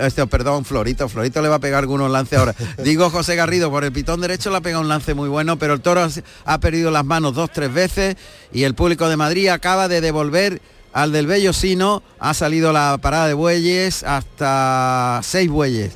Este, 0.00 0.26
perdón, 0.26 0.64
Florito, 0.64 1.06
Florito 1.10 1.42
le 1.42 1.48
va 1.48 1.56
a 1.56 1.58
pegar 1.58 1.80
algunos 1.80 2.10
lances 2.10 2.38
ahora. 2.38 2.54
Digo 2.82 3.10
José 3.10 3.36
Garrido, 3.36 3.70
por 3.70 3.84
el 3.84 3.92
pitón 3.92 4.22
derecho 4.22 4.48
le 4.50 4.56
ha 4.56 4.60
pegado 4.62 4.80
un 4.80 4.88
lance 4.88 5.12
muy 5.12 5.28
bueno, 5.28 5.58
pero 5.58 5.74
el 5.74 5.80
toro 5.82 6.00
ha- 6.02 6.08
ha 6.46 6.60
perdido 6.60 6.90
las 6.90 7.04
manos 7.04 7.34
dos, 7.34 7.50
tres 7.52 7.70
veces 7.74 8.16
y 8.54 8.62
el 8.62 8.74
público 8.74 9.06
de 9.08 9.16
Madrid 9.18 9.48
acaba 9.48 9.88
de 9.88 10.00
devolver 10.00 10.62
al 10.94 11.10
del 11.12 11.26
Bellosino, 11.26 12.02
ha 12.20 12.32
salido 12.34 12.72
la 12.72 12.96
parada 13.02 13.26
de 13.26 13.34
bueyes 13.34 14.04
hasta 14.04 15.20
seis 15.24 15.50
bueyes, 15.50 15.92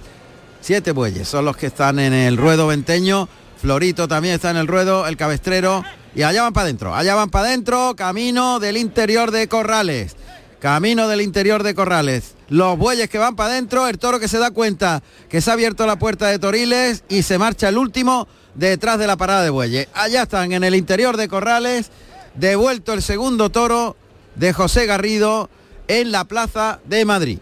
siete 0.61 0.93
bueyes, 0.93 1.29
son 1.29 1.45
los 1.45 1.57
que 1.57 1.67
están 1.67 1.99
en 1.99 2.13
el 2.13 2.37
ruedo 2.37 2.67
venteño, 2.67 3.29
Florito 3.61 4.07
también 4.07 4.35
está 4.35 4.51
en 4.51 4.57
el 4.57 4.67
ruedo, 4.67 5.07
el 5.07 5.17
cabestrero, 5.17 5.85
y 6.15 6.23
allá 6.23 6.43
van 6.43 6.53
para 6.53 6.65
adentro, 6.65 6.95
allá 6.95 7.15
van 7.15 7.31
para 7.31 7.49
adentro, 7.49 7.95
camino 7.97 8.61
del 8.61 8.77
interior 8.77 9.31
de 9.31 9.49
Corrales. 9.49 10.17
Camino 10.61 11.07
del 11.07 11.21
interior 11.21 11.63
de 11.63 11.75
Corrales. 11.75 12.35
Los 12.49 12.77
bueyes 12.77 13.09
que 13.09 13.19
van 13.19 13.37
para 13.37 13.53
adentro, 13.53 13.87
el 13.87 13.99
toro 13.99 14.19
que 14.19 14.27
se 14.27 14.39
da 14.39 14.51
cuenta 14.51 15.03
que 15.29 15.41
se 15.41 15.51
ha 15.51 15.53
abierto 15.53 15.87
la 15.87 15.99
puerta 16.01 16.27
de 16.27 16.41
Toriles 16.41 17.05
y 17.09 17.23
se 17.23 17.39
marcha 17.39 17.69
el 17.69 17.79
último 17.79 18.27
detrás 18.55 18.99
de 18.99 19.07
la 19.07 19.17
parada 19.17 19.43
de 19.43 19.51
bueyes. 19.51 19.87
Allá 19.95 20.23
están 20.23 20.53
en 20.53 20.65
el 20.65 20.75
interior 20.75 21.17
de 21.17 21.29
Corrales, 21.29 21.91
devuelto 22.35 22.93
el 22.93 23.03
segundo 23.03 23.51
toro 23.51 23.97
de 24.35 24.53
José 24.53 24.87
Garrido 24.87 25.49
en 25.87 26.11
la 26.11 26.25
plaza 26.25 26.81
de 26.87 27.05
Madrid. 27.05 27.39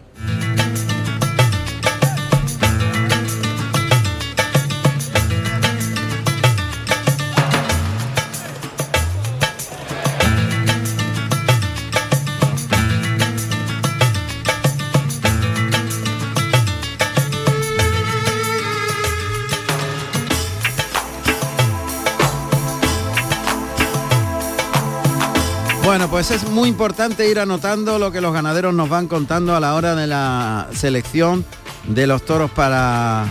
Pues 26.17 26.31
es 26.31 26.49
muy 26.49 26.67
importante 26.67 27.29
ir 27.29 27.37
anotando 27.37 27.99
lo 27.99 28.11
que 28.11 28.21
los 28.21 28.33
ganaderos 28.33 28.73
nos 28.73 28.89
van 28.89 29.07
contando 29.07 29.55
a 29.55 29.59
la 29.59 29.75
hora 29.75 29.93
de 29.93 30.07
la 30.07 30.67
selección 30.73 31.45
de 31.87 32.07
los 32.07 32.25
toros 32.25 32.49
para 32.49 33.25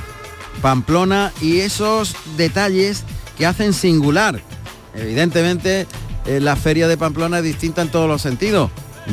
Pamplona 0.63 1.33
y 1.43 1.59
esos 1.59 2.15
detalles 2.37 3.03
que 3.37 3.45
hacen 3.45 3.73
singular. 3.73 4.41
Evidentemente, 4.95 5.89
eh, 6.27 6.39
la 6.39 6.55
feria 6.55 6.87
de 6.87 6.97
Pamplona 6.97 7.39
es 7.39 7.45
distinta 7.45 7.83
en 7.83 7.89
todos 7.89 8.09
los 8.09 8.23
sentidos. 8.23 8.71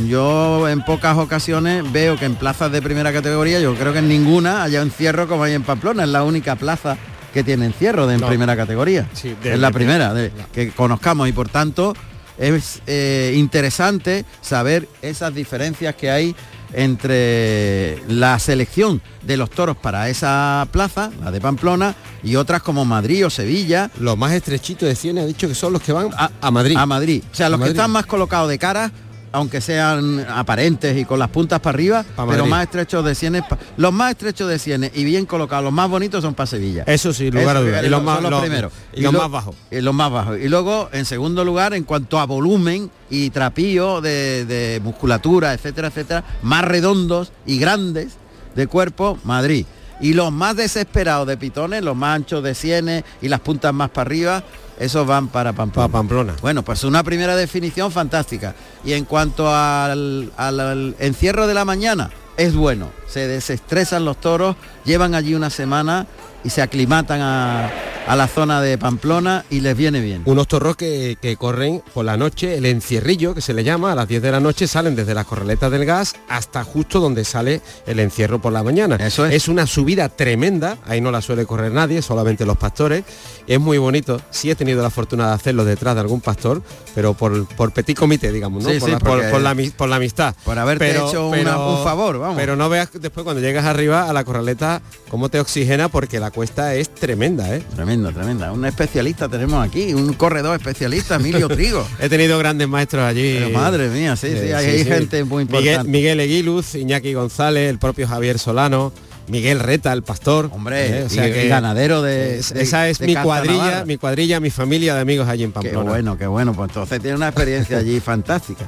Yo 0.07 0.69
en 0.69 0.85
pocas 0.85 1.17
ocasiones 1.17 1.91
veo 1.91 2.15
que 2.15 2.25
en 2.25 2.35
plazas 2.35 2.71
de 2.71 2.79
primera 2.79 3.11
categoría, 3.11 3.59
yo 3.59 3.73
creo 3.73 3.91
que 3.91 3.99
en 3.99 4.07
ninguna 4.07 4.61
haya 4.61 4.83
encierro 4.83 5.27
como 5.27 5.45
hay 5.45 5.53
en 5.53 5.63
Pamplona, 5.63 6.03
es 6.03 6.09
la 6.09 6.21
única 6.21 6.55
plaza 6.55 6.95
que 7.33 7.43
tiene 7.43 7.65
encierro 7.65 8.05
de 8.05 8.13
en 8.15 8.21
No. 8.21 8.27
primera 8.27 8.55
categoría. 8.55 9.09
Sí, 9.13 9.35
de- 9.41 9.53
es 9.53 9.59
la 9.59 9.69
de- 9.69 9.73
primera 9.73 10.13
de- 10.13 10.31
que 10.53 10.69
conozcamos 10.69 11.27
y 11.27 11.31
por 11.31 11.49
tanto 11.49 11.95
es 12.37 12.81
eh, 12.87 13.33
interesante 13.35 14.25
saber 14.41 14.87
esas 15.01 15.33
diferencias 15.33 15.95
que 15.95 16.09
hay 16.09 16.35
entre 16.73 18.01
la 18.07 18.39
selección 18.39 19.01
de 19.21 19.37
los 19.37 19.49
toros 19.49 19.77
para 19.77 20.09
esa 20.09 20.67
plaza, 20.71 21.11
la 21.23 21.31
de 21.31 21.39
Pamplona, 21.39 21.95
y 22.23 22.35
otras 22.35 22.61
como 22.61 22.83
Madrid 22.83 23.25
o 23.25 23.29
Sevilla. 23.29 23.91
Los 23.99 24.17
más 24.17 24.33
estrechitos 24.33 24.87
de 24.89 24.95
Cienes 24.95 25.23
ha 25.23 25.27
dicho 25.27 25.47
que 25.47 25.55
son 25.55 25.73
los 25.73 25.81
que 25.81 25.91
van 25.91 26.09
a, 26.17 26.31
a 26.41 26.51
Madrid. 26.51 26.75
A 26.77 26.85
Madrid. 26.85 27.23
O 27.31 27.35
sea, 27.35 27.47
A 27.47 27.49
los 27.49 27.61
que 27.61 27.69
están 27.69 27.91
más 27.91 28.05
colocados 28.05 28.49
de 28.49 28.57
cara, 28.57 28.91
aunque 29.33 29.59
sean 29.61 30.25
aparentes 30.29 30.95
y 30.95 31.03
con 31.05 31.19
las 31.19 31.27
puntas 31.29 31.59
para 31.59 31.75
arriba, 31.75 32.05
Pa' 32.15 32.25
pero 32.27 32.45
más 32.45 32.63
estrechos 32.63 33.03
de 33.03 33.15
sienes, 33.15 33.43
los 33.77 33.91
más 33.91 34.11
estrechos 34.11 34.47
de 34.47 34.59
sienes 34.59 34.91
y 34.93 35.03
bien 35.03 35.25
colocados, 35.25 35.63
los 35.65 35.73
más 35.73 35.89
bonitos 35.89 36.21
son 36.23 36.35
para 36.35 36.47
Sevilla. 36.47 36.83
Eso 36.87 37.11
sí, 37.11 37.31
lugar 37.31 37.57
a 37.57 37.59
Eso, 37.59 37.67
duda. 37.67 37.81
eh, 37.81 37.87
Y 37.87 37.89
los 37.89 38.03
más- 38.03 38.21
los 38.21 38.31
los- 38.31 38.41
primeros. 38.41 38.71
y 38.93 39.01
los 39.01 39.11
lo- 39.11 39.19
más 39.19 39.31
bajos. 39.31 39.55
y 39.71 39.81
los 39.81 39.93
más 39.93 40.11
bajos. 40.11 40.37
Y 40.39 40.47
luego, 40.47 40.87
en 40.93 41.05
segundo 41.05 41.43
lugar, 41.43 41.73
en 41.73 41.83
cuanto 41.83 42.19
a 42.19 42.25
volumen 42.25 42.89
y 43.09 43.31
trapío 43.31 43.99
de, 44.01 44.45
de 44.45 44.79
musculatura, 44.83 45.53
etcétera, 45.53 45.87
etcétera, 45.89 46.23
más 46.43 46.63
redondos 46.63 47.31
y 47.45 47.57
grandes 47.57 48.13
de 48.55 48.67
cuerpo, 48.67 49.17
Madrid. 49.23 49.65
Y 50.01 50.13
los 50.13 50.31
más 50.31 50.55
desesperados 50.55 51.27
de 51.27 51.37
pitones, 51.37 51.83
los 51.83 51.95
más 51.95 52.15
anchos 52.15 52.43
de 52.43 52.55
sienes 52.55 53.03
y 53.21 53.29
las 53.29 53.39
puntas 53.39 53.73
más 53.73 53.89
para 53.89 54.07
arriba, 54.07 54.43
esos 54.79 55.05
van 55.05 55.27
para 55.27 55.53
Pamplona. 55.53 55.87
Pamplona. 55.89 56.33
Bueno, 56.41 56.63
pues 56.63 56.83
una 56.83 57.03
primera 57.03 57.35
definición 57.35 57.91
fantástica. 57.91 58.55
Y 58.83 58.93
en 58.93 59.05
cuanto 59.05 59.53
al, 59.53 60.31
al- 60.35 60.59
al 60.59 60.95
encierro 60.99 61.47
de 61.47 61.53
la 61.53 61.63
mañana, 61.63 62.09
es 62.37 62.55
bueno. 62.55 62.89
Se 63.07 63.27
desestresan 63.27 64.03
los 64.03 64.17
toros, 64.19 64.55
llevan 64.83 65.13
allí 65.15 65.35
una 65.35 65.49
semana 65.51 66.07
y 66.43 66.49
se 66.49 66.61
aclimatan 66.63 67.21
a, 67.21 67.69
a 68.07 68.15
la 68.17 68.27
zona 68.27 68.61
de 68.61 68.77
Pamplona 68.77 69.45
y 69.49 69.61
les 69.61 69.77
viene 69.77 70.01
bien. 70.01 70.23
Unos 70.25 70.47
toros 70.47 70.75
que, 70.75 71.17
que 71.21 71.37
corren 71.37 71.81
por 71.93 72.03
la 72.03 72.17
noche, 72.17 72.57
el 72.57 72.65
encierrillo 72.65 73.33
que 73.33 73.41
se 73.41 73.53
le 73.53 73.63
llama, 73.63 73.93
a 73.93 73.95
las 73.95 74.07
10 74.07 74.21
de 74.21 74.31
la 74.31 74.39
noche 74.39 74.67
salen 74.67 74.95
desde 74.95 75.13
las 75.13 75.25
corraletas 75.25 75.71
del 75.71 75.85
gas 75.85 76.15
hasta 76.27 76.63
justo 76.63 76.99
donde 76.99 77.23
sale 77.23 77.61
el 77.87 77.99
encierro 77.99 78.41
por 78.41 78.51
la 78.51 78.61
mañana. 78.61 78.97
Eso 78.97 79.25
es. 79.25 79.33
Es 79.33 79.47
una 79.47 79.65
subida 79.67 80.09
tremenda, 80.09 80.77
ahí 80.85 80.99
no 81.01 81.11
la 81.11 81.21
suele 81.21 81.45
correr 81.45 81.71
nadie, 81.71 82.01
solamente 82.01 82.45
los 82.45 82.57
pastores. 82.57 83.03
Es 83.47 83.59
muy 83.59 83.77
bonito, 83.77 84.21
sí 84.31 84.49
he 84.51 84.55
tenido 84.55 84.81
la 84.83 84.89
fortuna 84.89 85.27
de 85.29 85.33
hacerlo 85.35 85.63
detrás 85.65 85.95
de 85.95 86.01
algún 86.01 86.19
pastor, 86.21 86.61
pero 86.95 87.13
por, 87.13 87.45
por 87.55 87.71
petit 87.71 87.97
comité, 87.97 88.31
digamos, 88.31 88.63
¿no? 88.63 88.69
Sí, 88.69 88.79
por, 88.79 88.89
sí, 88.89 88.93
la, 88.93 88.99
por- 88.99 89.41
la, 89.41 89.53
ami- 89.55 89.71
por 89.73 89.89
la 89.89 89.95
amistad. 89.97 90.35
Por 90.43 90.59
haberte 90.59 90.91
hecho 90.91 91.29
una- 91.29 91.57
un 91.57 91.83
favor, 91.83 92.19
vamos. 92.19 92.35
Pero 92.37 92.55
no 92.55 92.67
veas 92.69 92.89
después 92.93 93.23
cuando 93.23 93.41
llegas 93.41 93.65
arriba 93.65 94.09
a 94.09 94.13
la 94.13 94.23
corraleta 94.23 94.81
cómo 95.09 95.29
te 95.29 95.39
oxigena 95.39 95.87
porque 95.89 96.19
la 96.19 96.31
cuesta 96.31 96.75
es 96.75 96.93
tremenda, 96.93 97.53
¿eh? 97.55 97.63
Tremenda, 97.75 97.92
tremenda. 98.01 98.51
Un 98.51 98.65
especialista 98.65 99.29
tenemos 99.29 99.65
aquí, 99.65 99.93
un 99.93 100.13
corredor 100.13 100.55
especialista, 100.57 101.15
Emilio 101.15 101.47
Trigo. 101.55 101.87
He 101.99 102.09
tenido 102.09 102.37
grandes 102.39 102.67
maestros 102.67 103.03
allí. 103.03 103.35
Pero 103.39 103.49
madre 103.51 103.89
mía, 103.89 104.15
sí, 104.15 104.27
sí, 104.29 104.33
Eh, 104.47 104.55
hay- 104.55 104.83
gente 104.85 105.23
muy 105.23 105.45
Miguel, 105.45 105.59
importante. 105.65 105.91
Miguel 105.91 106.19
Eguiluz, 106.19 106.75
Iñaki 106.75 107.13
González, 107.13 107.69
el 107.69 107.77
propio 107.79 108.07
Javier 108.07 108.39
Solano, 108.39 108.91
Miguel 109.27 109.59
Reta, 109.59 109.93
el 109.93 110.03
pastor. 110.03 110.49
Hombre, 110.51 111.03
Eh, 111.03 111.07
y- 111.11 111.45
y 111.45 111.47
ganadero 111.47 112.01
de- 112.01 112.39
es- 112.39 112.53
de- 112.53 112.63
esa 112.63 112.89
es 112.89 112.97
de 112.99 113.07
mi 113.07 113.15
cuadrilla, 113.15 113.85
mi 113.85 113.97
cuadrilla, 113.97 114.39
mi 114.39 114.49
familia 114.49 114.95
de 114.95 115.01
amigos 115.01 115.27
allí 115.29 115.43
en 115.43 115.51
Qué 115.51 115.55
Pamplona. 115.55 115.89
bueno, 115.91 116.17
qué 116.17 116.27
bueno. 116.27 116.53
Pues 116.53 116.69
entonces 116.69 116.99
tiene 117.01 117.15
una 117.17 117.27
experiencia 117.29 117.77
allí 117.77 117.99
fantástica. 118.01 118.65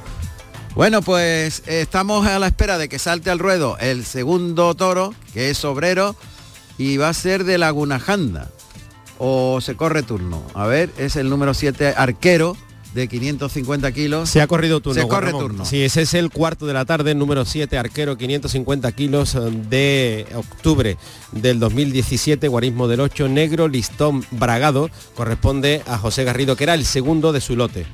Bueno, 0.74 1.00
pues 1.02 1.62
eh, 1.66 1.80
estamos 1.80 2.26
a 2.26 2.38
la 2.38 2.48
espera 2.48 2.76
de 2.76 2.88
que 2.90 2.98
salte 2.98 3.30
al 3.30 3.38
ruedo 3.38 3.78
el 3.80 4.04
segundo 4.04 4.74
toro, 4.74 5.14
que 5.32 5.48
es 5.50 5.64
obrero, 5.64 6.14
y 6.78 6.98
va 6.98 7.08
a 7.08 7.14
ser 7.14 7.44
de 7.44 7.56
Laguna 7.56 7.98
Janda. 7.98 8.50
O 9.18 9.60
se 9.60 9.76
corre 9.76 10.02
turno. 10.02 10.42
A 10.54 10.66
ver, 10.66 10.90
es 10.98 11.16
el 11.16 11.30
número 11.30 11.54
7 11.54 11.94
arquero 11.96 12.56
de 12.94 13.08
550 13.08 13.92
kilos. 13.92 14.30
Se 14.30 14.40
ha 14.40 14.46
corrido 14.46 14.80
turno. 14.80 15.02
Se 15.02 15.06
corre 15.06 15.26
Ramón. 15.26 15.42
turno. 15.42 15.64
Sí, 15.64 15.82
ese 15.82 16.02
es 16.02 16.14
el 16.14 16.30
cuarto 16.30 16.66
de 16.66 16.72
la 16.72 16.84
tarde, 16.84 17.14
número 17.14 17.44
7, 17.44 17.76
arquero, 17.76 18.16
550 18.16 18.90
kilos 18.92 19.36
de 19.68 20.26
octubre 20.34 20.96
del 21.32 21.60
2017, 21.60 22.48
guarismo 22.48 22.88
del 22.88 23.00
8, 23.00 23.28
negro, 23.28 23.68
listón 23.68 24.24
bragado, 24.30 24.90
corresponde 25.14 25.82
a 25.86 25.98
José 25.98 26.24
Garrido, 26.24 26.56
que 26.56 26.64
era 26.64 26.74
el 26.74 26.86
segundo 26.86 27.32
de 27.32 27.42
su 27.42 27.54
lote. 27.54 27.86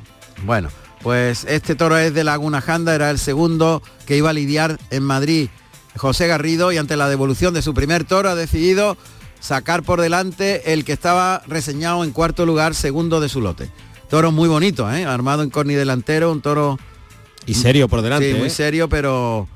Bueno, 0.44 0.68
pues 1.02 1.44
este 1.48 1.74
toro 1.74 1.98
es 1.98 2.14
de 2.14 2.22
Laguna 2.22 2.60
Janda, 2.60 2.94
era 2.94 3.10
el 3.10 3.18
segundo 3.18 3.82
que 4.06 4.16
iba 4.16 4.30
a 4.30 4.32
lidiar 4.32 4.78
en 4.90 5.02
Madrid 5.02 5.48
José 5.96 6.26
Garrido 6.26 6.72
y 6.72 6.78
ante 6.78 6.96
la 6.96 7.08
devolución 7.08 7.54
de 7.54 7.62
su 7.62 7.74
primer 7.74 8.04
toro 8.04 8.30
ha 8.30 8.34
decidido 8.34 8.96
sacar 9.42 9.82
por 9.82 10.00
delante 10.00 10.72
el 10.72 10.84
que 10.86 10.92
estaba 10.92 11.42
reseñado 11.46 12.04
en 12.04 12.12
cuarto 12.12 12.46
lugar, 12.46 12.74
segundo 12.74 13.20
de 13.20 13.28
su 13.28 13.40
lote. 13.42 13.68
Toro 14.08 14.30
muy 14.30 14.48
bonito, 14.48 14.90
¿eh? 14.90 15.04
armado 15.04 15.42
en 15.42 15.50
corni 15.50 15.74
delantero, 15.74 16.30
un 16.32 16.40
toro... 16.40 16.78
Y 17.44 17.54
serio 17.54 17.88
por 17.88 18.02
delante. 18.02 18.30
Sí, 18.32 18.38
muy 18.38 18.46
¿eh? 18.46 18.50
serio, 18.50 18.88
pero 18.88 19.48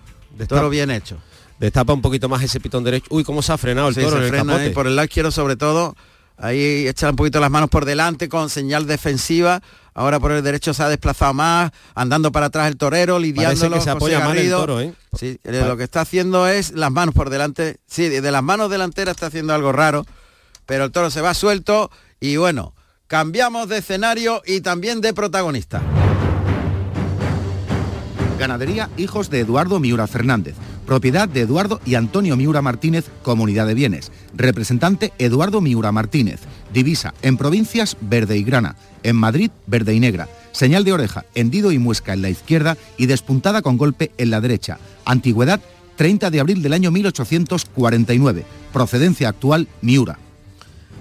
toro 0.48 0.68
bien 0.68 0.90
hecho. 0.90 1.18
Destapa 1.60 1.92
un 1.92 2.02
poquito 2.02 2.28
más 2.28 2.42
ese 2.42 2.58
pitón 2.58 2.82
derecho. 2.82 3.06
Uy, 3.10 3.22
cómo 3.22 3.42
se 3.42 3.52
ha 3.52 3.58
frenado 3.58 3.88
el 3.88 3.94
Sí, 3.94 4.00
toro 4.00 4.12
se 4.12 4.16
en 4.18 4.22
el 4.24 4.28
frena 4.30 4.44
capote. 4.44 4.64
ahí 4.64 4.70
por 4.74 4.86
el 4.88 4.96
lado 4.96 5.04
izquierdo 5.06 5.30
sobre 5.30 5.54
todo. 5.56 5.94
Ahí 6.36 6.86
echa 6.88 7.08
un 7.08 7.16
poquito 7.16 7.38
las 7.40 7.50
manos 7.50 7.70
por 7.70 7.84
delante 7.84 8.28
con 8.28 8.50
señal 8.50 8.86
defensiva. 8.86 9.62
Ahora 9.94 10.18
por 10.20 10.32
el 10.32 10.42
derecho 10.42 10.74
se 10.74 10.82
ha 10.82 10.88
desplazado 10.88 11.32
más, 11.32 11.70
andando 11.94 12.30
para 12.32 12.46
atrás 12.46 12.66
el 12.68 12.76
torero, 12.76 13.18
lidiándolo. 13.18 13.76
que 13.76 13.80
se 13.82 13.88
apoya 13.90 14.18
mal 14.18 14.30
el 14.32 14.36
Garrido. 14.36 14.58
toro, 14.60 14.80
¿eh? 14.80 14.92
Sí, 15.18 15.38
eh, 15.44 15.64
lo 15.66 15.76
que 15.76 15.84
está 15.84 16.02
haciendo 16.02 16.46
es 16.46 16.72
las 16.72 16.90
manos 16.90 17.14
por 17.14 17.30
delante. 17.30 17.78
Sí, 17.86 18.08
de 18.08 18.30
las 18.30 18.42
manos 18.42 18.70
delanteras 18.70 19.16
está 19.16 19.26
haciendo 19.26 19.54
algo 19.54 19.72
raro, 19.72 20.06
pero 20.66 20.84
el 20.84 20.92
toro 20.92 21.10
se 21.10 21.20
va 21.20 21.34
suelto 21.34 21.90
y 22.20 22.36
bueno, 22.36 22.74
cambiamos 23.06 23.68
de 23.68 23.78
escenario 23.78 24.42
y 24.46 24.60
también 24.60 25.00
de 25.00 25.14
protagonista. 25.14 25.82
Ganadería 28.38 28.90
Hijos 28.96 29.30
de 29.30 29.40
Eduardo 29.40 29.80
Miura 29.80 30.06
Fernández. 30.06 30.54
Propiedad 30.86 31.28
de 31.28 31.40
Eduardo 31.40 31.80
y 31.84 31.94
Antonio 31.94 32.36
Miura 32.36 32.62
Martínez, 32.62 33.06
Comunidad 33.22 33.66
de 33.66 33.74
Bienes. 33.74 34.12
Representante 34.34 35.12
Eduardo 35.18 35.60
Miura 35.60 35.90
Martínez. 35.90 36.40
Divisa 36.72 37.14
en 37.22 37.36
provincias 37.36 37.96
verde 38.00 38.36
y 38.36 38.44
grana. 38.44 38.76
En 39.02 39.16
Madrid 39.16 39.50
verde 39.66 39.94
y 39.94 40.00
negra. 40.00 40.28
Señal 40.56 40.84
de 40.84 40.94
oreja, 40.94 41.26
hendido 41.34 41.70
y 41.70 41.78
muesca 41.78 42.14
en 42.14 42.22
la 42.22 42.30
izquierda 42.30 42.78
y 42.96 43.04
despuntada 43.04 43.60
con 43.60 43.76
golpe 43.76 44.12
en 44.16 44.30
la 44.30 44.40
derecha. 44.40 44.78
Antigüedad 45.04 45.60
30 45.96 46.30
de 46.30 46.40
abril 46.40 46.62
del 46.62 46.72
año 46.72 46.90
1849. 46.90 48.46
Procedencia 48.72 49.28
actual 49.28 49.68
Miura. 49.82 50.18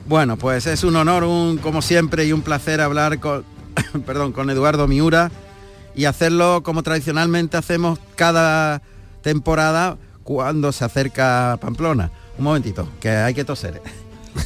Bueno, 0.09 0.35
pues 0.35 0.67
es 0.67 0.83
un 0.83 0.97
honor, 0.97 1.23
un, 1.23 1.57
como 1.57 1.81
siempre, 1.81 2.25
y 2.25 2.33
un 2.33 2.41
placer 2.41 2.81
hablar 2.81 3.21
con, 3.21 3.45
perdón, 4.05 4.33
con 4.33 4.49
Eduardo 4.49 4.89
Miura 4.89 5.31
y 5.95 6.03
hacerlo 6.03 6.61
como 6.61 6.83
tradicionalmente 6.83 7.55
hacemos 7.55 7.97
cada 8.17 8.81
temporada 9.21 9.97
cuando 10.25 10.73
se 10.73 10.83
acerca 10.83 11.57
Pamplona. 11.61 12.11
Un 12.37 12.43
momentito, 12.43 12.89
que 12.99 13.07
hay 13.07 13.33
que 13.33 13.45
toser. 13.45 13.81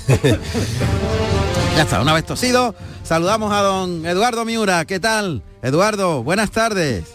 ya 1.80 1.84
está, 1.84 2.02
una 2.02 2.12
vez 2.12 2.26
tosido, 2.26 2.76
saludamos 3.04 3.54
a 3.54 3.62
don 3.62 4.06
Eduardo 4.06 4.44
Miura. 4.44 4.84
¿Qué 4.84 5.00
tal? 5.00 5.42
Eduardo, 5.62 6.24
buenas 6.24 6.52
tardes. 6.52 7.06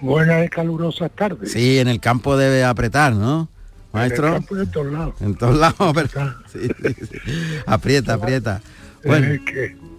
Buenas 0.00 0.44
y 0.46 0.48
calurosas 0.48 1.12
tardes. 1.14 1.52
Sí, 1.52 1.78
en 1.78 1.86
el 1.86 2.00
campo 2.00 2.36
debe 2.36 2.64
apretar, 2.64 3.12
¿no? 3.12 3.48
Maestro. 3.92 4.26
En 4.26 4.32
el 4.34 4.38
campo 4.40 4.56
en 4.58 4.70
todos 4.72 4.86
lados. 4.92 5.14
En 5.20 5.34
todos 5.36 5.56
lados, 5.56 5.92
pero... 5.94 6.34
sí, 6.52 6.58
sí, 6.82 6.94
sí. 7.08 7.18
Aprieta, 7.66 8.14
aprieta. 8.14 8.60
Bueno. 9.04 9.28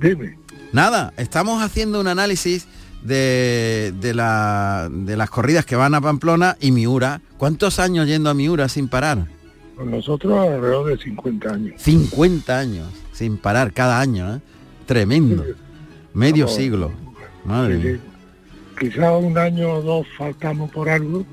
Dime. 0.01 0.37
nada, 0.73 1.13
estamos 1.15 1.63
haciendo 1.63 2.01
un 2.01 2.07
análisis 2.07 2.67
de, 3.03 3.93
de, 4.01 4.13
la- 4.13 4.89
de 4.91 5.15
las 5.15 5.29
corridas 5.29 5.65
que 5.65 5.77
van 5.77 5.95
a 5.95 6.01
Pamplona 6.01 6.57
y 6.59 6.71
Miura. 6.73 7.21
¿Cuántos 7.37 7.79
años 7.79 8.07
yendo 8.07 8.29
a 8.29 8.33
Miura 8.33 8.67
sin 8.67 8.89
parar? 8.89 9.27
Con 9.81 9.89
nosotros 9.89 10.37
alrededor 10.37 10.95
de 10.95 11.03
50 11.03 11.49
años. 11.49 11.81
50 11.81 12.59
años 12.59 12.87
sin 13.13 13.37
parar 13.37 13.73
cada 13.73 13.99
año, 13.99 14.35
¿eh? 14.35 14.39
Tremendo. 14.85 15.43
Medio 16.13 16.45
Vamos, 16.45 16.55
siglo. 16.55 16.91
Madre 17.43 17.81
Sí. 17.81 17.99
Quizá 18.79 19.11
un 19.17 19.35
año 19.39 19.71
o 19.71 19.81
dos 19.81 20.07
faltamos 20.15 20.69
por 20.69 20.87
algo, 20.87 21.25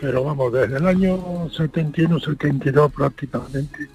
pero 0.00 0.22
vamos, 0.22 0.52
desde 0.52 0.76
el 0.76 0.86
año 0.86 1.50
71, 1.50 2.20
72 2.20 2.92
prácticamente, 2.92 3.88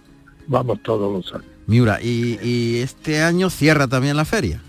vamos 0.45 0.83
todos 0.83 1.13
los 1.13 1.33
años. 1.33 1.47
Miura, 1.67 2.01
y, 2.01 2.37
y 2.43 2.79
este 2.79 3.21
año 3.21 3.49
cierra 3.49 3.87
también 3.87 4.17
la 4.17 4.25
feria. 4.25 4.61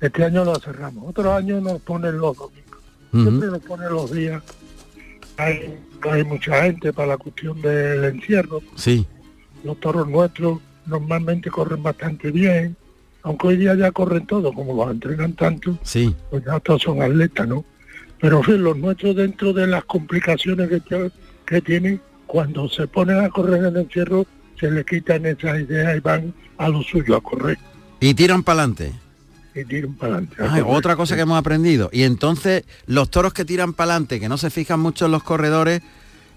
Este 0.00 0.22
año 0.22 0.44
lo 0.44 0.54
cerramos. 0.60 1.08
Otros 1.08 1.26
años 1.26 1.60
nos 1.60 1.80
ponen 1.80 2.18
los 2.18 2.36
domingos. 2.36 2.78
Ujú. 3.12 3.22
Siempre 3.22 3.48
nos 3.48 3.62
ponen 3.62 3.88
los 3.92 4.12
días. 4.12 4.44
Hay, 5.36 5.78
hay 6.10 6.24
mucha 6.24 6.62
gente 6.64 6.92
para 6.92 7.08
la 7.08 7.16
cuestión 7.18 7.60
del 7.62 8.04
encierro. 8.04 8.60
Sí. 8.76 9.06
Los 9.64 9.78
toros 9.80 10.08
nuestros 10.08 10.60
normalmente 10.86 11.50
corren 11.50 11.82
bastante 11.82 12.30
bien, 12.30 12.76
aunque 13.22 13.48
hoy 13.48 13.56
día 13.56 13.74
ya 13.74 13.90
corren 13.90 14.26
todos, 14.26 14.54
como 14.54 14.74
los 14.74 14.90
entrenan 14.92 15.32
tanto, 15.34 15.78
Sí. 15.82 16.14
pues 16.30 16.44
ya 16.44 16.60
todos 16.60 16.82
son 16.82 17.02
atletas, 17.02 17.48
¿no? 17.48 17.64
Pero 18.20 18.38
en 18.38 18.44
fin, 18.44 18.62
los 18.62 18.76
nuestros 18.76 19.16
dentro 19.16 19.52
de 19.52 19.66
las 19.66 19.84
complicaciones 19.84 20.68
que, 20.68 21.10
que 21.46 21.60
tienen, 21.62 22.00
cuando 22.26 22.68
se 22.68 22.86
ponen 22.86 23.18
a 23.24 23.28
correr 23.30 23.58
en 23.60 23.64
el 23.66 23.76
encierro, 23.78 24.26
se 24.58 24.70
le 24.70 24.84
quitan 24.84 25.26
esas 25.26 25.60
ideas 25.60 25.96
y 25.96 26.00
van 26.00 26.32
a 26.58 26.68
lo 26.68 26.82
suyo 26.82 27.16
a 27.16 27.20
correr 27.20 27.58
Y 28.00 28.14
tiran 28.14 28.42
para 28.42 28.60
adelante. 28.60 28.92
Y 29.54 29.64
tiran 29.64 29.94
para 29.94 30.14
adelante. 30.14 30.36
Ay, 30.40 30.62
otra 30.66 30.96
cosa 30.96 31.14
que 31.16 31.22
hemos 31.22 31.38
aprendido. 31.38 31.88
Y 31.92 32.02
entonces 32.02 32.64
los 32.86 33.10
toros 33.10 33.32
que 33.32 33.44
tiran 33.44 33.72
para 33.72 33.92
adelante, 33.92 34.18
que 34.20 34.28
no 34.28 34.36
se 34.38 34.50
fijan 34.50 34.80
mucho 34.80 35.06
en 35.06 35.12
los 35.12 35.22
corredores, 35.22 35.82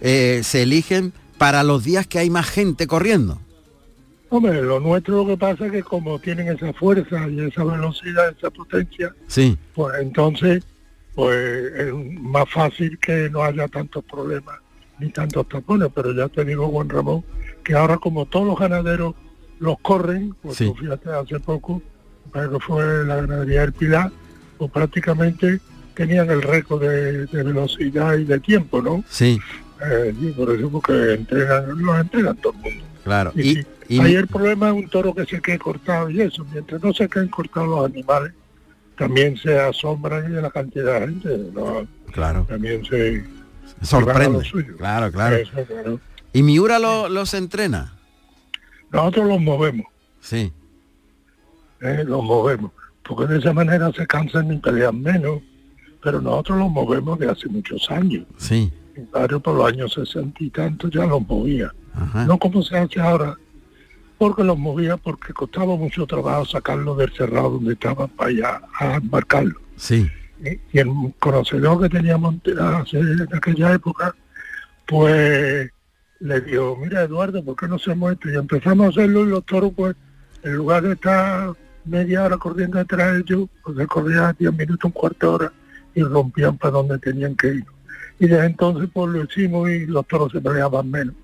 eh, 0.01 0.41
se 0.43 0.63
eligen 0.63 1.13
para 1.37 1.63
los 1.63 1.83
días 1.83 2.05
que 2.07 2.19
hay 2.19 2.29
más 2.29 2.47
gente 2.47 2.87
corriendo. 2.87 3.39
Hombre, 4.29 4.61
lo 4.61 4.79
nuestro 4.79 5.17
lo 5.23 5.25
que 5.27 5.37
pasa 5.37 5.67
es 5.67 5.71
que 5.71 5.83
como 5.83 6.19
tienen 6.19 6.49
esa 6.49 6.73
fuerza 6.73 7.27
y 7.29 7.39
esa 7.39 7.63
velocidad, 7.63 8.29
esa 8.37 8.49
potencia, 8.49 9.13
Sí. 9.27 9.57
pues 9.73 9.95
entonces 10.01 10.63
pues 11.15 11.71
es 11.75 11.93
más 12.21 12.45
fácil 12.49 12.99
que 12.99 13.29
no 13.31 13.41
haya 13.41 13.67
tantos 13.67 14.03
problemas 14.03 14.55
ni 14.99 15.09
tantos 15.09 15.47
tapones, 15.49 15.89
pero 15.95 16.13
ya 16.13 16.27
te 16.27 16.43
digo 16.45 16.67
Juan 16.69 16.89
Ramón 16.89 17.23
que 17.63 17.73
ahora 17.73 17.97
como 17.97 18.25
todos 18.27 18.45
los 18.45 18.59
ganaderos 18.59 19.15
los 19.59 19.77
corren, 19.81 20.35
pues 20.41 20.57
Sí. 20.57 20.65
tú 20.65 20.75
fíjate 20.75 21.09
hace 21.09 21.39
poco, 21.39 21.81
creo 22.31 22.51
que 22.51 22.59
fue 22.59 23.05
la 23.05 23.15
ganadería 23.17 23.61
del 23.61 23.73
Pilar, 23.73 24.11
pues 24.57 24.71
prácticamente 24.71 25.59
tenían 25.93 26.29
el 26.29 26.41
récord 26.41 26.81
de, 26.81 27.25
de 27.25 27.43
velocidad 27.43 28.15
y 28.17 28.23
de 28.25 28.39
tiempo, 28.39 28.81
¿no? 28.81 29.03
Sí, 29.09 29.39
Eh, 29.79 30.13
sí, 30.19 30.33
por 30.35 30.49
eso 30.55 30.69
porque 30.71 31.13
entrenan, 31.13 31.83
los 31.85 31.99
entrenan 31.99 32.35
todo 32.37 32.53
el 32.53 32.59
mundo. 32.59 32.85
claro. 33.03 33.31
Y 33.35 33.41
Y, 33.41 33.53
sí, 33.55 33.65
y- 33.89 33.99
Ahí 34.01 34.15
el 34.15 34.27
problema 34.27 34.67
es 34.69 34.73
un 34.73 34.89
toro 34.89 35.13
que 35.13 35.25
se 35.25 35.39
quede 35.41 35.59
cortado 35.59 36.09
y 36.09 36.21
eso, 36.21 36.45
mientras 36.51 36.81
no 36.83 36.93
se 36.93 37.07
queden 37.07 37.27
cortados 37.29 37.69
los 37.69 37.85
animales, 37.85 38.33
también 38.97 39.37
se 39.37 39.59
asombran 39.59 40.33
de 40.33 40.41
la 40.41 40.49
cantidad 40.49 40.99
de 40.99 41.07
gente, 41.07 41.37
¿no? 41.53 41.87
claro. 42.11 42.45
también 42.49 42.83
se 42.85 43.23
Sorprende. 43.83 44.41
Claro, 44.77 45.11
claro. 45.11 45.35
Eso, 45.35 45.51
claro. 45.67 45.99
¿Y 46.33 46.41
Miura 46.41 46.79
lo- 46.79 47.07
los 47.09 47.33
entrena? 47.35 47.93
Nosotros 48.91 49.27
los 49.27 49.39
movemos, 49.41 49.85
Sí. 50.21 50.51
¿Eh? 51.81 52.03
los 52.05 52.23
movemos, 52.23 52.71
porque 53.03 53.31
de 53.31 53.39
esa 53.39 53.53
manera 53.53 53.91
se 53.93 54.05
cansan 54.07 54.51
y 54.51 54.57
pelean 54.57 55.01
menos, 55.01 55.41
pero 56.01 56.21
nosotros 56.21 56.59
los 56.59 56.69
movemos 56.69 57.19
de 57.19 57.29
hace 57.29 57.47
muchos 57.47 57.89
años. 57.89 58.25
Sí. 58.37 58.71
Padre 59.11 59.39
por 59.39 59.55
los 59.55 59.67
años 59.67 59.93
sesenta 59.93 60.43
y 60.43 60.49
tantos 60.49 60.89
ya 60.91 61.05
los 61.05 61.27
movía. 61.27 61.71
No 62.27 62.37
como 62.37 62.61
se 62.61 62.77
hace 62.77 62.99
ahora, 62.99 63.35
porque 64.17 64.43
los 64.43 64.57
movía 64.57 64.97
porque 64.97 65.33
costaba 65.33 65.75
mucho 65.75 66.05
trabajo 66.05 66.45
sacarlo 66.45 66.95
del 66.95 67.11
cerrado 67.13 67.51
donde 67.51 67.73
estaban 67.73 68.09
para 68.09 68.29
allá 68.29 68.61
a 68.79 68.95
embarcarlo. 68.95 69.59
Sí. 69.75 70.07
Y, 70.43 70.77
el 70.77 70.89
conocedor 71.19 71.81
que 71.81 71.89
teníamos 71.89 72.35
en 72.45 73.27
aquella 73.33 73.73
época, 73.73 74.15
pues 74.85 75.71
le 76.19 76.41
dijo, 76.41 76.77
mira 76.81 77.03
Eduardo, 77.03 77.43
¿por 77.43 77.55
qué 77.55 77.67
no 77.67 77.75
hacemos 77.75 78.13
esto? 78.13 78.29
Y 78.29 78.35
empezamos 78.35 78.87
a 78.87 78.89
hacerlo 78.89 79.25
y 79.25 79.29
los 79.29 79.45
toros, 79.45 79.71
pues, 79.75 79.95
en 80.43 80.53
lugar 80.53 80.83
de 80.83 80.93
estar 80.93 81.53
media 81.87 82.23
hora 82.23 82.37
corriendo 82.37 82.77
detrás 82.77 83.13
de 83.13 83.19
ellos, 83.19 83.49
pues 83.63 83.87
corría 83.87 84.35
10 84.37 84.53
minutos, 84.53 84.85
un 84.85 84.91
cuarto 84.91 85.27
de 85.29 85.35
hora 85.35 85.53
y 85.95 86.03
rompían 86.03 86.57
para 86.57 86.71
donde 86.71 86.97
tenían 86.99 87.35
que 87.35 87.47
ir. 87.47 87.65
Y 88.19 88.27
desde 88.27 88.45
entonces 88.45 88.89
pues 88.93 89.09
lo 89.11 89.23
hicimos 89.23 89.69
y 89.69 89.85
los 89.85 90.05
toros 90.07 90.31
se 90.31 90.41
peleaban 90.41 90.89
menos. 90.89 91.15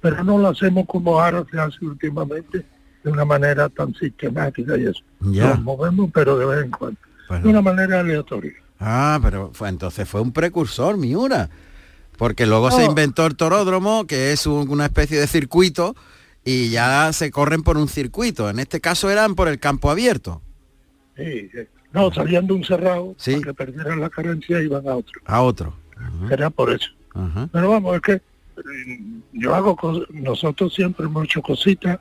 Pero 0.00 0.22
no 0.24 0.38
lo 0.38 0.48
hacemos 0.48 0.86
como 0.86 1.20
ahora 1.20 1.44
se 1.50 1.58
hace 1.60 1.84
últimamente, 1.84 2.64
de 3.04 3.10
una 3.10 3.24
manera 3.24 3.68
tan 3.68 3.94
sistemática 3.94 4.76
y 4.76 4.84
eso. 4.86 5.00
Ya. 5.20 5.50
Los 5.50 5.62
movemos, 5.62 6.10
pero 6.12 6.36
de 6.38 6.46
vez 6.46 6.64
en 6.64 6.70
cuando. 6.70 6.98
De 7.42 7.48
una 7.48 7.62
manera 7.62 8.00
aleatoria. 8.00 8.52
Ah, 8.80 9.18
pero 9.22 9.50
fue 9.52 9.68
entonces 9.68 10.08
fue 10.08 10.20
un 10.20 10.32
precursor, 10.32 10.96
Miura. 10.96 11.48
Porque 12.16 12.44
luego 12.46 12.70
se 12.70 12.84
inventó 12.84 13.24
el 13.26 13.36
toródromo, 13.36 14.06
que 14.06 14.32
es 14.32 14.46
un- 14.46 14.68
una 14.70 14.86
especie 14.86 15.18
de 15.18 15.26
circuito, 15.26 15.94
y 16.44 16.70
ya 16.70 17.12
se 17.12 17.30
corren 17.30 17.62
por 17.62 17.76
un 17.76 17.88
circuito. 17.88 18.48
En 18.48 18.58
este 18.58 18.80
caso 18.80 19.10
eran 19.10 19.34
por 19.34 19.48
el 19.48 19.58
campo 19.58 19.90
abierto, 19.90 20.42
Sí, 21.16 21.50
sí. 21.52 21.58
No, 21.92 22.12
salían 22.12 22.46
de 22.46 22.52
un 22.52 22.64
cerrado, 22.64 23.14
para 23.24 23.40
que 23.40 23.54
perdieran 23.54 24.00
la 24.00 24.08
carencia 24.08 24.62
iban 24.62 24.86
a 24.88 24.94
otro. 24.94 25.20
a 25.24 25.42
otro. 25.42 25.76
Era 26.30 26.48
por 26.50 26.72
eso. 26.72 26.88
Pero 27.52 27.70
vamos, 27.70 27.96
es 27.96 28.02
que 28.02 28.12
eh, 28.12 29.00
yo 29.32 29.54
hago 29.54 29.76
cosas, 29.76 30.08
nosotros 30.10 30.72
siempre 30.72 31.06
hemos 31.06 31.24
hecho 31.24 31.42
cositas, 31.42 31.98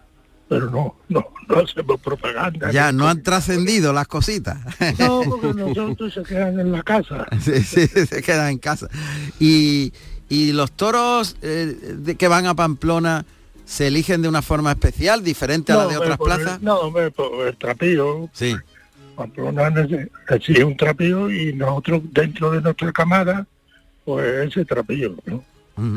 pero 0.48 0.70
no, 0.70 0.96
no, 1.10 1.26
no 1.48 1.60
hacemos 1.60 2.00
propaganda. 2.00 2.72
Ya 2.72 2.92
no 2.92 3.08
han 3.08 3.24
trascendido 3.24 3.92
las 3.92 4.08
cositas. 4.08 4.60
No, 5.00 5.22
porque 5.28 5.54
nosotros 5.54 6.14
se 6.14 6.24
quedan 6.24 6.60
en 6.60 6.72
la 6.72 6.84
casa. 6.84 7.28
sí, 7.42 7.62
sí, 7.64 7.88
se 7.88 8.22
quedan 8.22 8.52
en 8.52 8.58
casa. 8.60 8.88
Y, 9.40 9.92
y 10.30 10.52
los 10.52 10.72
toros 10.72 11.36
eh, 11.42 11.96
de 11.98 12.16
que 12.16 12.28
van 12.28 12.46
a 12.46 12.56
Pamplona 12.56 13.26
se 13.70 13.86
eligen 13.86 14.24
de 14.24 14.28
una 14.28 14.42
forma 14.42 14.72
especial, 14.72 15.24
diferente 15.24 15.72
a 15.72 15.76
la 15.78 15.86
de 15.88 15.98
otras 15.98 16.18
por 16.18 16.32
el- 16.32 16.38
plazas. 16.38 16.62
no, 16.62 16.76
hombre, 16.80 17.12
por 17.12 17.48
el 17.48 17.56
trapío. 17.56 18.28
Sí. 18.34 18.56
Pamplona 19.16 19.72
exige 20.30 20.64
un 20.64 20.76
trapío 20.76 21.30
y 21.30 21.54
nosotros 21.54 22.02
dentro 22.12 22.50
de 22.52 22.62
nuestra 22.62 22.92
camada, 22.92 23.46
pues 24.06 24.48
ese 24.48 24.66
trapío, 24.66 25.16
¿no? 25.26 25.44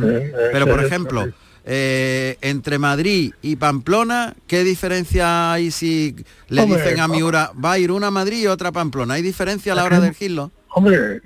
Eh, 0.06 0.32
Pero 0.52 0.66
por 0.66 0.84
ejemplo, 0.84 1.28
eh, 1.64 2.36
entre 2.42 2.78
Madrid 2.78 3.32
y 3.40 3.56
Pamplona, 3.56 4.34
¿qué 4.46 4.64
diferencia 4.64 5.52
hay 5.52 5.70
si 5.70 6.14
le 6.48 6.62
Hombre, 6.62 6.82
dicen 6.82 6.98
a 7.00 7.04
vamos. 7.04 7.16
Miura, 7.16 7.52
va 7.64 7.72
a 7.72 7.78
ir 7.78 7.90
una 7.90 8.08
a 8.08 8.10
Madrid 8.10 8.42
y 8.42 8.46
otra 8.48 8.68
a 8.68 8.72
Pamplona? 8.72 9.14
¿Hay 9.14 9.22
diferencia 9.22 9.72
a 9.72 9.76
la 9.76 9.84
hora 9.84 9.98
de 9.98 10.08
elegirlo? 10.08 10.50
Hombre, 10.74 11.22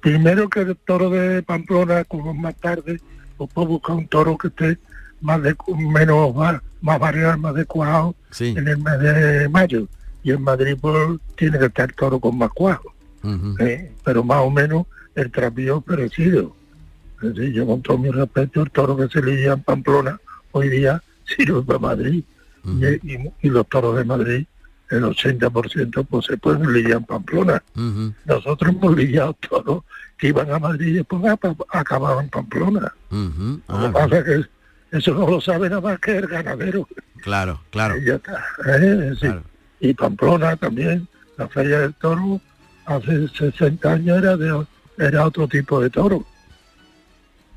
primero 0.00 0.48
que 0.48 0.60
el 0.60 0.76
toro 0.76 1.10
de 1.10 1.42
Pamplona, 1.42 2.04
como 2.04 2.32
más 2.32 2.54
tarde, 2.56 2.98
pues 3.36 3.50
puedo 3.52 3.68
buscar 3.68 3.96
un 3.96 4.06
toro 4.08 4.38
que 4.38 4.48
esté 4.48 4.78
más 5.22 5.42
de, 5.42 5.56
menos 5.76 6.34
más, 6.34 6.60
más 6.80 6.98
variado, 6.98 7.38
más 7.38 7.54
adecuado 7.54 8.14
Sí. 8.30 8.54
en 8.56 8.66
el 8.68 8.78
mes 8.78 8.98
de 9.00 9.48
mayo. 9.48 9.86
Y 10.24 10.30
en 10.32 10.42
Madrid 10.42 10.76
pues 10.80 11.18
tiene 11.36 11.58
que 11.58 11.66
estar 11.66 11.92
toro 11.92 12.20
con 12.20 12.36
más 12.38 12.50
cuajo. 12.50 12.92
¿eh? 13.60 13.92
Pero 14.04 14.22
más 14.24 14.38
o 14.40 14.50
menos 14.50 14.86
el 15.14 15.30
trapío 15.30 15.78
es 15.78 15.84
parecido. 15.84 16.54
Es 17.22 17.34
decir, 17.34 17.52
yo 17.52 17.66
con 17.66 17.82
todo 17.82 17.98
mi 17.98 18.10
respeto, 18.10 18.62
el 18.62 18.70
toro 18.70 18.96
que 18.96 19.08
se 19.08 19.22
lidia 19.22 19.52
en 19.52 19.62
Pamplona 19.62 20.18
hoy 20.52 20.68
día 20.68 21.02
sirve 21.24 21.62
para 21.62 21.78
Madrid. 21.78 22.24
y, 22.64 22.86
y- 23.12 23.32
y 23.42 23.48
los 23.48 23.66
toros 23.68 23.96
de 23.96 24.04
Madrid, 24.04 24.44
el 24.90 25.04
80% 25.04 26.06
pues 26.08 26.26
se 26.26 26.36
pueden 26.36 26.72
lidiar 26.72 26.98
en 26.98 27.04
Pamplona. 27.04 27.62
Nosotros 28.26 28.70
hemos 28.74 28.96
lidiado 28.96 29.32
toros 29.34 29.84
que 30.18 30.28
iban 30.28 30.50
a 30.52 30.58
Madrid 30.58 30.88
y 30.88 30.92
después 30.92 31.22
acababan 31.70 32.24
en 32.24 32.30
Pamplona. 32.30 32.92
Lo 33.10 33.30
que 33.30 33.62
Ah, 33.68 33.90
pasa 33.92 34.18
es 34.18 34.24
que 34.24 34.44
eso 34.92 35.14
no 35.14 35.26
lo 35.28 35.40
sabe 35.40 35.68
nada 35.68 35.80
más 35.80 35.98
que 35.98 36.16
el 36.18 36.26
ganadero. 36.28 36.86
claro, 37.22 37.60
claro. 37.70 37.96
Y 37.98 38.04
ya 38.04 38.14
está. 38.14 38.44
¿eh? 38.66 39.12
Sí. 39.20 39.26
Y 39.80 39.94
Pamplona 39.94 40.54
también, 40.56 41.08
la 41.36 41.48
feria 41.48 41.80
del 41.80 41.94
toro, 41.94 42.40
hace 42.86 43.26
60 43.28 43.92
años 43.92 44.18
era 44.18 44.36
de 44.36 44.64
era 44.98 45.26
otro 45.26 45.48
tipo 45.48 45.80
de 45.80 45.90
toro. 45.90 46.24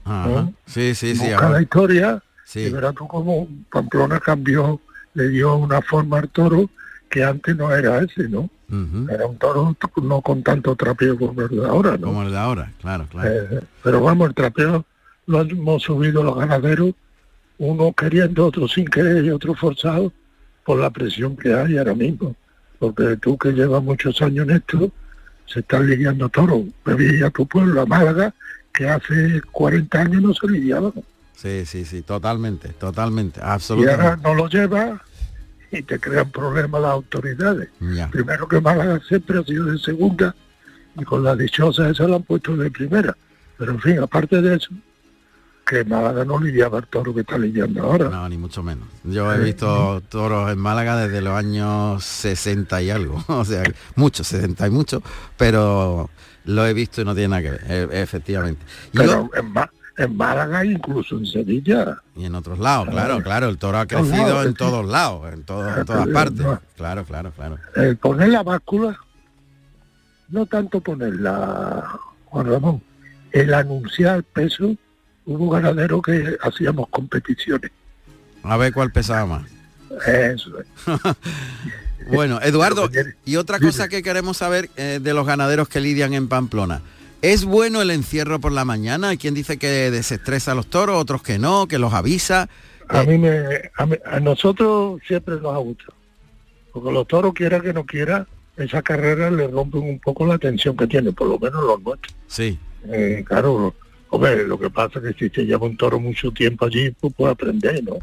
Ajá. 0.05 0.27
¿no? 0.27 0.53
Sí, 0.65 0.95
sí, 0.95 1.15
sí. 1.15 1.27
Busca 1.29 1.49
la 1.49 1.61
historia 1.61 2.21
Sí. 2.45 2.59
y 2.61 2.69
verás 2.69 2.93
tú 2.95 3.07
cómo 3.07 3.47
Pamplona 3.71 4.19
cambió, 4.19 4.79
le 5.15 5.29
dio 5.29 5.55
una 5.55 5.81
forma 5.81 6.19
al 6.19 6.29
toro 6.29 6.69
que 7.09 7.23
antes 7.23 7.55
no 7.55 7.73
era 7.75 7.99
ese, 7.99 8.29
¿no? 8.29 8.49
Era 9.09 9.25
un 9.27 9.37
toro 9.37 9.75
no 10.01 10.21
con 10.21 10.41
tanto 10.43 10.75
trapeo 10.75 11.17
como 11.17 11.41
el 11.41 11.49
de 11.49 11.65
ahora, 11.65 11.91
¿no? 11.97 12.07
Como 12.07 12.23
el 12.23 12.31
de 12.31 12.37
ahora, 12.37 12.71
claro, 12.81 13.07
claro. 13.09 13.29
Eh, 13.29 13.61
pero 13.83 14.01
vamos, 14.01 14.27
el 14.29 14.33
trapeo 14.35 14.85
lo 15.27 15.41
hemos 15.41 15.83
subido 15.83 16.23
los 16.23 16.35
ganaderos, 16.37 16.93
uno 17.57 17.93
queriendo, 17.93 18.47
otro 18.47 18.67
sin 18.67 18.85
querer 18.85 19.23
y 19.25 19.29
otro 19.31 19.53
forzado, 19.55 20.11
por 20.65 20.79
la 20.79 20.89
presión 20.89 21.37
que 21.37 21.53
hay 21.53 21.77
ahora 21.77 21.93
mismo. 21.93 22.35
Porque 22.79 23.17
tú 23.17 23.37
que 23.37 23.51
llevas 23.51 23.83
muchos 23.83 24.21
años 24.21 24.47
en 24.49 24.57
esto, 24.57 24.91
se 25.45 25.59
están 25.59 25.87
lidiando 25.87 26.27
toros. 26.29 26.63
Me 26.83 26.93
vi 26.95 27.23
a 27.23 27.29
tu 27.29 27.47
pueblo, 27.47 27.81
a 27.81 27.85
Málaga, 27.85 28.33
que 28.73 28.89
hace 28.89 29.41
40 29.51 30.01
años 30.01 30.21
no 30.21 30.33
se 30.33 30.47
lidiaban. 30.47 30.93
Sí, 31.35 31.65
sí, 31.65 31.85
sí, 31.85 32.01
totalmente, 32.01 32.69
totalmente, 32.69 33.39
Y 33.39 33.43
ahora 33.43 33.53
absolutamente. 33.53 34.23
no 34.23 34.35
lo 34.35 34.49
llevas 34.49 35.01
y 35.71 35.81
te 35.83 35.99
crean 35.99 36.31
problemas 36.31 36.81
las 36.81 36.91
autoridades. 36.91 37.69
Ya. 37.79 38.09
Primero 38.09 38.47
que 38.47 38.59
Málaga 38.61 38.99
siempre 39.07 39.39
ha 39.39 39.43
sido 39.43 39.65
de 39.65 39.77
segunda 39.77 40.35
y 40.97 41.03
con 41.03 41.23
la 41.23 41.35
dichosa 41.35 41.89
esa 41.89 42.07
la 42.07 42.17
han 42.17 42.23
puesto 42.23 42.55
de 42.55 42.71
primera. 42.71 43.15
Pero 43.57 43.73
en 43.73 43.81
fin, 43.81 43.99
aparte 43.99 44.41
de 44.41 44.55
eso, 44.55 44.69
que 45.65 45.83
Málaga 45.83 46.23
no 46.25 46.39
lidiaba 46.39 46.77
el 46.79 46.87
toro 46.87 47.13
que 47.13 47.21
está 47.21 47.37
lidiando 47.37 47.81
ahora. 47.83 48.09
No, 48.09 48.29
ni 48.29 48.37
mucho 48.37 48.61
menos. 48.61 48.87
Yo 49.03 49.33
he 49.33 49.39
visto 49.39 50.01
toros 50.09 50.51
en 50.51 50.59
Málaga 50.59 50.95
desde 50.97 51.21
los 51.21 51.33
años 51.33 52.03
60 52.03 52.81
y 52.83 52.89
algo, 52.91 53.23
o 53.27 53.43
sea, 53.43 53.63
mucho, 53.95 54.23
60 54.23 54.67
y 54.67 54.69
mucho, 54.69 55.01
pero 55.37 56.09
lo 56.45 56.65
he 56.67 56.73
visto 56.73 57.01
y 57.01 57.05
no 57.05 57.15
tiene 57.15 57.29
nada 57.29 57.41
que 57.41 57.51
ver, 57.51 57.65
e- 57.91 58.01
efectivamente. 58.03 58.63
Y, 58.93 58.97
Pero 58.97 59.29
en, 59.97 60.15
Málaga, 60.15 60.63
incluso 60.65 61.17
en 61.17 61.25
Sevilla. 61.25 61.97
y 62.15 62.25
en 62.25 62.35
otros 62.35 62.59
lados, 62.59 62.89
claro, 62.89 63.23
claro, 63.23 63.47
el 63.49 63.57
toro 63.57 63.79
ha 63.79 63.87
crecido 63.87 64.43
en 64.43 64.49
sí. 64.49 64.55
todos 64.55 64.85
lados, 64.85 65.33
en, 65.33 65.43
todo- 65.43 65.67
en 65.67 65.79
Ah, 65.79 65.85
todas 65.85 66.07
partes. 66.09 66.45
no. 66.45 66.59
Claro, 66.75 67.03
claro, 67.05 67.31
claro. 67.31 67.57
El 67.75 67.97
poner 67.97 68.29
la 68.29 68.43
báscula, 68.43 68.99
no 70.29 70.45
tanto 70.45 70.81
ponerla, 70.81 71.97
Juan 72.25 72.45
Ramón, 72.47 72.83
el 73.31 73.53
anunciar 73.53 74.23
peso, 74.23 74.75
hubo 75.25 75.49
ganaderos 75.49 76.01
que 76.01 76.37
hacíamos 76.41 76.87
competiciones. 76.89 77.71
A 78.43 78.57
ver 78.57 78.73
cuál 78.73 78.91
pesaba 78.91 79.25
más. 79.25 79.43
Eso 80.07 80.51
es. 80.59 80.67
Bueno, 82.11 82.39
Eduardo, 82.43 82.87
y 83.25 83.37
otra 83.37 83.57
cosa 83.59 83.87
que 83.87 84.03
queremos 84.03 84.37
saber 84.37 84.69
eh, 84.77 84.99
de 85.01 85.13
los 85.15 85.25
ganaderos 85.25 85.67
que 85.67 85.79
lidian 85.81 86.13
en 86.13 86.27
Pamplona. 86.27 86.81
¿Es 87.23 87.45
bueno 87.45 87.81
el 87.81 87.89
encierro 87.89 88.39
por 88.39 88.51
la 88.51 88.63
mañana? 88.63 89.09
Hay 89.09 89.17
quien 89.17 89.33
dice 89.33 89.57
que 89.57 89.89
desestresa 89.89 90.51
a 90.51 90.55
los 90.55 90.67
toros, 90.67 91.01
otros 91.01 91.23
que 91.23 91.39
no, 91.39 91.67
que 91.67 91.79
los 91.79 91.93
avisa. 91.93 92.47
A 92.89 93.01
mí 93.03 93.17
me, 93.17 93.71
a, 93.75 93.85
mí- 93.87 93.97
a 94.05 94.19
nosotros 94.19 95.01
siempre 95.07 95.35
nos 95.41 95.55
ha 95.55 95.57
gustado. 95.57 95.93
Porque 96.73 96.91
los 96.91 97.07
toros, 97.07 97.33
quiera 97.33 97.59
que 97.59 97.73
no 97.73 97.85
quiera, 97.87 98.27
esa 98.57 98.83
carrera 98.83 99.31
le 99.31 99.47
rompen 99.47 99.81
un 99.81 99.99
poco 99.99 100.27
la 100.27 100.37
tensión 100.37 100.77
que 100.77 100.85
tiene, 100.85 101.11
por 101.11 101.27
lo 101.27 101.39
menos 101.39 101.63
los 101.63 101.81
nuestros. 101.81 102.13
Sí. 102.27 102.59
Eh, 102.87 103.23
claro, 103.25 103.73
hombre, 104.15 104.47
lo 104.47 104.59
que 104.59 104.69
pasa 104.69 104.99
es 104.99 105.15
que 105.15 105.29
si 105.29 105.35
se 105.35 105.45
lleva 105.45 105.65
un 105.65 105.77
toro 105.77 105.99
mucho 105.99 106.31
tiempo 106.31 106.65
allí, 106.65 106.91
pues 106.91 107.13
puede 107.13 107.31
aprender, 107.31 107.83
¿no? 107.83 107.97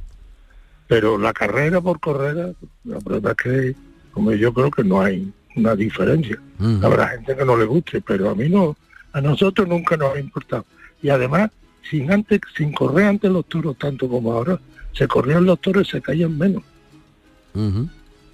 Pero 0.86 1.18
la 1.18 1.32
carrera 1.32 1.80
por 1.80 2.00
carrera, 2.00 2.52
la 2.84 2.98
verdad 3.04 3.34
es 3.38 3.42
que, 3.42 3.76
como 4.12 4.32
yo 4.32 4.52
creo 4.52 4.70
que 4.70 4.84
no 4.84 5.00
hay 5.00 5.32
una 5.56 5.74
diferencia. 5.74 6.38
Habrá 6.82 7.08
gente 7.08 7.36
que 7.36 7.44
no 7.44 7.56
le 7.56 7.64
guste, 7.64 8.00
pero 8.00 8.30
a 8.30 8.34
mí 8.34 8.48
no, 8.48 8.76
a 9.12 9.20
nosotros 9.20 9.68
nunca 9.68 9.96
nos 9.96 10.14
ha 10.14 10.20
importado. 10.20 10.64
Y 11.02 11.08
además, 11.08 11.50
sin 11.90 12.10
antes, 12.12 12.40
sin 12.56 12.72
correr 12.72 13.06
antes 13.06 13.30
los 13.30 13.46
toros 13.46 13.76
tanto 13.78 14.08
como 14.08 14.32
ahora, 14.32 14.58
se 14.92 15.08
corrían 15.08 15.44
los 15.44 15.60
toros 15.60 15.88
y 15.88 15.90
se 15.90 16.00
caían 16.00 16.36
menos. 16.38 16.62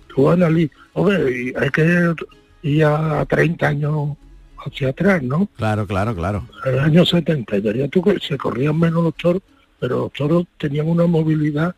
Tú 0.09 0.31
analizas, 0.31 0.76
hombre, 0.93 1.31
y 1.31 1.55
hay 1.57 1.70
que 1.70 2.14
ir 2.62 2.85
a 2.85 3.24
30 3.26 3.66
años 3.66 4.16
hacia 4.65 4.89
atrás, 4.91 5.23
¿no? 5.23 5.49
Claro, 5.57 5.87
claro, 5.87 6.15
claro. 6.15 6.49
En 6.65 6.75
el 6.75 6.81
año 6.81 7.05
70, 7.07 7.57
y 7.57 7.61
verías 7.61 7.91
tú 7.91 8.03
que 8.03 8.19
se 8.21 8.37
corrían 8.37 8.79
menos 8.79 9.03
los 9.05 9.15
toros, 9.15 9.43
pero 9.81 9.99
los 10.01 10.13
toros 10.13 10.45
tenían 10.59 10.89
una 10.89 11.07
movilidad 11.07 11.75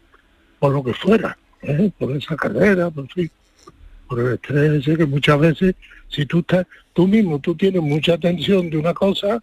por 0.59 0.73
lo 0.73 0.83
que 0.83 0.95
fuera, 0.95 1.37
¿eh? 1.63 1.91
por 1.99 2.13
esa 2.17 2.37
carrera, 2.37 2.91
por 2.91 3.07
fin. 3.09 3.31
por 4.09 4.21
el 4.21 4.35
estrés 4.35 4.73
ese 4.87 4.97
que 4.97 5.07
muchas 5.07 5.39
veces, 5.39 5.75
si 6.09 6.27
tú 6.27 6.41
estás, 6.41 6.67
tú 6.93 7.07
mismo, 7.07 7.39
tú 7.39 7.55
tienes 7.55 7.81
mucha 7.83 8.19
tensión 8.19 8.69
de 8.71 8.77
una 8.77 8.93
cosa 8.93 9.43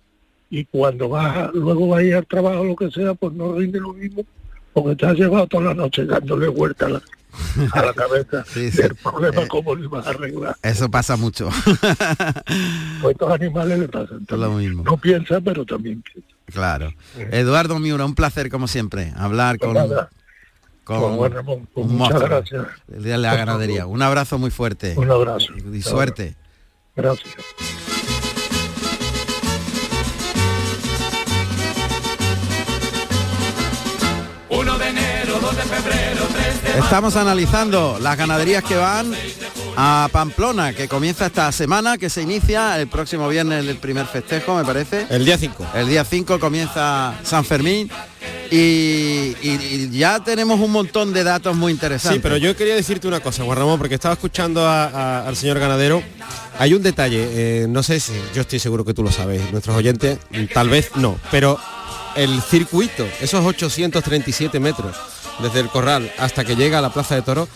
y 0.50 0.66
cuando 0.66 1.08
vas, 1.10 1.38
a- 1.38 1.52
luego 1.54 1.88
vas 1.90 2.00
a 2.00 2.04
ir 2.04 2.16
al 2.16 2.26
trabajo 2.28 2.64
lo 2.64 2.76
que 2.76 2.92
sea, 2.92 3.14
pues 3.14 3.34
no 3.34 3.54
rinde 3.54 3.80
lo 3.80 3.94
mismo, 3.94 4.24
porque 4.74 4.96
te 4.96 5.06
has 5.06 5.16
llevado 5.18 5.48
toda 5.48 5.64
la 5.66 5.74
noche 5.74 6.06
dándole 6.06 6.48
vuelta 6.50 6.86
a 6.88 6.90
la, 6.90 7.02
a 7.74 7.86
la 7.86 7.94
cabeza 7.94 8.44
Sí, 8.46 8.72
sí. 8.72 8.82
del 8.82 8.96
problema, 8.96 9.42
Eh, 9.44 9.48
cómo 9.48 9.76
lo 9.76 9.84
ibas 9.84 10.08
a 10.08 10.10
arreglar. 10.12 10.56
Eso 10.64 10.90
pasa 10.90 11.16
mucho. 11.18 11.50
Pues 13.02 13.14
estos 13.14 13.32
animales 13.32 13.80
le 13.80 13.88
pasan 13.90 14.26
lo 14.30 14.52
mismo. 14.52 14.84
No 14.84 14.98
piensa, 14.98 15.40
pero 15.42 15.66
también 15.66 16.02
piensa. 16.02 16.30
Claro. 16.48 16.94
Eduardo 17.32 17.78
Miura, 17.80 18.06
un 18.06 18.16
placer 18.16 18.50
como 18.50 18.68
siempre, 18.68 19.14
hablar 19.16 19.60
con, 19.60 19.74
Pues 19.74 19.90
nada. 19.90 20.10
con 20.84 21.00
Con 21.02 21.16
Juan 21.18 21.32
Ramón, 21.34 21.68
pues 21.74 21.86
un 21.88 21.98
muchas 21.98 22.22
gracias. 22.22 22.66
del 22.88 23.04
Día 23.04 23.12
de 23.14 23.18
la 23.20 23.36
ganadería. 23.36 23.86
Un 23.86 24.02
abrazo 24.02 24.38
muy 24.40 24.50
fuerte. 24.52 24.94
Un 24.98 25.12
abrazo. 25.12 25.54
Y 25.74 25.82
suerte. 25.82 26.36
Gracias. 26.96 27.36
Estamos 36.78 37.16
analizando 37.16 37.98
las 38.02 38.16
ganaderías 38.18 38.64
que 38.64 38.76
van 38.76 39.12
a 39.76 40.08
Pamplona, 40.12 40.74
que 40.74 40.88
comienza 40.88 41.26
esta 41.26 41.52
semana, 41.52 41.98
que 41.98 42.10
se 42.10 42.22
inicia 42.22 42.80
el 42.80 42.88
próximo 42.88 43.28
viernes 43.28 43.66
el 43.66 43.78
primer 43.78 44.06
festejo, 44.06 44.56
me 44.56 44.64
parece. 44.64 45.08
El 45.10 45.26
día 45.26 45.38
5. 45.38 45.66
El 45.76 45.88
día 45.88 46.04
5 46.06 46.40
comienza 46.40 47.16
San 47.24 47.44
Fermín 47.46 47.90
y, 48.52 48.56
y- 48.56 49.36
y 49.42 49.90
ya 49.98 50.20
tenemos 50.24 50.60
un 50.60 50.72
montón 50.72 51.14
de 51.14 51.24
datos 51.24 51.56
muy 51.56 51.72
interesantes. 51.72 52.18
Sí, 52.18 52.22
pero 52.22 52.38
yo 52.38 52.56
quería 52.56 52.76
decirte 52.76 53.08
una 53.08 53.20
cosa, 53.22 53.44
Juan 53.44 53.58
Ramón, 53.58 53.80
porque 53.80 53.96
estaba 53.96 54.14
escuchando 54.14 54.66
a- 54.68 54.86
a- 54.86 55.28
al 55.28 55.36
señor 55.36 55.60
ganadero. 55.60 56.02
Hay 56.60 56.74
un 56.74 56.84
detalle, 56.84 57.28
eh, 57.64 57.66
no 57.68 57.82
sé 57.84 58.00
si, 58.00 58.14
yo 58.36 58.42
estoy 58.42 58.60
seguro 58.60 58.86
que 58.86 58.94
tú 58.94 59.04
lo 59.04 59.12
sabes, 59.12 59.52
nuestros 59.52 59.76
oyentes, 59.76 60.20
tal 60.54 60.70
vez 60.70 60.92
no, 60.96 61.18
pero 61.32 61.60
el 62.16 62.42
circuito, 62.42 63.06
esos 63.22 63.46
837 63.46 64.60
metros 64.60 64.96
desde 65.42 65.60
el 65.60 65.70
corral 65.70 66.12
hasta 66.18 66.44
que 66.46 66.56
llega 66.56 66.80
a 66.80 66.82
la 66.82 66.92
plaza 66.94 67.16
de 67.16 67.22
toro, 67.22 67.48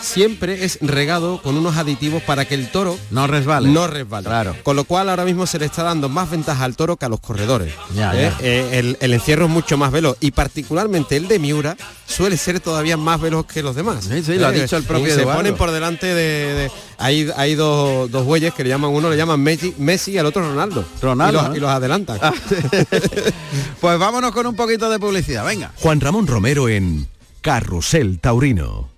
siempre 0.00 0.64
es 0.64 0.78
regado 0.80 1.40
con 1.42 1.56
unos 1.56 1.76
aditivos 1.76 2.22
para 2.22 2.44
que 2.46 2.54
el 2.54 2.70
toro 2.70 2.98
no 3.10 3.26
resbale. 3.26 3.68
No 3.68 3.86
resbale. 3.86 4.26
Claro. 4.26 4.56
Con 4.62 4.76
lo 4.76 4.84
cual 4.84 5.08
ahora 5.10 5.24
mismo 5.24 5.46
se 5.46 5.58
le 5.58 5.66
está 5.66 5.82
dando 5.82 6.08
más 6.08 6.30
ventaja 6.30 6.64
al 6.64 6.76
toro 6.76 6.96
que 6.96 7.04
a 7.04 7.08
los 7.08 7.20
corredores. 7.20 7.72
Ya, 7.94 8.14
¿eh? 8.14 8.30
ya. 8.30 8.36
Eh, 8.40 8.78
el, 8.78 8.96
el 9.00 9.14
encierro 9.14 9.44
es 9.46 9.50
mucho 9.50 9.76
más 9.76 9.92
veloz 9.92 10.16
y 10.20 10.30
particularmente 10.30 11.16
el 11.16 11.28
de 11.28 11.38
Miura 11.38 11.76
suele 12.06 12.36
ser 12.36 12.60
todavía 12.60 12.96
más 12.96 13.20
veloz 13.20 13.46
que 13.46 13.62
los 13.62 13.76
demás. 13.76 14.04
Sí, 14.04 14.22
sí, 14.22 14.34
lo 14.38 14.46
ha 14.46 14.54
Eh, 14.54 14.62
dicho 14.62 14.76
el 14.76 14.84
propio 14.84 15.08
y 15.08 15.16
Se 15.16 15.22
ponen 15.24 15.54
por 15.56 15.70
delante 15.70 16.06
de... 16.06 16.54
de- 16.54 16.70
hay 17.02 17.30
hay 17.34 17.54
dos, 17.54 18.10
dos 18.10 18.26
bueyes 18.26 18.52
que 18.52 18.62
le 18.62 18.68
llaman, 18.68 18.90
uno 18.90 19.08
le 19.08 19.16
llaman 19.16 19.40
Messi, 19.40 19.74
Messi 19.78 20.12
y 20.12 20.18
al 20.18 20.26
otro 20.26 20.42
Ronaldo. 20.46 20.84
Ronaldo, 21.00 21.40
Y 21.40 21.46
los, 21.48 21.56
y 21.56 21.60
los 21.60 21.70
adelantan. 21.70 22.18
Pues 23.80 23.98
vámonos 23.98 24.32
con 24.32 24.46
un 24.46 24.54
poquito 24.54 24.90
de 24.90 24.98
publicidad, 24.98 25.44
venga. 25.44 25.72
Juan 25.76 26.00
Ramón 26.00 26.26
Romero 26.26 26.68
en 26.68 27.08
Carrusel 27.40 28.18
Taurino. 28.18 28.90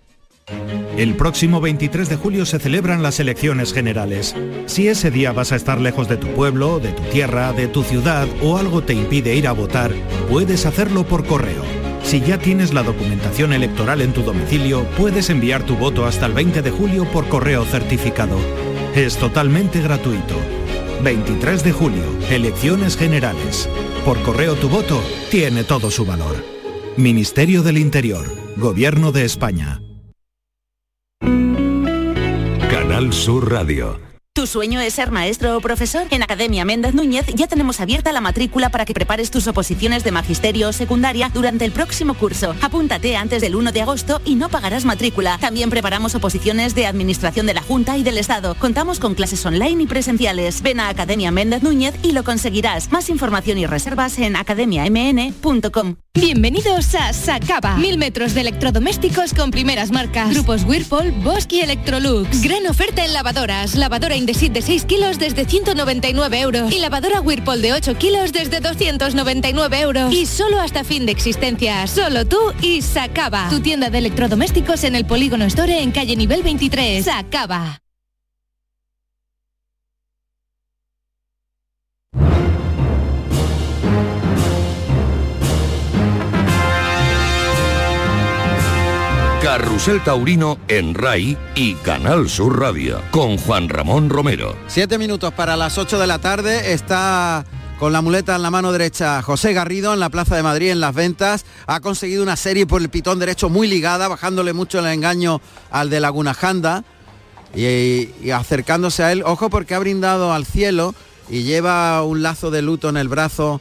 El 0.97 1.15
próximo 1.15 1.61
23 1.61 2.09
de 2.09 2.17
julio 2.17 2.45
se 2.45 2.59
celebran 2.59 3.03
las 3.03 3.21
elecciones 3.21 3.73
generales. 3.73 4.35
Si 4.67 4.89
ese 4.89 5.13
día 5.13 5.33
vas 5.33 5.53
a 5.53 5.57
estar 5.57 5.81
lejos 5.81 6.09
de 6.09 6.17
tu 6.17 6.27
pueblo, 6.29 6.81
de 6.81 6.91
tu 6.91 7.03
tierra, 7.05 7.53
de 7.53 7.69
tu 7.69 7.85
ciudad 7.85 8.27
o 8.43 8.59
algo 8.59 8.83
te 8.83 8.95
impide 8.95 9.37
ir 9.37 9.47
a 9.47 9.53
votar, 9.53 9.93
puedes 10.29 10.67
hacerlo 10.67 11.05
por 11.05 11.25
correo. 11.25 11.63
Si 12.03 12.21
ya 12.21 12.39
tienes 12.39 12.75
la 12.75 12.83
documentación 12.83 13.53
electoral 13.53 14.03
en 14.03 14.13
tu 14.13 14.23
domicilio, 14.23 14.85
puedes 14.99 15.31
enviar 15.31 15.63
tu 15.63 15.77
voto 15.77 16.05
hasta 16.05 16.27
el 16.27 16.33
20 16.33 16.63
de 16.63 16.71
julio 16.71 17.05
por 17.13 17.29
correo 17.29 17.65
certificado. 17.65 18.37
Es 18.97 19.17
totalmente 19.17 19.81
gratuito. 19.81 20.35
23 21.03 21.63
de 21.63 21.73
julio, 21.73 22.05
elecciones 22.29 22.97
generales. 22.97 23.69
Por 24.05 24.21
correo 24.23 24.57
tu 24.57 24.69
voto 24.69 25.01
tiene 25.31 25.63
todo 25.63 25.91
su 25.91 26.05
valor. 26.05 26.52
Ministerio 26.99 27.63
del 27.63 27.79
Interior, 27.79 28.27
Gobierno 28.59 29.13
de 29.13 29.25
España. 29.25 29.81
Canal 32.71 33.15
Sur 33.15 33.51
Radio. 33.51 34.12
¿Tu 34.35 34.47
sueño 34.47 34.81
es 34.81 34.95
ser 34.95 35.11
maestro 35.11 35.59
o 35.59 35.61
profesor? 35.61 36.07
En 36.09 36.23
Academia 36.23 36.65
Méndez 36.65 36.95
Núñez 36.95 37.27
ya 37.35 37.47
tenemos 37.49 37.81
abierta 37.81 38.13
la 38.13 38.23
matrícula 38.23 38.71
para 38.71 38.87
que 38.87 38.95
prepares 38.95 39.31
tus 39.31 39.47
oposiciones 39.47 40.05
de 40.05 40.11
magisterio 40.11 40.71
o 40.71 40.73
secundaria 40.73 41.31
durante 41.35 41.67
el 41.67 41.73
próximo 41.73 42.15
curso. 42.15 42.57
Apúntate 42.63 43.15
antes 43.15 43.43
del 43.43 43.55
1 43.55 43.73
de 43.73 43.83
agosto 43.83 44.23
y 44.25 44.37
no 44.37 44.49
pagarás 44.49 44.87
matrícula. 44.87 45.37
También 45.39 45.69
preparamos 45.69 46.15
oposiciones 46.15 46.75
de 46.75 46.87
Administración 46.87 47.45
de 47.45 47.53
la 47.53 47.61
Junta 47.61 47.99
y 47.99 48.05
del 48.05 48.17
Estado. 48.17 48.55
Contamos 48.55 49.01
con 49.01 49.15
clases 49.15 49.45
online 49.45 49.83
y 49.83 49.87
presenciales. 49.87 50.63
Ven 50.63 50.81
a 50.81 50.89
Academia 50.89 51.31
Méndez 51.31 51.63
Núñez 51.63 51.95
y 52.03 52.13
lo 52.13 52.25
conseguirás. 52.25 52.91
Más 52.91 53.11
información 53.11 53.59
y 53.59 53.67
reservas 53.67 54.19
en 54.19 54.37
academiamn.com. 54.37 55.97
Bienvenidos 56.15 56.95
a 56.95 57.13
Sacaba. 57.13 57.77
Mil 57.77 57.99
metros 57.99 58.33
de 58.35 58.43
electrodomésticos 58.43 59.35
con 59.35 59.51
primeras 59.51 59.91
marcas. 59.91 60.31
Grupos 60.31 60.65
Whirlpool, 60.65 61.11
Bosch 61.23 61.53
y 61.53 61.61
Electrolux. 61.61 62.43
Gran 62.43 62.67
oferta 62.67 63.05
en 63.05 63.13
lavadoras. 63.13 63.75
Lavadora 63.75 64.22
Indesit 64.23 64.53
de 64.53 64.63
6 64.63 64.85
kilos 64.85 65.19
desde 65.19 65.45
199 65.45 66.41
euros. 66.41 66.73
Y 66.73 66.79
lavadora 66.79 67.21
Whirlpool 67.21 67.61
de 67.61 67.73
8 67.73 67.99
kilos 67.99 68.33
desde 68.33 68.61
299 68.61 69.81
euros. 69.81 70.15
Y 70.15 70.27
solo 70.27 70.61
hasta 70.61 70.85
fin 70.85 71.07
de 71.07 71.11
existencia. 71.11 71.89
Solo 71.89 72.25
tú 72.25 72.39
y 72.61 72.83
Sacaba. 72.83 73.49
Tu 73.51 73.59
tienda 73.59 73.91
de 73.91 73.99
electrodomésticos 73.99 74.85
en 74.85 74.95
el 74.95 75.07
Polígono 75.07 75.45
Store 75.47 75.83
en 75.83 75.91
calle 75.91 76.15
nivel 76.15 76.45
23. 76.45 77.05
Sacaba. 77.05 77.82
Carrusel 89.63 90.03
Taurino 90.03 90.59
en 90.67 90.93
RAI 90.93 91.39
y 91.55 91.75
Canal 91.77 92.29
Sur 92.29 92.59
Radio 92.59 93.01
con 93.13 93.39
Juan 93.39 93.69
Ramón 93.69 94.11
Romero. 94.11 94.57
Siete 94.67 94.99
minutos 94.99 95.33
para 95.35 95.57
las 95.57 95.79
8 95.79 96.01
de 96.01 96.07
la 96.09 96.19
tarde. 96.19 96.73
Está 96.73 97.47
con 97.79 97.93
la 97.93 98.03
muleta 98.03 98.35
en 98.35 98.43
la 98.43 98.51
mano 98.51 98.73
derecha 98.73 99.23
José 99.23 99.53
Garrido 99.53 99.95
en 99.95 100.01
la 100.01 100.11
Plaza 100.11 100.35
de 100.35 100.43
Madrid 100.43 100.73
en 100.73 100.81
las 100.81 100.97
ventas. 100.97 101.47
Ha 101.69 101.79
conseguido 101.79 102.25
una 102.25 102.35
serie 102.35 102.67
por 102.67 102.83
el 102.83 102.89
pitón 102.89 103.21
derecho 103.21 103.49
muy 103.51 103.69
ligada, 103.69 104.09
bajándole 104.09 104.53
mucho 104.53 104.81
el 104.81 104.87
engaño 104.87 105.41
al 105.71 105.91
de 105.91 106.01
Laguna 106.01 106.35
Janda 106.35 106.83
y, 107.55 108.31
acercándose 108.31 109.05
a 109.05 109.13
él. 109.13 109.23
Ojo 109.25 109.49
porque 109.49 109.77
ha 109.77 109.79
brindado 109.79 110.33
al 110.33 110.45
cielo 110.45 110.93
y 111.31 111.45
lleva 111.45 112.03
un 112.03 112.21
lazo 112.21 112.51
de 112.51 112.63
luto 112.63 112.89
en 112.89 112.97
el 112.97 113.07
brazo, 113.07 113.61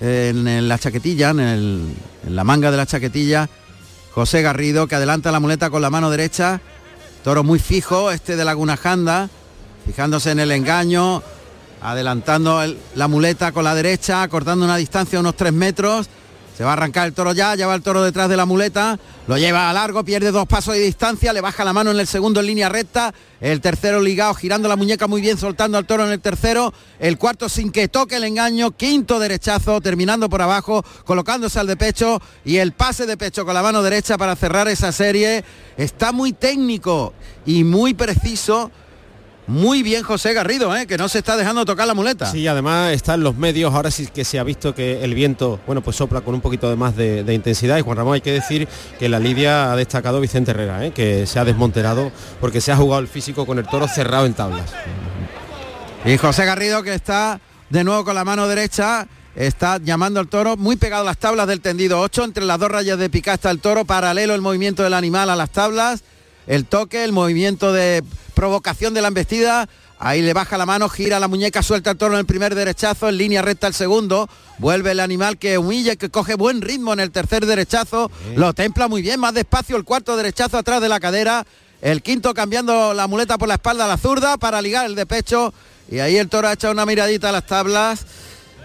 en, 0.00 0.66
la 0.66 0.78
chaquetilla, 0.78 1.30
en 1.30 1.94
la 2.26 2.42
manga 2.42 2.70
de 2.70 2.78
la 2.78 2.86
chaquetilla. 2.86 3.50
José 4.16 4.40
Garrido 4.40 4.86
que 4.86 4.94
adelanta 4.94 5.30
la 5.30 5.40
muleta 5.40 5.68
con 5.68 5.82
la 5.82 5.90
mano 5.90 6.08
derecha. 6.08 6.62
Toro 7.22 7.44
muy 7.44 7.58
fijo, 7.58 8.10
este 8.10 8.34
de 8.34 8.46
Laguna 8.46 8.78
Janda, 8.78 9.28
fijándose 9.84 10.30
en 10.30 10.40
el 10.40 10.52
engaño, 10.52 11.22
adelantando 11.82 12.62
el- 12.62 12.78
la 12.94 13.08
muleta 13.08 13.52
con 13.52 13.64
la 13.64 13.74
derecha, 13.74 14.26
cortando 14.28 14.64
una 14.64 14.78
distancia 14.78 15.18
de 15.18 15.20
unos 15.20 15.36
3 15.36 15.52
metros. 15.52 16.08
Se 16.56 16.64
va 16.64 16.70
a 16.70 16.72
arrancar 16.72 17.06
el 17.06 17.12
toro 17.12 17.34
ya, 17.34 17.54
lleva 17.54 17.74
el 17.74 17.82
toro 17.82 18.02
detrás 18.02 18.30
de 18.30 18.36
la 18.36 18.46
muleta, 18.46 18.98
lo 19.26 19.36
lleva 19.36 19.68
a 19.68 19.74
largo, 19.74 20.04
pierde 20.04 20.30
dos 20.30 20.46
pasos 20.46 20.72
de 20.72 20.80
distancia, 20.80 21.34
le 21.34 21.42
baja 21.42 21.66
la 21.66 21.74
mano 21.74 21.90
en 21.90 22.00
el 22.00 22.06
segundo 22.06 22.40
en 22.40 22.46
línea 22.46 22.70
recta, 22.70 23.12
el 23.42 23.60
tercero 23.60 24.00
ligado, 24.00 24.32
girando 24.32 24.66
la 24.66 24.76
muñeca 24.76 25.06
muy 25.06 25.20
bien, 25.20 25.36
soltando 25.36 25.76
al 25.76 25.84
toro 25.84 26.06
en 26.06 26.12
el 26.12 26.20
tercero, 26.20 26.72
el 26.98 27.18
cuarto 27.18 27.50
sin 27.50 27.70
que 27.70 27.88
toque 27.88 28.16
el 28.16 28.24
engaño, 28.24 28.70
quinto 28.70 29.18
derechazo, 29.18 29.82
terminando 29.82 30.30
por 30.30 30.40
abajo, 30.40 30.82
colocándose 31.04 31.60
al 31.60 31.66
de 31.66 31.76
pecho 31.76 32.22
y 32.42 32.56
el 32.56 32.72
pase 32.72 33.04
de 33.04 33.18
pecho 33.18 33.44
con 33.44 33.52
la 33.52 33.62
mano 33.62 33.82
derecha 33.82 34.16
para 34.16 34.34
cerrar 34.34 34.66
esa 34.66 34.92
serie. 34.92 35.44
Está 35.76 36.12
muy 36.12 36.32
técnico 36.32 37.12
y 37.44 37.64
muy 37.64 37.92
preciso. 37.92 38.70
Muy 39.46 39.84
bien 39.84 40.02
José 40.02 40.32
Garrido, 40.32 40.76
¿eh? 40.76 40.86
que 40.86 40.98
no 40.98 41.08
se 41.08 41.18
está 41.18 41.36
dejando 41.36 41.64
tocar 41.64 41.86
la 41.86 41.94
muleta. 41.94 42.26
Sí, 42.26 42.46
además 42.48 42.92
está 42.92 43.14
en 43.14 43.22
los 43.22 43.36
medios, 43.36 43.72
ahora 43.72 43.92
sí 43.92 44.08
que 44.12 44.24
se 44.24 44.40
ha 44.40 44.42
visto 44.42 44.74
que 44.74 45.04
el 45.04 45.14
viento, 45.14 45.60
bueno, 45.66 45.82
pues 45.82 45.96
sopla 45.96 46.20
con 46.20 46.34
un 46.34 46.40
poquito 46.40 46.68
de 46.68 46.74
más 46.74 46.96
de, 46.96 47.22
de 47.22 47.34
intensidad 47.34 47.78
y 47.78 47.82
Juan 47.82 47.96
Ramón 47.96 48.14
hay 48.14 48.20
que 48.20 48.32
decir 48.32 48.66
que 48.98 49.08
la 49.08 49.20
lidia 49.20 49.72
ha 49.72 49.76
destacado 49.76 50.20
Vicente 50.20 50.50
Herrera, 50.50 50.84
¿eh? 50.84 50.90
que 50.90 51.26
se 51.26 51.38
ha 51.38 51.44
desmonterado 51.44 52.10
porque 52.40 52.60
se 52.60 52.72
ha 52.72 52.76
jugado 52.76 53.00
el 53.00 53.08
físico 53.08 53.46
con 53.46 53.58
el 53.58 53.66
toro 53.66 53.86
cerrado 53.86 54.26
en 54.26 54.34
tablas. 54.34 54.72
Y 56.04 56.16
José 56.16 56.44
Garrido 56.44 56.82
que 56.82 56.94
está 56.94 57.40
de 57.70 57.84
nuevo 57.84 58.04
con 58.04 58.14
la 58.16 58.24
mano 58.24 58.48
derecha, 58.48 59.06
está 59.36 59.78
llamando 59.78 60.18
al 60.18 60.28
toro 60.28 60.56
muy 60.56 60.76
pegado 60.76 61.02
a 61.02 61.06
las 61.06 61.18
tablas 61.18 61.46
del 61.46 61.60
tendido 61.60 62.00
8, 62.00 62.24
entre 62.24 62.44
las 62.44 62.58
dos 62.58 62.70
rayas 62.70 62.98
de 62.98 63.10
pica 63.10 63.34
está 63.34 63.50
el 63.50 63.60
toro, 63.60 63.84
paralelo 63.84 64.34
el 64.34 64.40
movimiento 64.40 64.82
del 64.82 64.94
animal 64.94 65.30
a 65.30 65.36
las 65.36 65.50
tablas, 65.50 66.02
el 66.46 66.64
toque, 66.64 67.04
el 67.04 67.12
movimiento 67.12 67.72
de 67.72 68.02
provocación 68.34 68.94
de 68.94 69.02
la 69.02 69.08
embestida, 69.08 69.68
ahí 69.98 70.22
le 70.22 70.32
baja 70.32 70.58
la 70.58 70.66
mano, 70.66 70.88
gira 70.88 71.18
la 71.18 71.28
muñeca, 71.28 71.62
suelta 71.62 71.90
el 71.90 71.96
toro 71.96 72.14
en 72.14 72.20
el 72.20 72.26
primer 72.26 72.54
derechazo, 72.54 73.08
en 73.08 73.16
línea 73.16 73.42
recta 73.42 73.66
el 73.66 73.74
segundo, 73.74 74.28
vuelve 74.58 74.90
el 74.92 75.00
animal 75.00 75.38
que 75.38 75.58
humilla, 75.58 75.96
que 75.96 76.10
coge 76.10 76.34
buen 76.34 76.60
ritmo 76.60 76.92
en 76.92 77.00
el 77.00 77.10
tercer 77.10 77.46
derechazo, 77.46 78.10
lo 78.34 78.52
templa 78.52 78.88
muy 78.88 79.02
bien, 79.02 79.20
más 79.20 79.34
despacio 79.34 79.76
el 79.76 79.84
cuarto 79.84 80.16
derechazo 80.16 80.58
atrás 80.58 80.80
de 80.80 80.88
la 80.88 81.00
cadera, 81.00 81.46
El 81.82 82.02
quinto 82.02 82.32
cambiando 82.32 82.94
la 82.94 83.06
muleta 83.06 83.36
por 83.36 83.48
la 83.48 83.54
espalda 83.54 83.84
a 83.84 83.88
la 83.88 83.98
zurda 83.98 84.38
para 84.38 84.62
ligar 84.62 84.86
el 84.86 84.94
de 84.94 85.04
pecho. 85.04 85.52
Y 85.90 85.98
ahí 85.98 86.16
el 86.16 86.28
toro 86.28 86.48
ha 86.48 86.54
echado 86.54 86.72
una 86.72 86.86
miradita 86.86 87.28
a 87.28 87.32
las 87.32 87.46
tablas. 87.46 88.06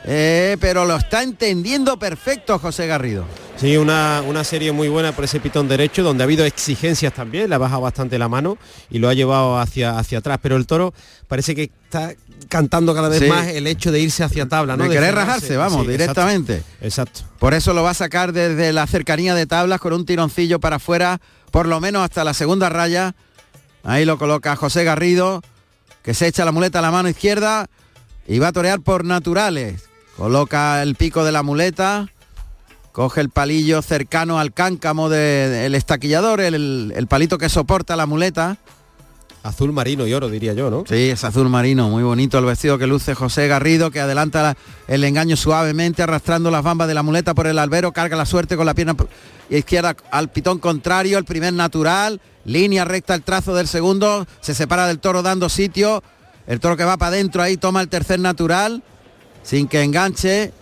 eh, 0.06 0.58
pero 0.60 0.86
lo 0.86 0.96
está 0.96 1.22
entendiendo 1.22 2.00
perfecto 2.00 2.58
José 2.58 2.88
Garrido. 2.88 3.26
Sí, 3.58 3.78
una, 3.78 4.24
una 4.26 4.44
serie 4.44 4.72
muy 4.72 4.88
buena 4.90 5.12
por 5.12 5.24
ese 5.26 5.40
pitón 5.40 5.68
derecho, 5.68 6.02
donde 6.02 6.24
ha 6.24 6.26
habido 6.26 6.46
exigencias 6.46 7.14
también, 7.14 7.48
le 7.48 7.56
ha 7.56 7.60
bajado 7.60 7.82
bastante 7.82 8.18
la 8.18 8.28
mano 8.28 8.58
y 8.90 8.98
lo 8.98 9.08
ha 9.08 9.14
llevado 9.14 9.60
hacia, 9.60 10.00
hacia 10.00 10.18
atrás. 10.18 10.40
Pero 10.42 10.56
el 10.56 10.66
toro 10.66 10.94
parece 11.28 11.54
que 11.54 11.64
está 11.84 12.14
cantando 12.50 12.96
cada 12.96 13.08
vez 13.08 13.20
Sí. 13.20 13.28
más 13.28 13.48
el 13.50 13.68
hecho 13.68 13.92
de 13.92 14.00
irse 14.00 14.24
hacia 14.24 14.48
tabla, 14.48 14.78
¿no? 14.78 14.86
de 14.86 14.90
querer 14.90 15.14
rajarse, 15.14 15.58
vamos, 15.58 15.86
Sí, 15.86 15.92
directamente. 15.92 16.64
Exacto. 16.82 17.22
Por 17.38 17.54
eso 17.54 17.74
lo 17.74 17.84
va 17.84 17.92
a 17.92 17.94
sacar 17.94 18.34
desde 18.34 18.74
la 18.74 18.88
cercanía 18.88 19.36
de 19.36 19.46
tablas 19.46 19.80
con 19.80 19.94
un 19.94 20.08
tironcillo 20.08 20.60
para 20.60 20.78
afuera, 20.78 21.22
por 21.52 21.68
lo 21.68 21.80
menos 21.80 22.04
hasta 22.04 22.24
la 22.24 22.34
segunda 22.34 22.68
raya. 22.70 23.14
Ahí 23.84 24.06
lo 24.06 24.18
coloca 24.18 24.56
José 24.56 24.84
Garrido, 24.84 25.42
que 26.02 26.16
se 26.16 26.26
echa 26.26 26.46
la 26.46 26.52
muleta 26.52 26.80
a 26.80 26.82
la 26.82 26.90
mano 26.92 27.10
izquierda 27.10 27.68
y 28.28 28.40
va 28.40 28.48
a 28.48 28.52
torear 28.54 28.80
por 28.82 29.06
naturales. 29.06 29.84
Coloca 30.18 30.82
el 30.82 30.96
pico 30.96 31.24
de 31.24 31.32
la 31.32 31.44
muleta, 31.44 32.08
coge 32.92 33.22
el 33.22 33.30
palillo 33.30 33.82
cercano 33.82 34.40
al 34.40 34.54
cáncamo 34.54 35.10
del 35.10 35.76
estaquillador, 35.76 36.42
el, 36.42 36.94
el 36.96 37.08
palito 37.08 37.38
que 37.38 37.50
soporta 37.50 37.96
la 37.96 38.06
muleta. 38.06 38.58
Azul 39.44 39.72
marino 39.72 40.06
y 40.06 40.14
oro, 40.14 40.30
diría 40.30 40.54
yo, 40.54 40.70
¿no? 40.70 40.84
Sí, 40.88 41.10
es 41.10 41.24
azul 41.24 41.50
marino, 41.50 41.90
muy 41.90 42.04
bonito 42.04 42.38
el 42.38 42.46
vestido 42.46 42.78
que 42.78 42.86
luce 42.86 43.16
José 43.16 43.48
Garrido, 43.48 43.90
que 43.90 44.00
adelanta 44.00 44.44
la- 44.44 44.58
el 44.88 45.04
engaño 45.04 45.36
suavemente, 45.36 46.04
arrastrando 46.04 46.52
las 46.52 46.62
bambas 46.64 46.88
de 46.88 46.94
la 46.94 47.02
muleta 47.02 47.34
por 47.34 47.48
el 47.48 47.58
albero, 47.58 47.92
carga 47.92 48.16
la 48.16 48.28
suerte 48.28 48.56
con 48.56 48.68
la 48.68 48.76
pierna 48.76 48.96
izquierda 49.50 49.96
al 50.12 50.30
pitón 50.30 50.60
contrario, 50.60 51.18
el 51.18 51.26
primer 51.26 51.54
natural, 51.54 52.22
línea 52.46 52.86
recta 52.86 53.16
el 53.16 53.24
trazo 53.24 53.56
del 53.56 53.68
segundo, 53.68 54.28
se 54.42 54.54
separa 54.54 54.86
del 54.86 55.00
toro 55.00 55.24
dando 55.24 55.50
sitio, 55.50 56.04
el 56.46 56.60
toro 56.60 56.78
que 56.78 56.84
va 56.86 56.98
para 56.98 57.16
adentro 57.16 57.42
ahí 57.42 57.58
toma 57.58 57.82
el 57.82 57.88
tercer 57.90 58.20
natural, 58.20 58.84
sin 59.42 59.68
que 59.68 59.82
enganche, 59.82 60.54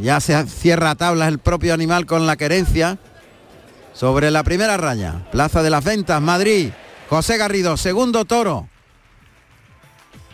ya 0.00 0.20
se 0.20 0.46
cierra 0.46 0.90
a 0.90 0.94
tablas 0.94 1.28
el 1.28 1.38
propio 1.38 1.74
animal 1.74 2.06
con 2.06 2.26
la 2.26 2.36
querencia, 2.36 2.98
sobre 3.94 4.30
la 4.30 4.42
primera 4.42 4.76
raya, 4.76 5.26
Plaza 5.32 5.62
de 5.62 5.70
las 5.70 5.82
Ventas, 5.82 6.20
Madrid, 6.20 6.70
José 7.08 7.38
Garrido, 7.38 7.76
segundo 7.76 8.24
toro. 8.26 8.68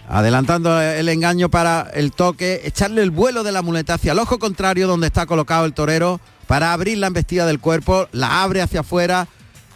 Adelantando 0.09 0.81
el 0.81 1.09
engaño 1.09 1.49
para 1.49 1.89
el 1.95 2.13
toque, 2.13 2.61
echarle 2.65 3.03
el 3.03 3.13
vuelo 3.13 3.45
de 3.45 3.53
la 3.53 3.63
muleta 3.63 3.95
hacia 3.95 4.13
el 4.13 4.19
ojo 4.19 4.39
contrario 4.39 4.89
donde 4.89 5.07
está 5.07 5.27
colocado 5.27 5.65
el 5.65 5.75
torero 5.75 6.21
para 6.49 6.73
abrir 6.73 6.99
la 6.99 7.07
embestida 7.07 7.47
del 7.47 7.61
cuerpo, 7.61 8.09
la 8.13 8.43
abre 8.43 8.63
hacia 8.63 8.81
afuera. 8.81 9.29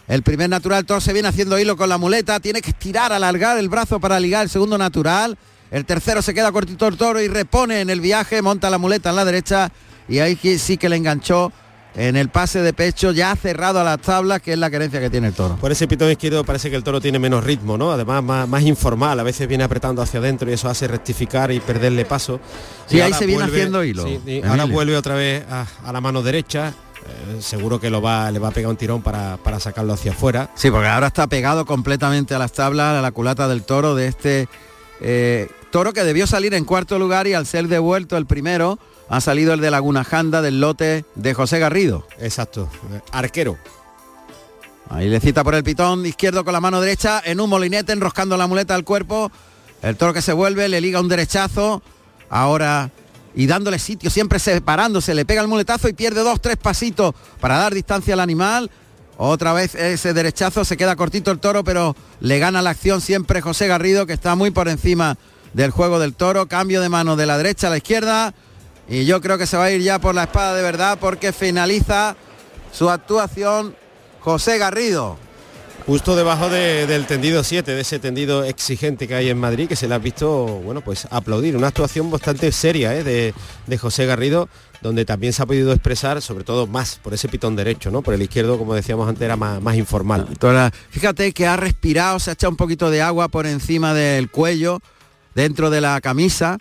El 0.07 0.21
primer 0.21 0.49
natural, 0.49 0.85
todo 0.85 1.01
se 1.01 1.13
viene 1.13 1.29
haciendo 1.29 1.57
hilo 1.57 1.77
con 1.77 1.89
la 1.89 1.97
muleta, 1.97 2.39
tiene 2.39 2.61
que 2.61 2.71
estirar, 2.71 3.13
alargar 3.13 3.57
el 3.57 3.69
brazo 3.69 3.99
para 3.99 4.19
ligar 4.19 4.43
el 4.43 4.49
segundo 4.49 4.77
natural. 4.77 5.37
El 5.71 5.85
tercero 5.85 6.21
se 6.21 6.33
queda 6.33 6.51
cortito 6.51 6.87
el 6.87 6.97
toro 6.97 7.21
y 7.21 7.27
repone 7.27 7.81
en 7.81 7.89
el 7.89 8.01
viaje, 8.01 8.41
monta 8.41 8.69
la 8.69 8.77
muleta 8.77 9.09
en 9.09 9.15
la 9.17 9.25
derecha 9.25 9.71
y 10.07 10.19
ahí 10.19 10.37
sí 10.57 10.77
que 10.77 10.87
le 10.89 10.95
enganchó 10.95 11.51
en 11.95 12.15
el 12.15 12.29
pase 12.29 12.61
de 12.61 12.73
pecho 12.73 13.11
ya 13.11 13.35
cerrado 13.35 13.79
a 13.79 13.83
las 13.83 13.99
tablas, 13.99 14.39
que 14.41 14.53
es 14.53 14.59
la 14.59 14.69
querencia 14.69 14.99
que 14.99 15.09
tiene 15.09 15.27
el 15.29 15.33
toro. 15.33 15.55
Por 15.55 15.71
ese 15.71 15.87
pitón 15.87 16.11
izquierdo 16.11 16.43
parece 16.43 16.69
que 16.69 16.75
el 16.75 16.83
toro 16.83 17.01
tiene 17.01 17.17
menos 17.17 17.43
ritmo, 17.43 17.75
¿no? 17.77 17.91
Además 17.91 18.23
más, 18.23 18.47
más 18.47 18.61
informal, 18.63 19.19
a 19.19 19.23
veces 19.23 19.47
viene 19.47 19.63
apretando 19.63 20.01
hacia 20.03 20.19
adentro 20.19 20.49
y 20.49 20.53
eso 20.53 20.69
hace 20.69 20.87
rectificar 20.87 21.51
y 21.51 21.59
perderle 21.59 22.05
paso. 22.05 22.39
Sí, 22.85 22.97
Y 22.97 23.01
ahí 23.01 23.13
se 23.13 23.25
viene 23.25 23.43
haciendo 23.45 23.83
hilo, 23.83 24.05
sí, 24.05 24.19
y 24.27 24.43
ahora 24.45 24.65
vuelve 24.65 24.95
otra 24.95 25.15
vez 25.15 25.43
a, 25.49 25.65
a 25.83 25.91
la 25.91 25.99
mano 25.99 26.21
derecha. 26.21 26.71
eh, 27.03 27.41
seguro 27.41 27.79
que 27.79 27.89
lo 27.89 27.99
va, 28.01 28.29
le 28.31 28.37
va 28.37 28.49
a 28.49 28.51
pegar 28.51 28.69
un 28.69 28.77
tirón 28.77 29.01
para, 29.01 29.37
para 29.37 29.59
sacarlo 29.59 29.93
hacia 29.93 30.11
afuera. 30.11 30.51
Sí, 30.55 30.69
porque 30.69 30.87
ahora 30.87 31.07
está 31.07 31.25
pegado 31.25 31.65
completamente 31.65 32.35
a 32.35 32.39
las 32.39 32.51
tablas, 32.51 32.95
a 32.97 33.01
la 33.01 33.11
culata 33.11 33.47
del 33.47 33.63
toro 33.63 33.95
de 33.95 34.07
este 34.07 34.47
eh, 35.01 35.49
toro 35.71 35.93
que 35.93 36.03
debió 36.03 36.27
salir 36.27 36.53
en 36.53 36.65
cuarto 36.65 36.99
lugar 36.99 37.27
y 37.27 37.33
al 37.33 37.45
ser 37.45 37.67
devuelto 37.67 38.17
el 38.17 38.25
primero 38.25 38.79
ha 39.09 39.21
salido 39.21 39.53
el 39.53 39.61
de 39.61 39.71
Laguna 39.71 40.03
Janda 40.03 40.41
del 40.41 40.59
lote 40.59 41.05
de 41.15 41.33
José 41.33 41.59
Garrido. 41.59 42.07
Exacto, 42.19 42.69
eh, 42.93 43.01
arquero. 43.11 43.57
Ahí 44.89 45.09
le 45.09 45.19
cita 45.19 45.43
por 45.43 45.55
el 45.55 45.63
pitón 45.63 46.05
izquierdo 46.05 46.45
con 46.45 46.53
la 46.53 46.61
mano 46.61 46.79
derecha 46.79 47.21
en 47.23 47.39
un 47.39 47.49
molinete 47.49 47.91
enroscando 47.91 48.37
la 48.37 48.47
muleta 48.47 48.75
al 48.75 48.83
cuerpo. 48.83 49.31
El 49.81 49.97
toro 49.97 50.13
que 50.13 50.21
se 50.21 50.33
vuelve, 50.33 50.69
le 50.69 50.81
liga 50.81 51.01
un 51.01 51.09
derechazo. 51.09 51.81
Ahora 52.29 52.91
y 53.35 53.45
dándole 53.45 53.77
sitio, 53.77 54.09
siempre 54.09 54.39
separándose, 54.39 55.13
le 55.13 55.23
pega 55.23 55.41
el 55.41 55.47
muletazo 55.47 55.87
y 55.87 55.93
pierde 55.93 56.21
dos, 56.21 56.41
tres 56.41 56.57
pasitos 56.57 57.13
para 57.39 57.57
dar 57.57 57.73
distancia 57.73 58.15
al 58.15 58.19
animal. 58.19 58.71
Otra 59.15 59.53
vez 59.53 59.75
ese 59.75 60.13
derechazo, 60.13 60.65
se 60.65 60.75
queda 60.75 60.95
cortito 60.95 61.29
el 61.29 61.39
toro, 61.39 61.63
pero 61.63 61.95
le 62.19 62.39
gana 62.39 62.63
la 62.63 62.71
acción 62.71 62.99
siempre 62.99 63.41
José 63.41 63.67
Garrido, 63.67 64.07
que 64.07 64.13
está 64.13 64.35
muy 64.35 64.49
por 64.49 64.67
encima 64.67 65.17
del 65.53 65.71
juego 65.71 65.99
del 65.99 66.13
toro. 66.13 66.47
Cambio 66.47 66.81
de 66.81 66.89
mano 66.89 67.15
de 67.15 67.25
la 67.25 67.37
derecha 67.37 67.67
a 67.67 67.69
la 67.71 67.77
izquierda. 67.77 68.33
Y 68.89 69.05
yo 69.05 69.19
creo 69.21 69.37
que 69.37 69.47
se 69.47 69.57
va 69.57 69.65
a 69.65 69.71
ir 69.71 69.81
ya 69.81 69.99
por 69.99 70.15
la 70.15 70.23
espada 70.23 70.53
de 70.55 70.61
verdad 70.63 70.97
porque 70.99 71.33
finaliza 71.33 72.15
su 72.71 72.89
actuación 72.89 73.75
José 74.21 74.57
Garrido. 74.57 75.17
Justo 75.85 76.17
debajo 76.17 76.49
de- 76.49 76.85
del 76.85 77.05
tendido 77.05 77.45
7, 77.45 77.71
de 77.73 77.79
ese 77.79 77.97
tendido 77.97 78.43
exigente 78.43 79.07
que 79.07 79.15
hay 79.15 79.29
en 79.29 79.37
Madrid, 79.39 79.69
que 79.69 79.77
se 79.77 79.87
le 79.87 79.95
ha 79.95 79.99
visto, 79.99 80.45
bueno, 80.45 80.81
pues 80.81 81.07
aplaudir. 81.11 81.55
Una 81.55 81.67
actuación 81.67 82.11
bastante 82.11 82.51
seria 82.51 82.93
¿eh? 82.93 83.05
de, 83.05 83.33
de 83.67 83.77
José 83.77 84.05
Garrido, 84.05 84.49
donde 84.81 85.05
también 85.05 85.31
se 85.31 85.41
ha 85.43 85.45
podido 85.45 85.71
expresar, 85.71 86.21
sobre 86.21 86.43
todo 86.43 86.67
más 86.67 86.99
por 87.01 87.13
ese 87.13 87.29
pitón 87.29 87.55
derecho, 87.55 87.89
¿no? 87.89 88.01
Por 88.01 88.13
el 88.13 88.21
izquierdo, 88.21 88.57
como 88.57 88.73
decíamos 88.73 89.07
antes, 89.07 89.21
era 89.23 89.37
más, 89.37 89.61
más 89.61 89.77
informal. 89.77 90.27
Fíjate 90.89 91.31
que 91.31 91.47
ha 91.47 91.55
respirado, 91.55 92.19
se 92.19 92.31
ha 92.31 92.33
echado 92.33 92.51
un 92.51 92.57
poquito 92.57 92.89
de 92.89 93.01
agua 93.01 93.29
por 93.29 93.47
encima 93.47 93.93
del 93.93 94.29
cuello, 94.29 94.81
dentro 95.37 95.69
de 95.69 95.81
la 95.81 96.01
camisa, 96.01 96.57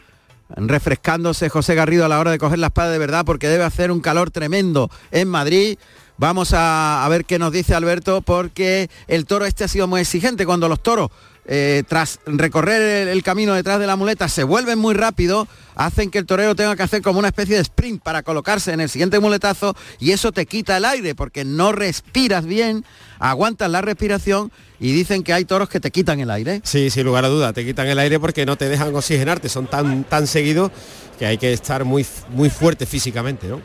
refrescándose 0.55 1.49
José 1.49 1.75
Garrido 1.75 2.05
a 2.05 2.09
la 2.09 2.21
hora 2.21 2.31
de 2.31 2.37
coger 2.37 2.59
la 2.59 2.67
espada 2.67 2.91
de 2.91 2.99
verdad, 2.99 3.25
porque 3.25 3.49
debe 3.49 3.65
hacer 3.65 3.91
un 3.91 4.01
calor 4.01 4.31
tremendo 4.31 4.91
en 5.11 5.29
Madrid. 5.29 5.79
Vamos 6.19 6.51
a, 6.53 7.07
ver 7.09 7.25
qué 7.25 7.39
nos 7.39 7.53
dice 7.53 7.75
Alberto, 7.75 8.21
porque 8.21 8.91
el 9.09 9.25
toro 9.25 9.47
este 9.47 9.65
ha 9.65 9.69
sido 9.69 9.87
muy 9.87 10.03
exigente. 10.03 10.45
Cuando 10.45 10.69
los 10.69 10.83
toros, 10.83 11.09
eh, 11.49 11.85
tras 11.89 12.19
recorrer 12.27 12.83
el, 12.83 13.09
el 13.09 13.23
camino 13.23 13.55
detrás 13.55 13.79
de 13.79 13.87
la 13.87 13.97
muleta, 13.97 14.29
se 14.29 14.43
vuelven 14.43 14.79
muy 14.79 14.95
rápido, 14.95 15.47
hacen 15.77 16.11
que 16.11 16.19
el 16.19 16.27
torero 16.27 16.57
tenga 16.57 16.75
que 16.75 16.83
hacer 16.83 17.03
como 17.03 17.19
una 17.19 17.29
especie 17.29 17.55
de 17.55 17.63
sprint 17.63 18.03
para 18.03 18.23
colocarse 18.23 18.73
en 18.73 18.81
el 18.81 18.89
siguiente 18.89 19.21
muletazo 19.21 19.77
y 20.01 20.11
eso 20.11 20.33
te 20.33 20.47
quita 20.47 20.77
el 20.77 20.85
aire 20.85 21.15
porque 21.15 21.45
no 21.45 21.71
respiras 21.73 22.45
bien, 22.45 22.85
aguantas 23.19 23.71
la 23.71 23.81
respiración 23.81 24.51
y 24.81 24.93
dicen 24.93 25.23
que 25.23 25.33
hay 25.33 25.45
toros 25.45 25.69
que 25.69 25.79
te 25.79 25.91
quitan 25.91 26.19
el 26.21 26.31
aire. 26.31 26.61
Sí, 26.65 26.91
sin 26.91 27.05
lugar 27.05 27.25
a 27.25 27.29
duda, 27.29 27.53
te 27.53 27.65
quitan 27.65 27.87
el 27.87 27.99
aire 27.99 28.19
porque 28.19 28.45
no 28.45 28.57
te 28.57 28.69
dejan 28.69 28.95
oxigenarte, 28.95 29.49
son 29.49 29.67
tan, 29.67 30.05
tan 30.05 30.27
seguidos 30.27 30.73
que 31.19 31.27
hay 31.27 31.39
que 31.39 31.53
estar 31.53 31.85
muy, 31.85 32.05
muy 32.31 32.51
fuerte 32.51 32.87
físicamente, 32.87 33.47
¿no? 33.47 33.61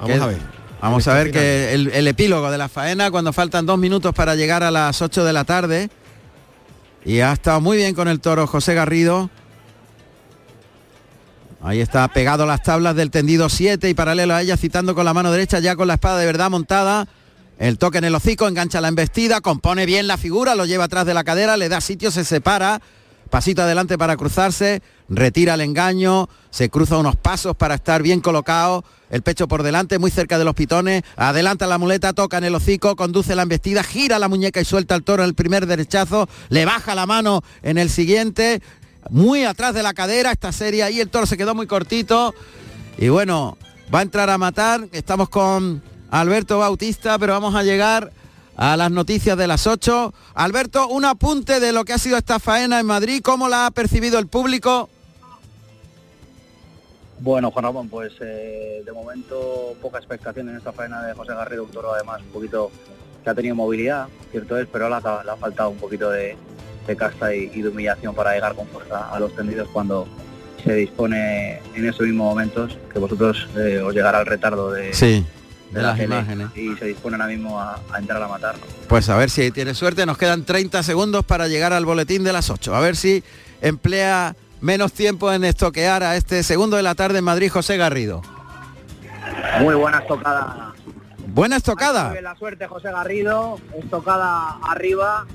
Vamos 0.00 0.20
a 0.20 0.26
ver. 0.26 0.38
Vamos 0.80 1.08
a 1.08 1.14
ver 1.14 1.30
que 1.30 1.72
el, 1.72 1.90
el 1.92 2.06
epílogo 2.08 2.50
de 2.50 2.58
la 2.58 2.68
faena 2.68 3.10
cuando 3.10 3.32
faltan 3.32 3.64
dos 3.64 3.78
minutos 3.78 4.14
para 4.14 4.34
llegar 4.34 4.62
a 4.62 4.70
las 4.70 5.00
8 5.00 5.24
de 5.24 5.32
la 5.32 5.44
tarde. 5.44 5.88
Y 7.04 7.20
ha 7.20 7.32
estado 7.32 7.60
muy 7.60 7.76
bien 7.76 7.94
con 7.94 8.08
el 8.08 8.20
toro 8.20 8.46
José 8.46 8.74
Garrido. 8.74 9.28
Ahí 11.62 11.80
está 11.80 12.06
pegado 12.08 12.44
a 12.44 12.46
las 12.46 12.62
tablas 12.62 12.96
del 12.96 13.10
tendido 13.10 13.48
7 13.48 13.88
y 13.88 13.94
paralelo 13.94 14.34
a 14.34 14.42
ella 14.42 14.56
citando 14.56 14.94
con 14.94 15.04
la 15.04 15.14
mano 15.14 15.30
derecha 15.30 15.58
ya 15.60 15.76
con 15.76 15.88
la 15.88 15.94
espada 15.94 16.18
de 16.18 16.26
verdad 16.26 16.50
montada. 16.50 17.06
El 17.58 17.78
toque 17.78 17.98
en 17.98 18.04
el 18.04 18.14
hocico, 18.14 18.48
engancha 18.48 18.80
la 18.80 18.88
embestida, 18.88 19.40
compone 19.40 19.86
bien 19.86 20.06
la 20.06 20.16
figura, 20.16 20.54
lo 20.54 20.64
lleva 20.64 20.84
atrás 20.84 21.06
de 21.06 21.14
la 21.14 21.24
cadera, 21.24 21.56
le 21.56 21.68
da 21.68 21.80
sitio, 21.80 22.10
se 22.10 22.24
separa, 22.24 22.80
pasito 23.34 23.62
adelante 23.62 23.98
para 23.98 24.16
cruzarse, 24.16 24.80
retira 25.08 25.54
el 25.54 25.60
engaño, 25.60 26.28
se 26.50 26.70
cruza 26.70 26.98
unos 26.98 27.16
pasos 27.16 27.56
para 27.56 27.74
estar 27.74 28.00
bien 28.00 28.20
colocado, 28.20 28.84
el 29.10 29.22
pecho 29.22 29.48
por 29.48 29.64
delante, 29.64 29.98
muy 29.98 30.12
cerca 30.12 30.38
de 30.38 30.44
los 30.44 30.54
pitones, 30.54 31.02
adelanta 31.16 31.66
la 31.66 31.76
muleta, 31.76 32.12
toca 32.12 32.38
en 32.38 32.44
el 32.44 32.54
hocico, 32.54 32.94
conduce 32.94 33.34
la 33.34 33.42
embestida, 33.42 33.82
gira 33.82 34.20
la 34.20 34.28
muñeca 34.28 34.60
y 34.60 34.64
suelta 34.64 34.94
el 34.94 35.02
toro 35.02 35.24
en 35.24 35.30
el 35.30 35.34
primer 35.34 35.66
derechazo, 35.66 36.28
le 36.48 36.64
baja 36.64 36.94
la 36.94 37.06
mano 37.06 37.42
en 37.64 37.76
el 37.76 37.90
siguiente, 37.90 38.62
muy 39.10 39.42
atrás 39.42 39.74
de 39.74 39.82
la 39.82 39.94
cadera, 39.94 40.30
esta 40.30 40.52
serie 40.52 40.84
ahí, 40.84 41.00
el 41.00 41.08
toro 41.08 41.26
se 41.26 41.36
quedó 41.36 41.56
muy 41.56 41.66
cortito 41.66 42.36
y 42.98 43.08
bueno, 43.08 43.58
va 43.92 43.98
a 43.98 44.02
entrar 44.02 44.30
a 44.30 44.38
matar, 44.38 44.86
estamos 44.92 45.28
con 45.28 45.82
Alberto 46.08 46.60
Bautista, 46.60 47.18
pero 47.18 47.32
vamos 47.32 47.56
a 47.56 47.64
llegar 47.64 48.12
a 48.56 48.76
las 48.76 48.90
noticias 48.90 49.36
de 49.36 49.46
las 49.46 49.66
8. 49.66 50.12
Alberto, 50.34 50.88
un 50.88 51.04
apunte 51.04 51.60
de 51.60 51.72
lo 51.72 51.84
que 51.84 51.92
ha 51.92 51.98
sido 51.98 52.16
esta 52.16 52.38
faena 52.38 52.80
en 52.80 52.86
Madrid, 52.86 53.20
¿cómo 53.22 53.48
la 53.48 53.66
ha 53.66 53.70
percibido 53.70 54.18
el 54.18 54.26
público? 54.26 54.88
Bueno, 57.20 57.50
Juan 57.50 57.64
Ramón, 57.64 57.88
pues 57.88 58.12
eh, 58.20 58.82
de 58.84 58.92
momento 58.92 59.74
poca 59.80 59.98
expectación 59.98 60.48
en 60.48 60.56
esta 60.56 60.72
faena 60.72 61.02
de 61.02 61.14
José 61.14 61.32
Garrido, 61.32 61.64
un 61.64 61.70
toro 61.70 61.94
además 61.94 62.20
un 62.20 62.28
poquito 62.28 62.70
que 63.22 63.30
ha 63.30 63.34
tenido 63.34 63.54
movilidad, 63.54 64.08
cierto 64.30 64.58
es, 64.58 64.66
pero 64.70 64.88
le 64.88 64.96
ha, 64.96 65.24
le 65.24 65.30
ha 65.30 65.36
faltado 65.36 65.70
un 65.70 65.78
poquito 65.78 66.10
de, 66.10 66.36
de 66.86 66.96
casta 66.96 67.34
y, 67.34 67.50
y 67.54 67.62
de 67.62 67.68
humillación 67.68 68.14
para 68.14 68.34
llegar 68.34 68.54
con 68.54 68.66
fuerza 68.66 69.10
a 69.10 69.18
los 69.18 69.34
tendidos 69.34 69.68
cuando 69.72 70.06
se 70.62 70.74
dispone 70.74 71.60
en 71.74 71.86
esos 71.88 72.02
mismos 72.02 72.26
momentos 72.26 72.76
que 72.92 72.98
vosotros 72.98 73.48
eh, 73.56 73.80
os 73.80 73.94
llegará 73.94 74.20
el 74.20 74.26
retardo 74.26 74.70
de, 74.70 74.92
Sí. 74.92 75.24
De 75.74 75.82
la 75.82 75.88
las 75.88 75.96
tele 75.98 76.14
imágenes. 76.14 76.48
y 76.56 76.74
se 76.76 76.84
disponen 76.86 77.20
ahora 77.20 77.32
mismo 77.32 77.60
a, 77.60 77.80
a 77.92 77.98
entrar 77.98 78.22
a 78.22 78.28
matar. 78.28 78.56
Pues 78.88 79.08
a 79.08 79.16
ver 79.16 79.30
si 79.30 79.50
tiene 79.50 79.74
suerte. 79.74 80.06
Nos 80.06 80.16
quedan 80.18 80.44
30 80.44 80.82
segundos 80.82 81.24
para 81.24 81.48
llegar 81.48 81.72
al 81.72 81.84
boletín 81.84 82.24
de 82.24 82.32
las 82.32 82.50
8. 82.50 82.74
A 82.74 82.80
ver 82.80 82.96
si 82.96 83.22
emplea 83.60 84.34
menos 84.60 84.92
tiempo 84.92 85.32
en 85.32 85.44
estoquear 85.44 86.02
a 86.02 86.16
este 86.16 86.42
segundo 86.42 86.76
de 86.76 86.82
la 86.82 86.94
tarde 86.94 87.18
en 87.18 87.24
Madrid, 87.24 87.50
José 87.50 87.76
Garrido. 87.76 88.22
Muy 89.60 89.74
buena 89.74 89.98
estocada. 89.98 90.72
Buena 91.26 91.56
estocada. 91.56 92.14
La 92.20 92.36
suerte 92.36 92.66
José 92.66 92.90
Garrido, 92.92 93.58
estocada 93.76 94.58
arriba 94.62 95.26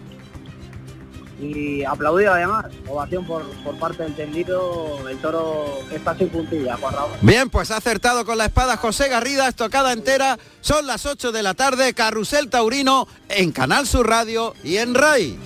y 1.39 1.83
aplaudido 1.83 2.33
además. 2.33 2.65
Ovación 2.87 3.25
por, 3.25 3.43
por 3.63 3.77
parte 3.77 4.03
del 4.03 4.15
tendido. 4.15 5.07
El 5.09 5.17
toro 5.17 5.79
está 5.91 6.17
sin 6.17 6.29
puntilla, 6.29 6.77
Juan. 6.77 6.95
Bien, 7.21 7.49
pues 7.49 7.71
ha 7.71 7.77
acertado 7.77 8.25
con 8.25 8.37
la 8.37 8.45
espada 8.45 8.77
José 8.77 9.09
Garrida, 9.09 9.47
estocada 9.47 9.93
entera. 9.93 10.37
Son 10.61 10.87
las 10.87 11.05
8 11.05 11.31
de 11.31 11.43
la 11.43 11.53
tarde, 11.53 11.93
Carrusel 11.93 12.49
Taurino 12.49 13.07
en 13.29 13.51
Canal 13.51 13.87
Sur 13.87 14.07
Radio 14.07 14.53
y 14.63 14.77
en 14.77 14.95
RAI. 14.95 15.37